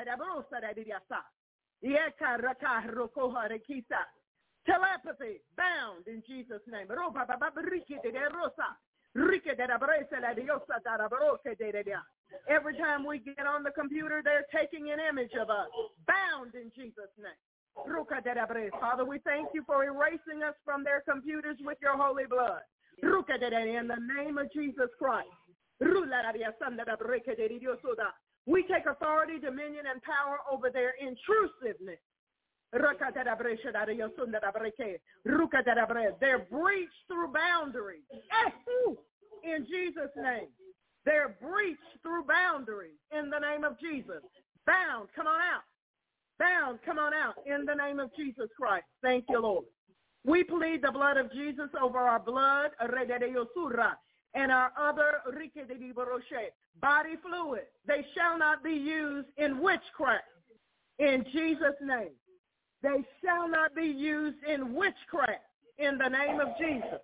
[0.04, 1.37] la brosa.
[4.66, 6.86] Telepathy bound in Jesus' name.
[12.48, 15.68] Every time we get on the computer, they're taking an image of us.
[16.06, 17.32] Bound in Jesus' name.
[18.80, 22.60] Father, we thank you for erasing us from their computers with your holy blood.
[23.78, 25.30] In the name of Jesus Christ.
[28.48, 32.00] We take authority, dominion, and power over their intrusiveness.
[32.72, 32.96] They're
[36.50, 38.04] breached through boundaries.
[39.44, 40.48] In Jesus' name.
[41.04, 44.22] They're breached through boundaries in the name of Jesus.
[44.66, 45.08] Bound.
[45.14, 45.62] Come on out
[46.38, 48.86] bound, come on out in the name of Jesus Christ.
[49.02, 49.64] Thank you, Lord.
[50.24, 52.70] We plead the blood of Jesus over our blood,
[54.38, 55.20] and our other
[56.80, 57.66] body fluid.
[57.86, 60.24] They shall not be used in witchcraft.
[61.00, 62.14] In Jesus' name.
[62.82, 65.42] They shall not be used in witchcraft.
[65.78, 67.00] In the name of Jesus.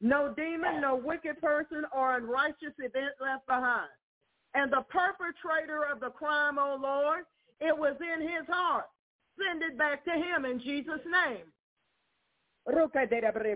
[0.00, 3.90] No demon, no wicked person, or unrighteous event left behind.
[4.54, 7.24] And the perpetrator of the crime, O oh Lord,
[7.60, 8.86] it was in his heart.
[9.38, 11.44] Send it back to him in Jesus' name.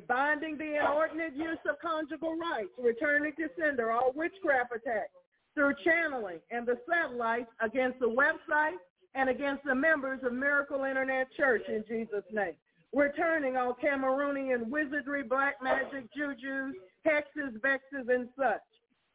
[0.09, 5.13] Binding the inordinate use of conjugal rights, returning to sender all witchcraft attacks
[5.55, 8.77] through channeling and the satellites against the website
[9.15, 12.55] and against the members of Miracle Internet Church in Jesus' name.
[12.93, 13.13] We're
[13.57, 16.73] all Cameroonian wizardry, black magic, jujus,
[17.07, 18.61] hexes, vexes, and such.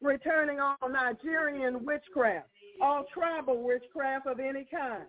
[0.02, 0.18] We're
[0.60, 2.48] all Nigerian witchcraft,
[2.82, 5.06] all tribal witchcraft of any kind,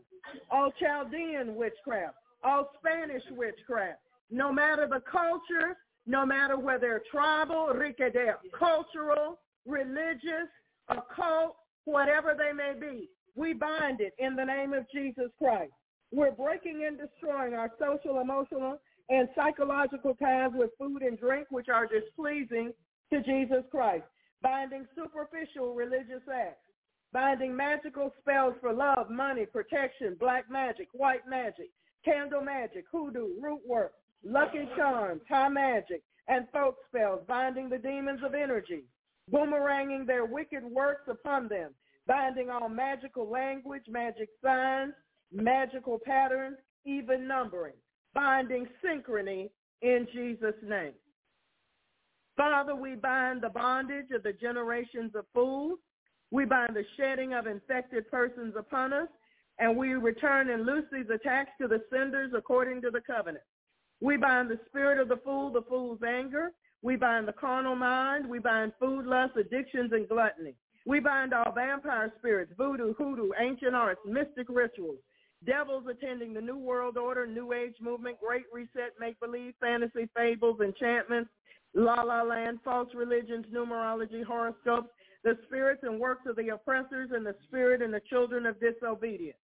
[0.51, 3.99] all Chaldean witchcraft, all Spanish witchcraft,
[4.31, 5.77] no matter the culture,
[6.07, 10.49] no matter whether tribal, they're cultural, religious,
[10.89, 13.09] occult, whatever they may be.
[13.35, 15.73] We bind it in the name of Jesus Christ.
[16.11, 18.79] We're breaking and destroying our social, emotional,
[19.09, 22.73] and psychological ties with food and drink which are displeasing
[23.11, 24.05] to Jesus Christ,
[24.43, 26.62] binding superficial religious acts,
[27.13, 31.71] binding magical spells for love, money, protection, black magic, white magic,
[32.05, 33.93] candle magic, hoodoo, root work,
[34.25, 38.85] lucky charms, high magic, and folk spells, binding the demons of energy,
[39.33, 41.73] boomeranging their wicked works upon them,
[42.07, 44.93] binding all magical language, magic signs,
[45.33, 47.75] magical patterns, even numbering,
[48.15, 49.51] binding synchrony
[49.83, 50.93] in Jesus' name.
[52.37, 55.79] Father, we bind the bondage of the generations of fools.
[56.33, 59.09] We bind the shedding of infected persons upon us,
[59.59, 63.45] and we return and loose these attacks to the senders according to the covenant.
[64.01, 66.53] We bind the spirit of the fool, the fool's anger.
[66.81, 68.27] We bind the carnal mind.
[68.27, 70.55] We bind food lust, addictions, and gluttony.
[70.87, 74.99] We bind all vampire spirits, voodoo, hoodoo, ancient arts, mystic rituals,
[75.45, 81.31] Devils attending the New World Order, New Age movement, Great Reset, make-believe, fantasy, fables, enchantments,
[81.75, 84.89] la-la land, false religions, numerology, horoscopes,
[85.25, 89.39] the spirits and works of the oppressors, and the spirit and the children of disobedience.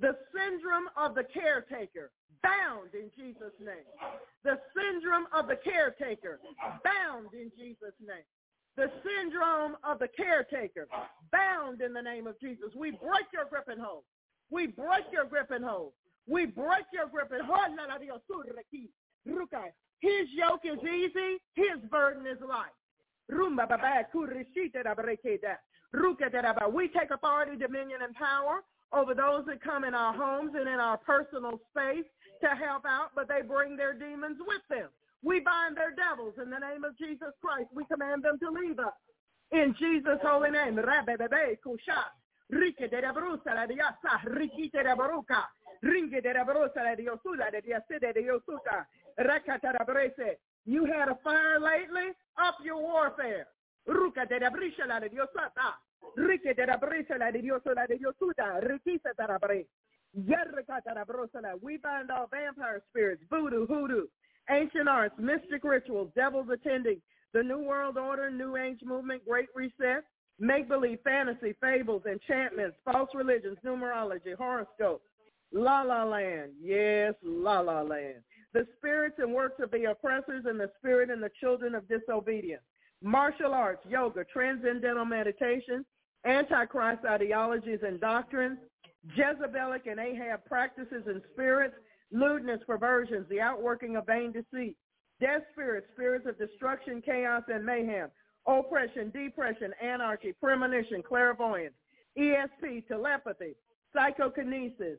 [0.00, 2.10] The syndrome of the caretaker,
[2.42, 3.86] bound in Jesus' name.
[4.44, 6.40] The syndrome of the caretaker,
[6.82, 8.24] bound in Jesus' name
[8.76, 10.88] the syndrome of the caretaker,
[11.32, 12.70] bound in the name of Jesus.
[12.74, 14.04] We break your grip and hold.
[14.50, 15.92] We break your grip and hold.
[16.26, 17.76] We break your grip and hold.
[20.00, 21.40] His yoke is easy.
[21.54, 22.74] His burden is light.
[26.72, 30.80] We take authority, dominion, and power over those that come in our homes and in
[30.80, 32.06] our personal space
[32.42, 34.88] to help out, but they bring their demons with them.
[35.22, 37.68] We bind their devils in the name of Jesus Christ.
[37.74, 38.94] We command them to leave us.
[39.52, 40.80] In Jesus' holy name.
[42.52, 45.48] Rike de Brusa la diasa, rikite de Baruka,
[45.82, 48.22] ringe de Brusa la diosula de diasede de.
[50.66, 52.12] You had a fire lately?
[52.38, 53.46] Up your warfare.
[53.88, 55.74] Ruka de brisha la diosata,
[56.16, 56.76] rike de la
[57.32, 59.64] diosula de yosuta, rikisa da bre.
[60.16, 61.60] Yerkata.
[61.62, 64.06] We bind all vampire spirits, voodoo, hoodoo,
[64.50, 67.00] ancient arts, mystic rituals, devils attending,
[67.32, 70.04] the New World Order, New Age movement, Great Reset,
[70.38, 75.04] make-believe, fantasy, fables, enchantments, false religions, numerology, horoscopes,
[75.52, 76.52] la la land.
[76.60, 78.22] Yes, la la land.
[78.52, 82.62] The spirits and works of the oppressors and the spirit and the children of disobedience.
[83.02, 85.84] Martial arts, yoga, transcendental meditation,
[86.26, 88.58] antichrist ideologies and doctrines,
[89.16, 91.74] Jezebelic and Ahab practices and spirits,
[92.12, 94.76] lewdness, perversions, the outworking of vain deceit,
[95.20, 98.10] death spirits, spirits of destruction, chaos, and mayhem,
[98.46, 101.74] oppression, depression, anarchy, premonition, clairvoyance,
[102.18, 103.54] ESP, telepathy,
[103.94, 104.98] psychokinesis,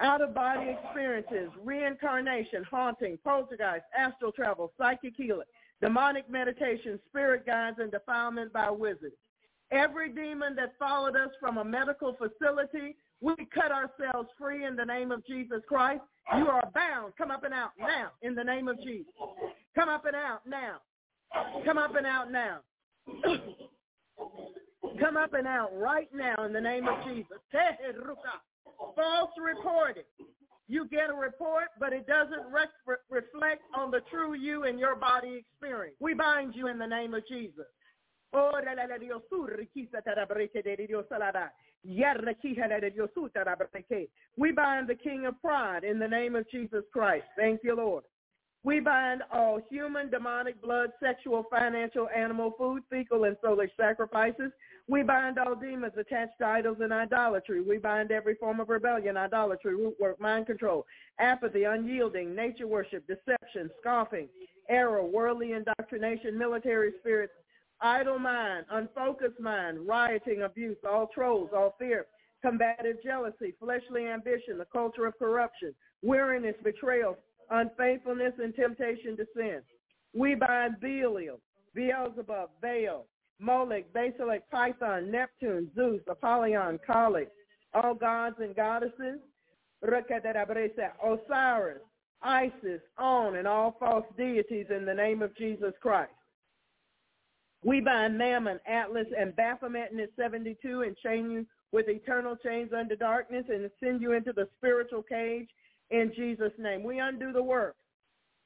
[0.00, 5.46] out-of-body experiences, reincarnation, haunting, poltergeist, astral travel, psychic healing,
[5.80, 9.14] demonic meditation, spirit guides, and defilement by wizards.
[9.70, 14.84] Every demon that followed us from a medical facility, we cut ourselves free in the
[14.84, 16.02] name of Jesus Christ.
[16.36, 17.14] You are bound.
[17.16, 19.12] Come up and out now in the name of Jesus.
[19.74, 20.76] Come up and out now.
[21.64, 22.58] Come up and out now.
[25.00, 27.38] Come up and out right now in the name of Jesus.
[28.78, 30.04] False reporting.
[30.66, 34.96] You get a report, but it doesn't re- reflect on the true you and your
[34.96, 35.96] body experience.
[36.00, 37.66] We bind you in the name of Jesus.
[44.36, 47.24] We bind the king of pride in the name of Jesus Christ.
[47.36, 48.04] Thank you, Lord.
[48.64, 54.50] We bind all human, demonic, blood, sexual, financial, animal, food, fecal, and soulish sacrifices.
[54.88, 57.60] We bind all demons attached to idols and idolatry.
[57.60, 60.86] We bind every form of rebellion, idolatry, root work, mind control,
[61.20, 64.28] apathy, unyielding, nature worship, deception, scoffing,
[64.70, 67.34] error, worldly indoctrination, military spirits,
[67.82, 72.06] idle mind, unfocused mind, rioting, abuse, all trolls, all fear,
[72.40, 77.18] combative jealousy, fleshly ambition, the culture of corruption, weariness, betrayal,
[77.60, 79.60] unfaithfulness, and temptation to sin.
[80.14, 81.40] We bind Belial,
[81.74, 83.06] Beelzebub, Baal,
[83.40, 87.24] Molech, Basilek, Python, Neptune, Zeus, Apollyon, Kali,
[87.74, 89.18] all gods and goddesses,
[89.82, 91.82] Osiris,
[92.22, 96.12] Isis, On, and all false deities in the name of Jesus Christ.
[97.64, 102.70] We bind Mammon, Atlas, and Baphomet in its 72 and chain you with eternal chains
[102.76, 105.48] under darkness and send you into the spiritual cage
[105.90, 106.82] in Jesus' name.
[106.82, 107.76] We undo the work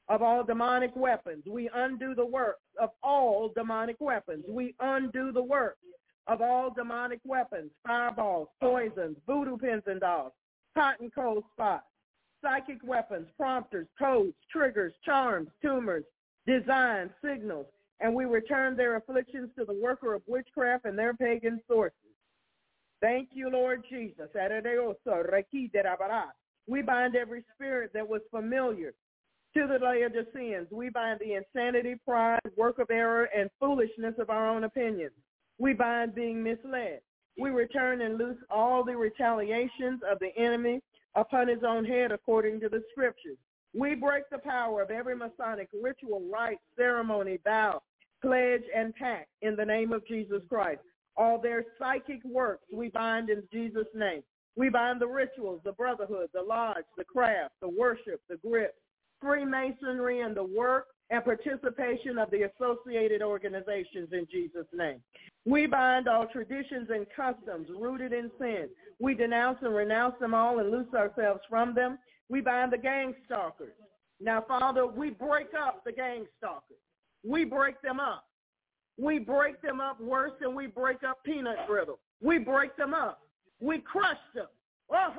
[0.07, 1.43] of all demonic weapons.
[1.47, 4.45] We undo the work of all demonic weapons.
[4.47, 5.77] We undo the work
[6.27, 10.33] of all demonic weapons, fireballs, poisons, voodoo pins and dolls,
[10.75, 11.85] cotton cold spots,
[12.41, 16.03] psychic weapons, prompters, codes, triggers, charms, tumors,
[16.47, 17.65] designs, signals,
[17.99, 21.95] and we return their afflictions to the worker of witchcraft and their pagan sources.
[23.01, 24.29] Thank you, Lord Jesus.
[26.69, 28.93] We bind every spirit that was familiar
[29.55, 30.67] to the Laodiceans.
[30.71, 35.13] We bind the insanity, pride, work of error, and foolishness of our own opinions.
[35.57, 36.99] We bind being misled.
[37.39, 40.81] We return and loose all the retaliations of the enemy
[41.15, 43.37] upon his own head according to the scriptures.
[43.73, 47.81] We break the power of every Masonic ritual, rite, ceremony, vow,
[48.21, 50.81] pledge, and pact in the name of Jesus Christ.
[51.17, 54.21] All their psychic works we bind in Jesus' name.
[54.59, 58.75] We bind the rituals, the brotherhood, the lodge, the craft, the worship, the grip,
[59.21, 64.99] Freemasonry, and the work and participation of the associated organizations in Jesus' name.
[65.45, 68.67] We bind all traditions and customs rooted in sin.
[68.99, 71.97] We denounce and renounce them all and loose ourselves from them.
[72.27, 73.71] We bind the gang stalkers.
[74.19, 76.75] Now, Father, we break up the gang stalkers.
[77.23, 78.25] We break them up.
[78.97, 81.99] We break them up worse than we break up peanut brittle.
[82.21, 83.21] We break them up.
[83.59, 84.47] We crush them.
[84.91, 85.13] Oh,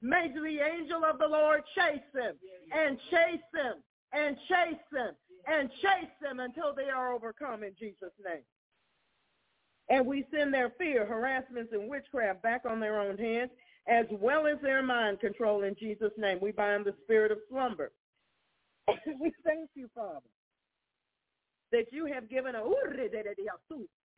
[0.00, 2.34] May the angel of the Lord chase them
[2.72, 3.74] and chase them
[4.12, 5.14] and chase them
[5.46, 8.42] and chase them until they are overcome in Jesus' name.
[9.90, 13.50] And we send their fear, harassments, and witchcraft back on their own hands
[13.88, 16.38] as well as their mind control in Jesus' name.
[16.42, 17.90] We bind the spirit of slumber.
[18.88, 20.20] we thank you, Father,
[21.72, 22.62] that you have given a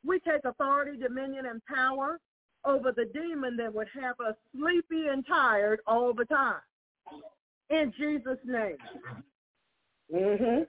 [0.07, 2.19] we take authority, dominion, and power
[2.65, 6.61] over the demon that would have us sleepy and tired all the time.
[7.71, 8.77] In Jesus' name.
[10.15, 10.63] Mm-hmm.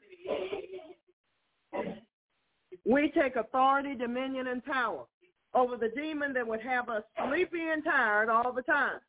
[2.85, 5.05] We take authority, dominion, and power
[5.53, 8.99] over the demon that would have us sleepy and tired all the time.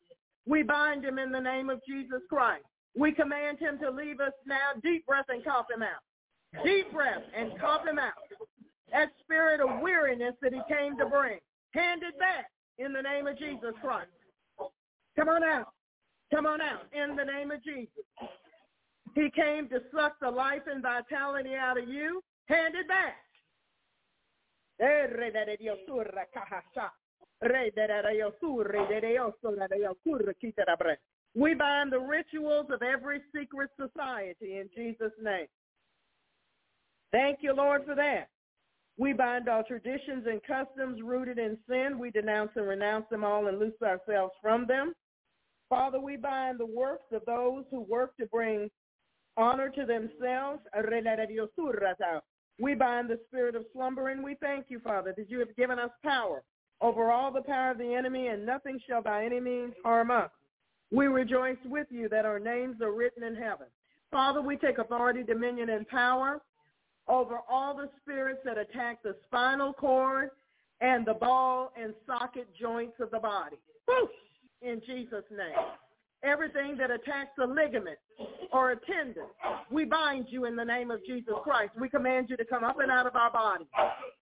[0.45, 2.65] We bind him in the name of Jesus Christ.
[2.97, 4.79] We command him to leave us now.
[4.83, 6.63] Deep breath and cough him out.
[6.63, 8.13] Deep breath and cough him out.
[8.93, 11.39] That spirit of weariness that he came to bring.
[11.73, 12.45] Hand it back
[12.77, 14.09] in the name of Jesus Christ.
[15.17, 15.73] Come on out.
[16.33, 18.05] Come on out in the name of Jesus.
[19.15, 22.23] He came to suck the life and vitality out of you.
[22.47, 23.17] Hand it back.
[31.35, 35.47] We bind the rituals of every secret society in Jesus' name.
[37.11, 38.29] Thank you, Lord, for that.
[38.97, 41.97] We bind all traditions and customs rooted in sin.
[41.97, 44.93] We denounce and renounce them all and loose ourselves from them.
[45.69, 48.69] Father, we bind the works of those who work to bring
[49.35, 50.61] honor to themselves.
[52.59, 55.79] We bind the spirit of slumber and we thank you, Father, that you have given
[55.79, 56.43] us power
[56.81, 60.29] over all the power of the enemy and nothing shall by any means harm us.
[60.91, 63.65] We rejoice with you that our names are written in heaven.
[64.11, 66.39] Father, we take authority, dominion, and power
[67.07, 70.29] over all the spirits that attack the spinal cord
[70.81, 73.57] and the ball and socket joints of the body.
[74.61, 75.55] In Jesus' name.
[76.23, 77.97] Everything that attacks the ligament
[78.53, 79.25] or a tendon,
[79.69, 81.71] we bind you in the name of Jesus Christ.
[81.77, 83.67] We command you to come up and out of our body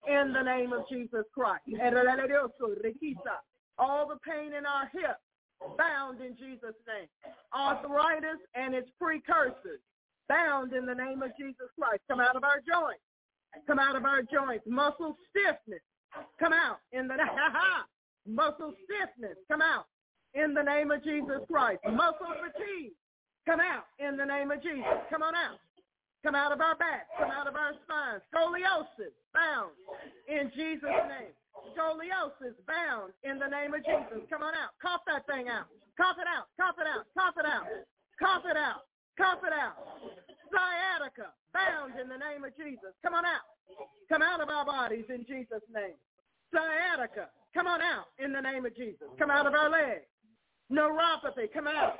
[0.07, 1.61] in the name of Jesus Christ.
[3.77, 5.21] All the pain in our hips,
[5.77, 7.07] bound in Jesus' name.
[7.53, 9.79] Arthritis and its precursors,
[10.31, 11.99] bound in the name of Jesus Christ.
[12.07, 13.03] Come out of our joints.
[13.67, 14.63] Come out of our joints.
[14.65, 15.83] Muscle stiffness.
[16.39, 17.19] Come out in the
[18.27, 19.35] muscle stiffness.
[19.51, 19.91] Come out
[20.33, 21.83] in the name of Jesus Christ.
[21.83, 22.95] Muscle fatigue.
[23.43, 25.03] Come out in the name of Jesus.
[25.11, 25.59] Come on out.
[26.23, 27.11] Come out of our back.
[27.19, 28.21] Come out of our spines.
[28.31, 29.75] Scoliosis bound
[30.29, 31.33] in Jesus' name.
[31.75, 34.23] Scoliosis bound in the name of Jesus.
[34.29, 34.71] Come on out.
[34.79, 35.67] Cough that thing out.
[35.97, 36.47] Cough it out.
[36.55, 37.03] Cough it out.
[37.17, 37.65] Cough it out.
[38.21, 38.85] Cough it out.
[39.21, 39.77] Cough it out.
[40.49, 42.89] Sciatica bound in the name of Jesus.
[43.05, 43.45] Come on out.
[44.09, 45.93] Come out of our bodies in Jesus' name.
[46.49, 49.05] Sciatica, come on out in the name of Jesus.
[49.19, 50.09] Come out of our legs.
[50.73, 51.93] Neuropathy, come out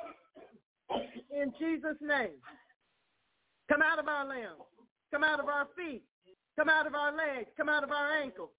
[1.29, 2.41] in Jesus' name.
[3.69, 4.65] Come out of our limbs.
[5.13, 6.03] Come out of our feet.
[6.57, 7.47] Come out of our legs.
[7.55, 8.49] Come out of our ankles.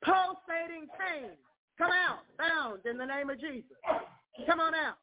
[0.00, 1.34] Pulsating pain.
[1.76, 3.76] Come out, bound in the name of Jesus.
[4.46, 4.94] Come on out.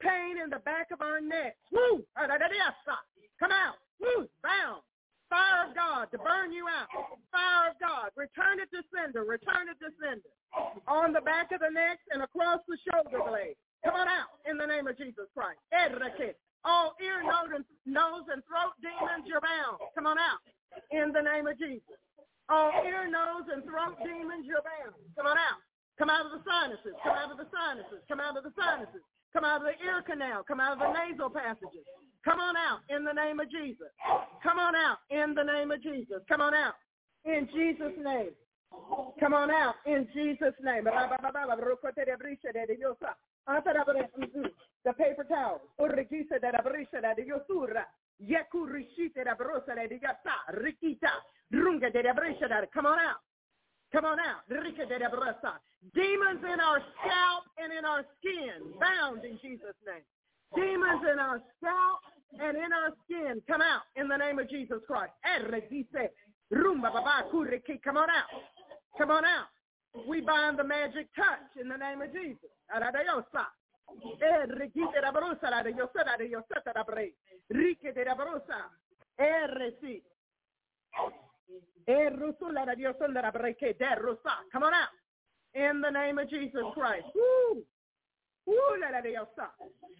[0.00, 1.56] Pain in the back of our neck.
[1.72, 2.04] Woo!
[2.16, 3.76] Come out.
[4.00, 4.28] Woo!
[4.42, 4.82] Bound.
[5.30, 6.86] Fire of God to burn you out.
[7.32, 8.10] Fire of God.
[8.16, 9.24] Return it to sender.
[9.24, 10.30] Return it to sender.
[10.86, 13.56] On the back of the neck and across the shoulder blade.
[13.84, 15.58] Come on out in the name of Jesus Christ.
[16.64, 19.76] All ear, nose, and, nose, and throat demons, you're bound.
[19.94, 20.40] Come on out
[20.90, 22.00] in the name of Jesus.
[22.48, 24.96] All ear, nose, and throat demons, you're bound.
[25.16, 25.60] Come on out.
[26.04, 26.92] Come out of the sinuses.
[27.00, 28.04] Come out of the sinuses.
[28.12, 29.00] Come out of the sinuses.
[29.32, 30.44] Come out of the ear canal.
[30.44, 31.80] Come out of the nasal passages.
[32.20, 33.88] Come on out in the name of Jesus.
[34.44, 36.20] Come on out in the name of Jesus.
[36.28, 36.74] Come on out
[37.24, 38.36] in Jesus' name.
[39.16, 40.84] Come on out in Jesus' name.
[40.84, 40.92] The
[44.92, 45.62] paper towel.
[52.74, 53.24] Come on out.
[53.94, 54.42] Come on out.
[55.94, 60.02] Demons in our scalp and in our skin, bound in Jesus' name.
[60.56, 62.00] Demons in our scalp
[62.40, 65.12] and in our skin, come out in the name of Jesus Christ.
[67.84, 68.30] Come on out.
[68.98, 69.46] Come on out.
[70.08, 72.50] We bind the magic touch in the name of Jesus.
[84.52, 84.92] Come on out.
[85.54, 87.04] In the name of Jesus Christ.
[87.16, 87.62] Oh.
[88.46, 88.56] Woo!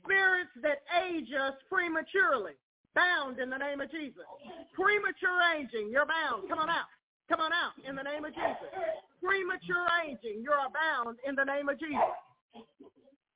[0.05, 2.53] Spirits that age us prematurely,
[2.95, 4.25] bound in the name of Jesus.
[4.75, 6.49] Premature aging, you're bound.
[6.49, 6.89] Come on out.
[7.29, 8.69] Come on out in the name of Jesus.
[9.23, 11.97] Premature aging, you are bound in the name of Jesus.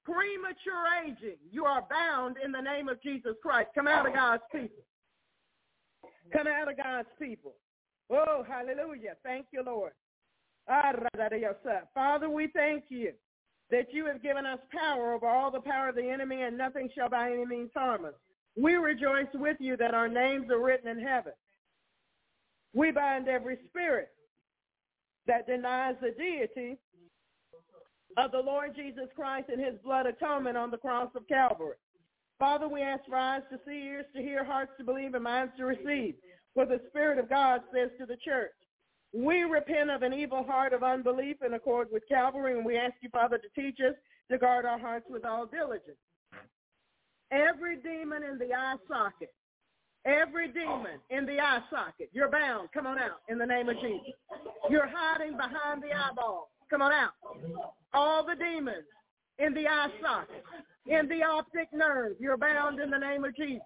[0.05, 3.71] Premature aging, you are bound in the name of Jesus Christ.
[3.75, 4.85] Come out of God's people.
[6.33, 7.55] Come out of God's people.
[8.11, 9.15] Oh, hallelujah.
[9.23, 9.93] Thank you, Lord.
[11.95, 13.13] Father, we thank you
[13.71, 16.89] that you have given us power over all the power of the enemy and nothing
[16.95, 18.15] shall by any means harm us.
[18.57, 21.33] We rejoice with you that our names are written in heaven.
[22.75, 24.09] We bind every spirit
[25.27, 26.79] that denies the deity
[28.17, 31.77] of the Lord Jesus Christ and his blood atonement on the cross of Calvary.
[32.39, 35.53] Father, we ask for eyes to see, ears to hear, hearts to believe, and minds
[35.59, 36.15] to receive.
[36.55, 38.53] For the Spirit of God says to the church,
[39.13, 42.95] we repent of an evil heart of unbelief in accord with Calvary, and we ask
[43.01, 43.95] you, Father, to teach us
[44.31, 45.97] to guard our hearts with all diligence.
[47.31, 49.33] Every demon in the eye socket,
[50.05, 52.69] every demon in the eye socket, you're bound.
[52.73, 54.15] Come on out in the name of Jesus.
[54.69, 56.51] You're hiding behind the eyeball.
[56.71, 57.13] Come on out.
[57.95, 58.85] All the demons
[59.39, 60.45] in the eye socket,
[60.87, 63.61] in the optic nerve, you're bound in the name of Jesus.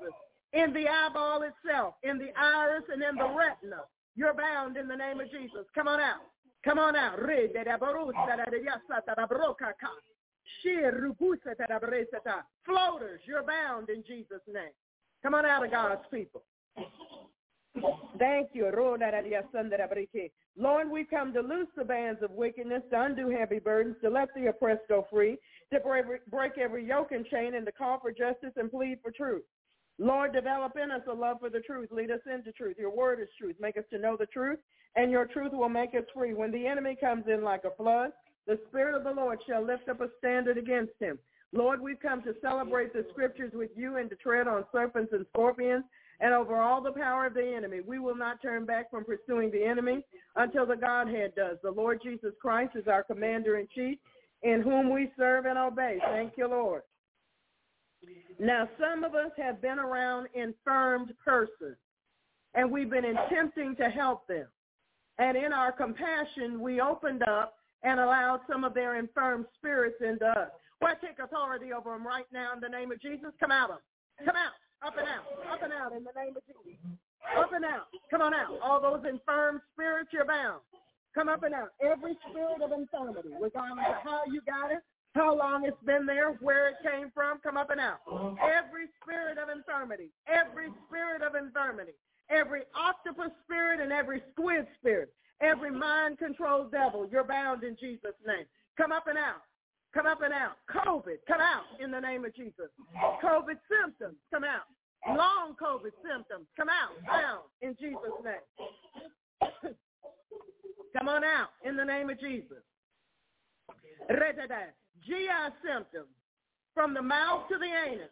[0.53, 3.83] In the eyeball itself, in the iris and in the retina,
[4.15, 5.65] You're bound in the name of Jesus.
[5.75, 6.21] Come on out.
[6.65, 7.19] Come on out.
[12.65, 14.71] Floaters, you're bound in Jesus' name.
[15.23, 16.43] Come on out of God's people.
[18.19, 18.71] Thank you.
[20.59, 24.29] Lord, we come to loose the bands of wickedness, to undo heavy burdens, to let
[24.37, 25.39] the oppressed go free,
[25.73, 25.81] to
[26.29, 29.43] break every yoke and chain, and to call for justice and plead for truth.
[29.99, 31.91] Lord, develop in us a love for the truth.
[31.93, 32.77] Lead us into truth.
[32.79, 33.57] Your word is truth.
[33.61, 34.59] Make us to know the truth,
[34.97, 36.35] and your truth will make us free.
[36.35, 38.11] When the enemy comes in like a flood,
[38.47, 41.19] the Spirit of the Lord shall lift up a standard against him.
[41.53, 45.27] Lord, we've come to celebrate the scriptures with you and to tread on serpents and
[45.33, 45.85] scorpions
[46.21, 47.81] and over all the power of the enemy.
[47.87, 50.05] We will not turn back from pursuing the enemy
[50.37, 51.59] until the Godhead does.
[51.63, 53.99] The Lord Jesus Christ is our commander in chief
[54.43, 55.99] in whom we serve and obey.
[56.11, 56.83] Thank you, Lord.
[58.39, 61.77] Now, some of us have been around infirmed persons,
[62.55, 64.47] and we've been attempting to help them.
[65.19, 70.27] And in our compassion, we opened up and allowed some of their infirm spirits into
[70.27, 70.49] us.
[70.81, 73.31] Well, I take authority over them right now in the name of Jesus.
[73.39, 74.27] Come out of them.
[74.27, 74.53] Come out.
[74.87, 75.53] Up and out.
[75.53, 76.81] Up and out in the name of Jesus.
[77.39, 77.87] Up and out.
[78.11, 78.59] Come on out.
[78.63, 80.61] All those infirm spirits, you're bound.
[81.15, 81.69] Come up and out.
[81.81, 84.83] Every spirit of infirmity, regardless of how you got it,
[85.15, 88.01] how long it's been there, where it came from, come up and out.
[88.41, 91.93] Every spirit of infirmity, every spirit of infirmity,
[92.31, 98.47] every octopus spirit and every squid spirit, every mind-controlled devil, you're bound in Jesus' name.
[98.79, 99.43] Come up and out.
[99.93, 100.57] Come up and out.
[100.71, 102.71] COVID, come out in the name of Jesus.
[103.23, 104.65] COVID symptoms, come out.
[105.07, 109.75] Long COVID symptoms, come out, bound in Jesus' name.
[110.97, 112.63] come on out in the name of Jesus.
[115.07, 116.13] GI symptoms
[116.75, 118.09] from the mouth to the anus.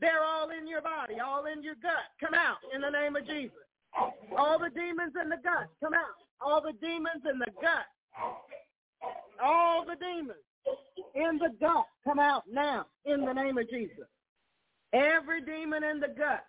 [0.00, 2.12] They're all in your body, all in your gut.
[2.20, 3.64] Come out in the name of Jesus.
[4.36, 6.16] All the demons in the gut, come out.
[6.40, 7.88] All the demons in the gut.
[9.42, 10.38] All the demons
[11.14, 14.06] in the gut come out now in the name of Jesus.
[14.92, 16.44] Every demon in the gut,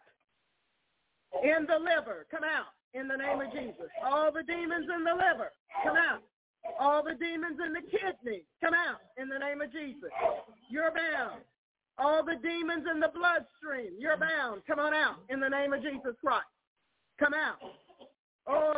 [1.44, 3.90] in the liver, come out in the name of Jesus.
[4.04, 5.52] All the demons in the liver,
[5.84, 6.22] come out.
[6.80, 10.10] All the demons in the kidney, come out in the name of Jesus.
[10.70, 11.42] You're bound.
[11.98, 14.62] All the demons in the bloodstream, you're bound.
[14.68, 16.46] Come on out in the name of Jesus Christ.
[17.20, 17.58] Come out.
[18.50, 18.74] Oh,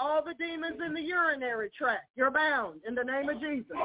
[0.00, 3.76] all the demons in the urinary tract, you're bound in the name of Jesus.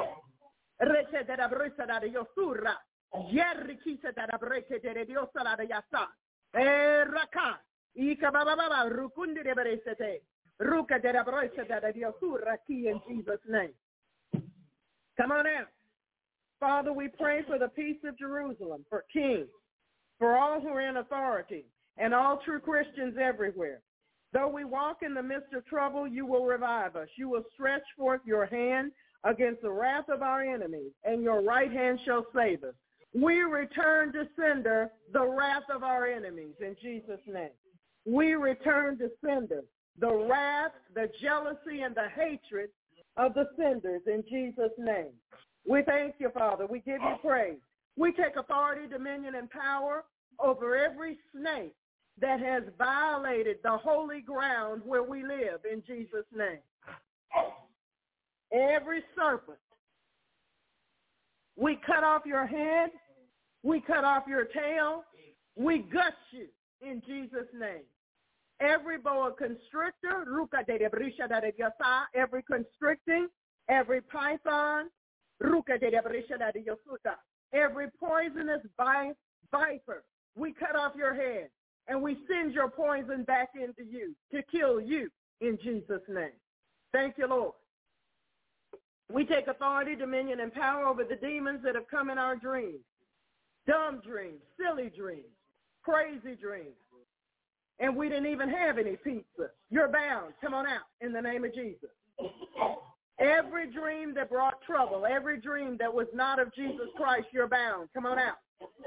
[12.88, 13.72] In Jesus' name.
[15.20, 15.68] Come on out.
[16.60, 19.48] Father, we pray for the peace of Jerusalem, for kings,
[20.18, 21.64] for all who are in authority,
[21.98, 23.80] and all true Christians everywhere.
[24.32, 27.08] Though we walk in the midst of trouble, you will revive us.
[27.16, 28.92] You will stretch forth your hand
[29.24, 32.74] against the wrath of our enemies, and your right hand shall save us.
[33.14, 37.50] We return to sender the wrath of our enemies in Jesus' name.
[38.06, 39.62] We return to sender
[39.98, 42.70] the wrath, the jealousy, and the hatred
[43.16, 45.12] of the senders in Jesus' name.
[45.68, 46.66] We thank you, Father.
[46.66, 47.58] We give you praise.
[47.96, 50.04] We take authority, dominion, and power
[50.40, 51.74] over every snake
[52.20, 56.58] that has violated the holy ground where we live in Jesus' name.
[58.52, 59.58] Every serpent,
[61.56, 62.90] we cut off your head,
[63.62, 65.04] we cut off your tail,
[65.56, 66.46] we gut you
[66.86, 67.84] in Jesus' name.
[68.62, 70.24] Every boa constrictor,
[72.14, 73.28] every constricting,
[73.68, 74.88] every python,
[77.52, 78.62] every poisonous
[79.50, 80.04] viper,
[80.36, 81.48] we cut off your head
[81.88, 85.10] and we send your poison back into you to kill you
[85.40, 86.30] in Jesus' name.
[86.92, 87.54] Thank you, Lord.
[89.12, 92.84] We take authority, dominion, and power over the demons that have come in our dreams.
[93.66, 95.34] Dumb dreams, silly dreams,
[95.82, 96.76] crazy dreams.
[97.82, 99.50] And we didn't even have any pizza.
[99.68, 100.34] You're bound.
[100.40, 101.90] Come on out in the name of Jesus.
[103.18, 107.88] Every dream that brought trouble, every dream that was not of Jesus Christ, you're bound.
[107.92, 108.36] Come on out.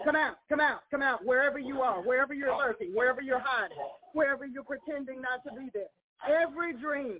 [0.06, 3.78] Come out, come out, come out, wherever you are, wherever you're lurking, wherever you're hiding,
[4.14, 5.90] wherever you're pretending not to be there.
[6.44, 7.20] Every dream,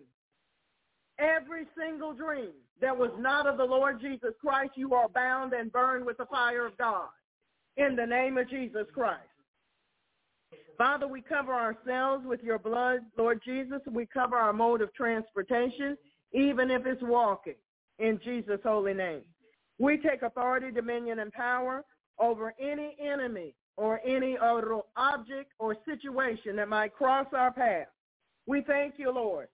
[1.20, 5.70] every single dream that was not of the Lord Jesus Christ, you are bound and
[5.72, 7.10] burned with the fire of God
[7.76, 9.28] in the name of Jesus Christ.
[10.78, 13.80] Father, we cover ourselves with your blood, Lord Jesus.
[13.90, 15.98] We cover our mode of transportation,
[16.34, 17.56] even if it's walking,
[18.00, 19.22] in Jesus' holy name.
[19.80, 21.84] We take authority, dominion, and power
[22.20, 27.88] over any enemy or any other object or situation that might cross our path.
[28.48, 29.48] We thank you, Lord,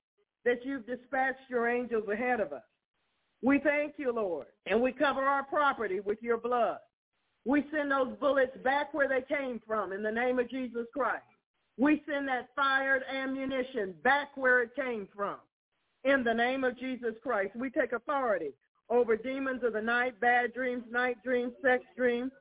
[0.46, 2.62] that you've dispatched your angels ahead of us.
[3.42, 6.78] We thank you, Lord, and we cover our property with your blood.
[7.46, 11.24] We send those bullets back where they came from in the name of Jesus Christ.
[11.78, 15.38] We send that fired ammunition back where it came from
[16.04, 17.56] in the name of Jesus Christ.
[17.56, 18.52] We take authority
[18.90, 22.32] over demons of the night, bad dreams, night dreams, sex dreams,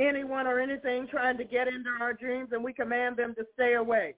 [0.00, 3.74] anyone or anything trying to get into our dreams, and we command them to stay
[3.74, 4.14] away.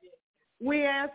[0.60, 1.12] We ask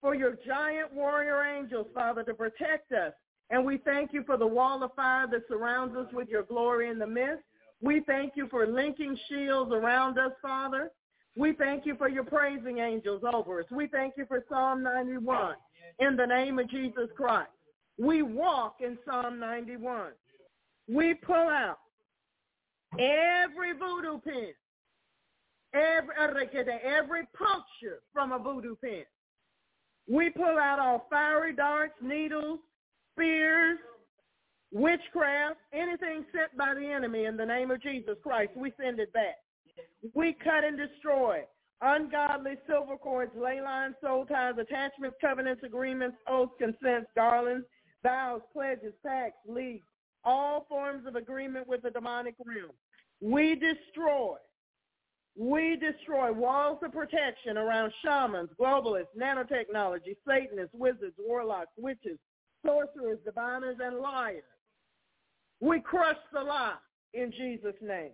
[0.00, 3.12] for your giant warrior angels, Father, to protect us.
[3.48, 6.88] And we thank you for the wall of fire that surrounds us with your glory
[6.88, 7.42] in the midst.
[7.82, 10.90] We thank you for linking shields around us, Father.
[11.36, 13.66] We thank you for your praising angels over us.
[13.70, 15.54] We thank you for Psalm 91
[15.98, 17.50] in the name of Jesus Christ.
[17.98, 20.12] We walk in Psalm 91.
[20.88, 21.78] We pull out
[22.98, 24.52] every voodoo pin,
[25.74, 26.14] every,
[26.84, 29.04] every puncture from a voodoo pin.
[30.08, 32.58] We pull out all fiery darts, needles,
[33.12, 33.78] spears,
[34.72, 39.12] witchcraft, anything sent by the enemy in the name of Jesus Christ, we send it
[39.12, 39.36] back.
[40.14, 41.44] We cut and destroy
[41.82, 47.66] ungodly silver cords, ley lines, soul ties, attachments, covenants, agreements, oaths, consents, garlands,
[48.02, 49.86] vows, pledges, pacts, leagues,
[50.24, 52.72] all forms of agreement with the demonic realm.
[53.20, 54.36] We destroy,
[55.36, 62.18] we destroy walls of protection around shamans, globalists, nanotechnology, Satanists, wizards, warlocks, witches,
[62.64, 64.42] sorcerers, diviners, and liars.
[65.60, 66.74] We crush the lie
[67.14, 68.12] in Jesus' name.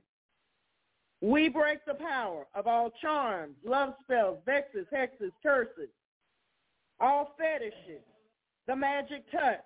[1.23, 5.89] We break the power of all charms, love spells, vexes, hexes, curses,
[7.01, 8.03] all fetishes,
[8.67, 9.61] the magic touch,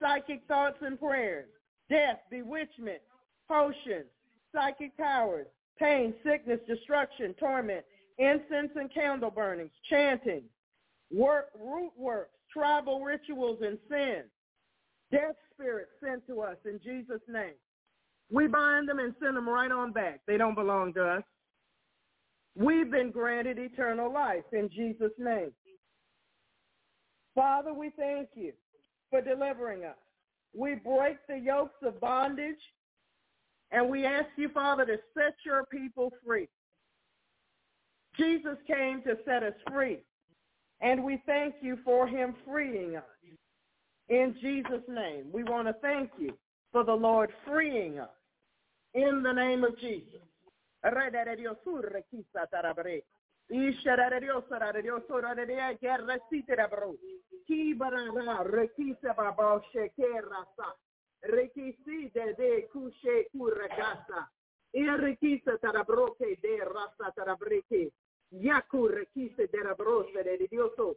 [0.00, 1.48] psychic thoughts and prayers,
[1.90, 3.00] death, bewitchment,
[3.48, 4.06] potions,
[4.54, 5.46] psychic powers,
[5.78, 7.84] pain, sickness, destruction, torment,
[8.18, 10.42] incense and candle burnings, chanting,
[11.12, 14.22] work, root works, tribal rituals and sin,
[15.12, 17.54] death spirits sent to us in Jesus' name.
[18.30, 20.20] We bind them and send them right on back.
[20.26, 21.22] They don't belong to us.
[22.56, 25.52] We've been granted eternal life in Jesus' name.
[27.34, 28.52] Father, we thank you
[29.10, 29.96] for delivering us.
[30.54, 32.56] We break the yokes of bondage
[33.70, 36.48] and we ask you, Father, to set your people free.
[38.18, 40.00] Jesus came to set us free
[40.82, 43.04] and we thank you for him freeing us.
[44.12, 46.36] In Jesus' name, we want to thank you
[46.70, 48.10] for the Lord freeing us.
[48.92, 50.20] In the name of Jesus.
[68.32, 69.62] Yaku rekise de
[70.22, 70.96] de dioso.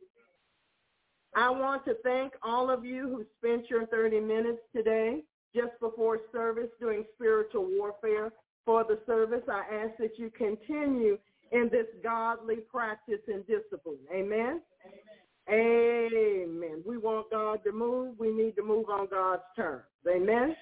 [1.35, 5.23] I want to thank all of you who spent your 30 minutes today
[5.55, 8.31] just before service doing spiritual warfare
[8.65, 9.43] for the service.
[9.49, 11.17] I ask that you continue
[11.51, 13.97] in this godly practice and discipline.
[14.13, 14.61] Amen?
[15.49, 16.09] Amen.
[16.13, 16.83] Amen.
[16.85, 18.15] We want God to move.
[18.17, 19.83] We need to move on God's terms.
[20.09, 20.55] Amen?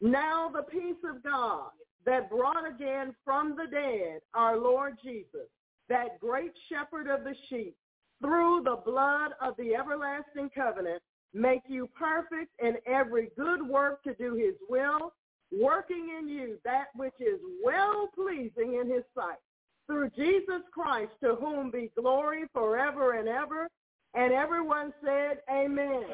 [0.00, 1.70] Now the peace of God
[2.06, 5.48] that brought again from the dead our Lord Jesus,
[5.88, 7.76] that great shepherd of the sheep,
[8.20, 11.02] through the blood of the everlasting covenant,
[11.32, 15.12] make you perfect in every good work to do his will,
[15.52, 19.38] working in you that which is well-pleasing in his sight.
[19.86, 23.68] Through Jesus Christ, to whom be glory forever and ever.
[24.14, 26.04] And everyone said, amen.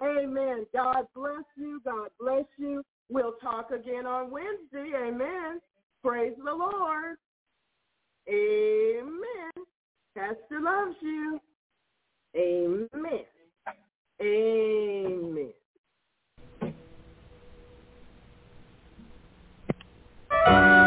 [0.00, 0.24] Amen.
[0.24, 0.66] amen.
[0.72, 1.80] God bless you.
[1.84, 2.82] God bless you.
[3.08, 4.92] We'll talk again on Wednesday.
[4.96, 5.60] Amen.
[6.04, 7.16] Praise the Lord.
[8.28, 9.66] Amen.
[10.16, 11.40] Pastor loves you.
[12.36, 13.24] Amen.
[14.20, 15.52] Amen.
[20.46, 20.79] Amen.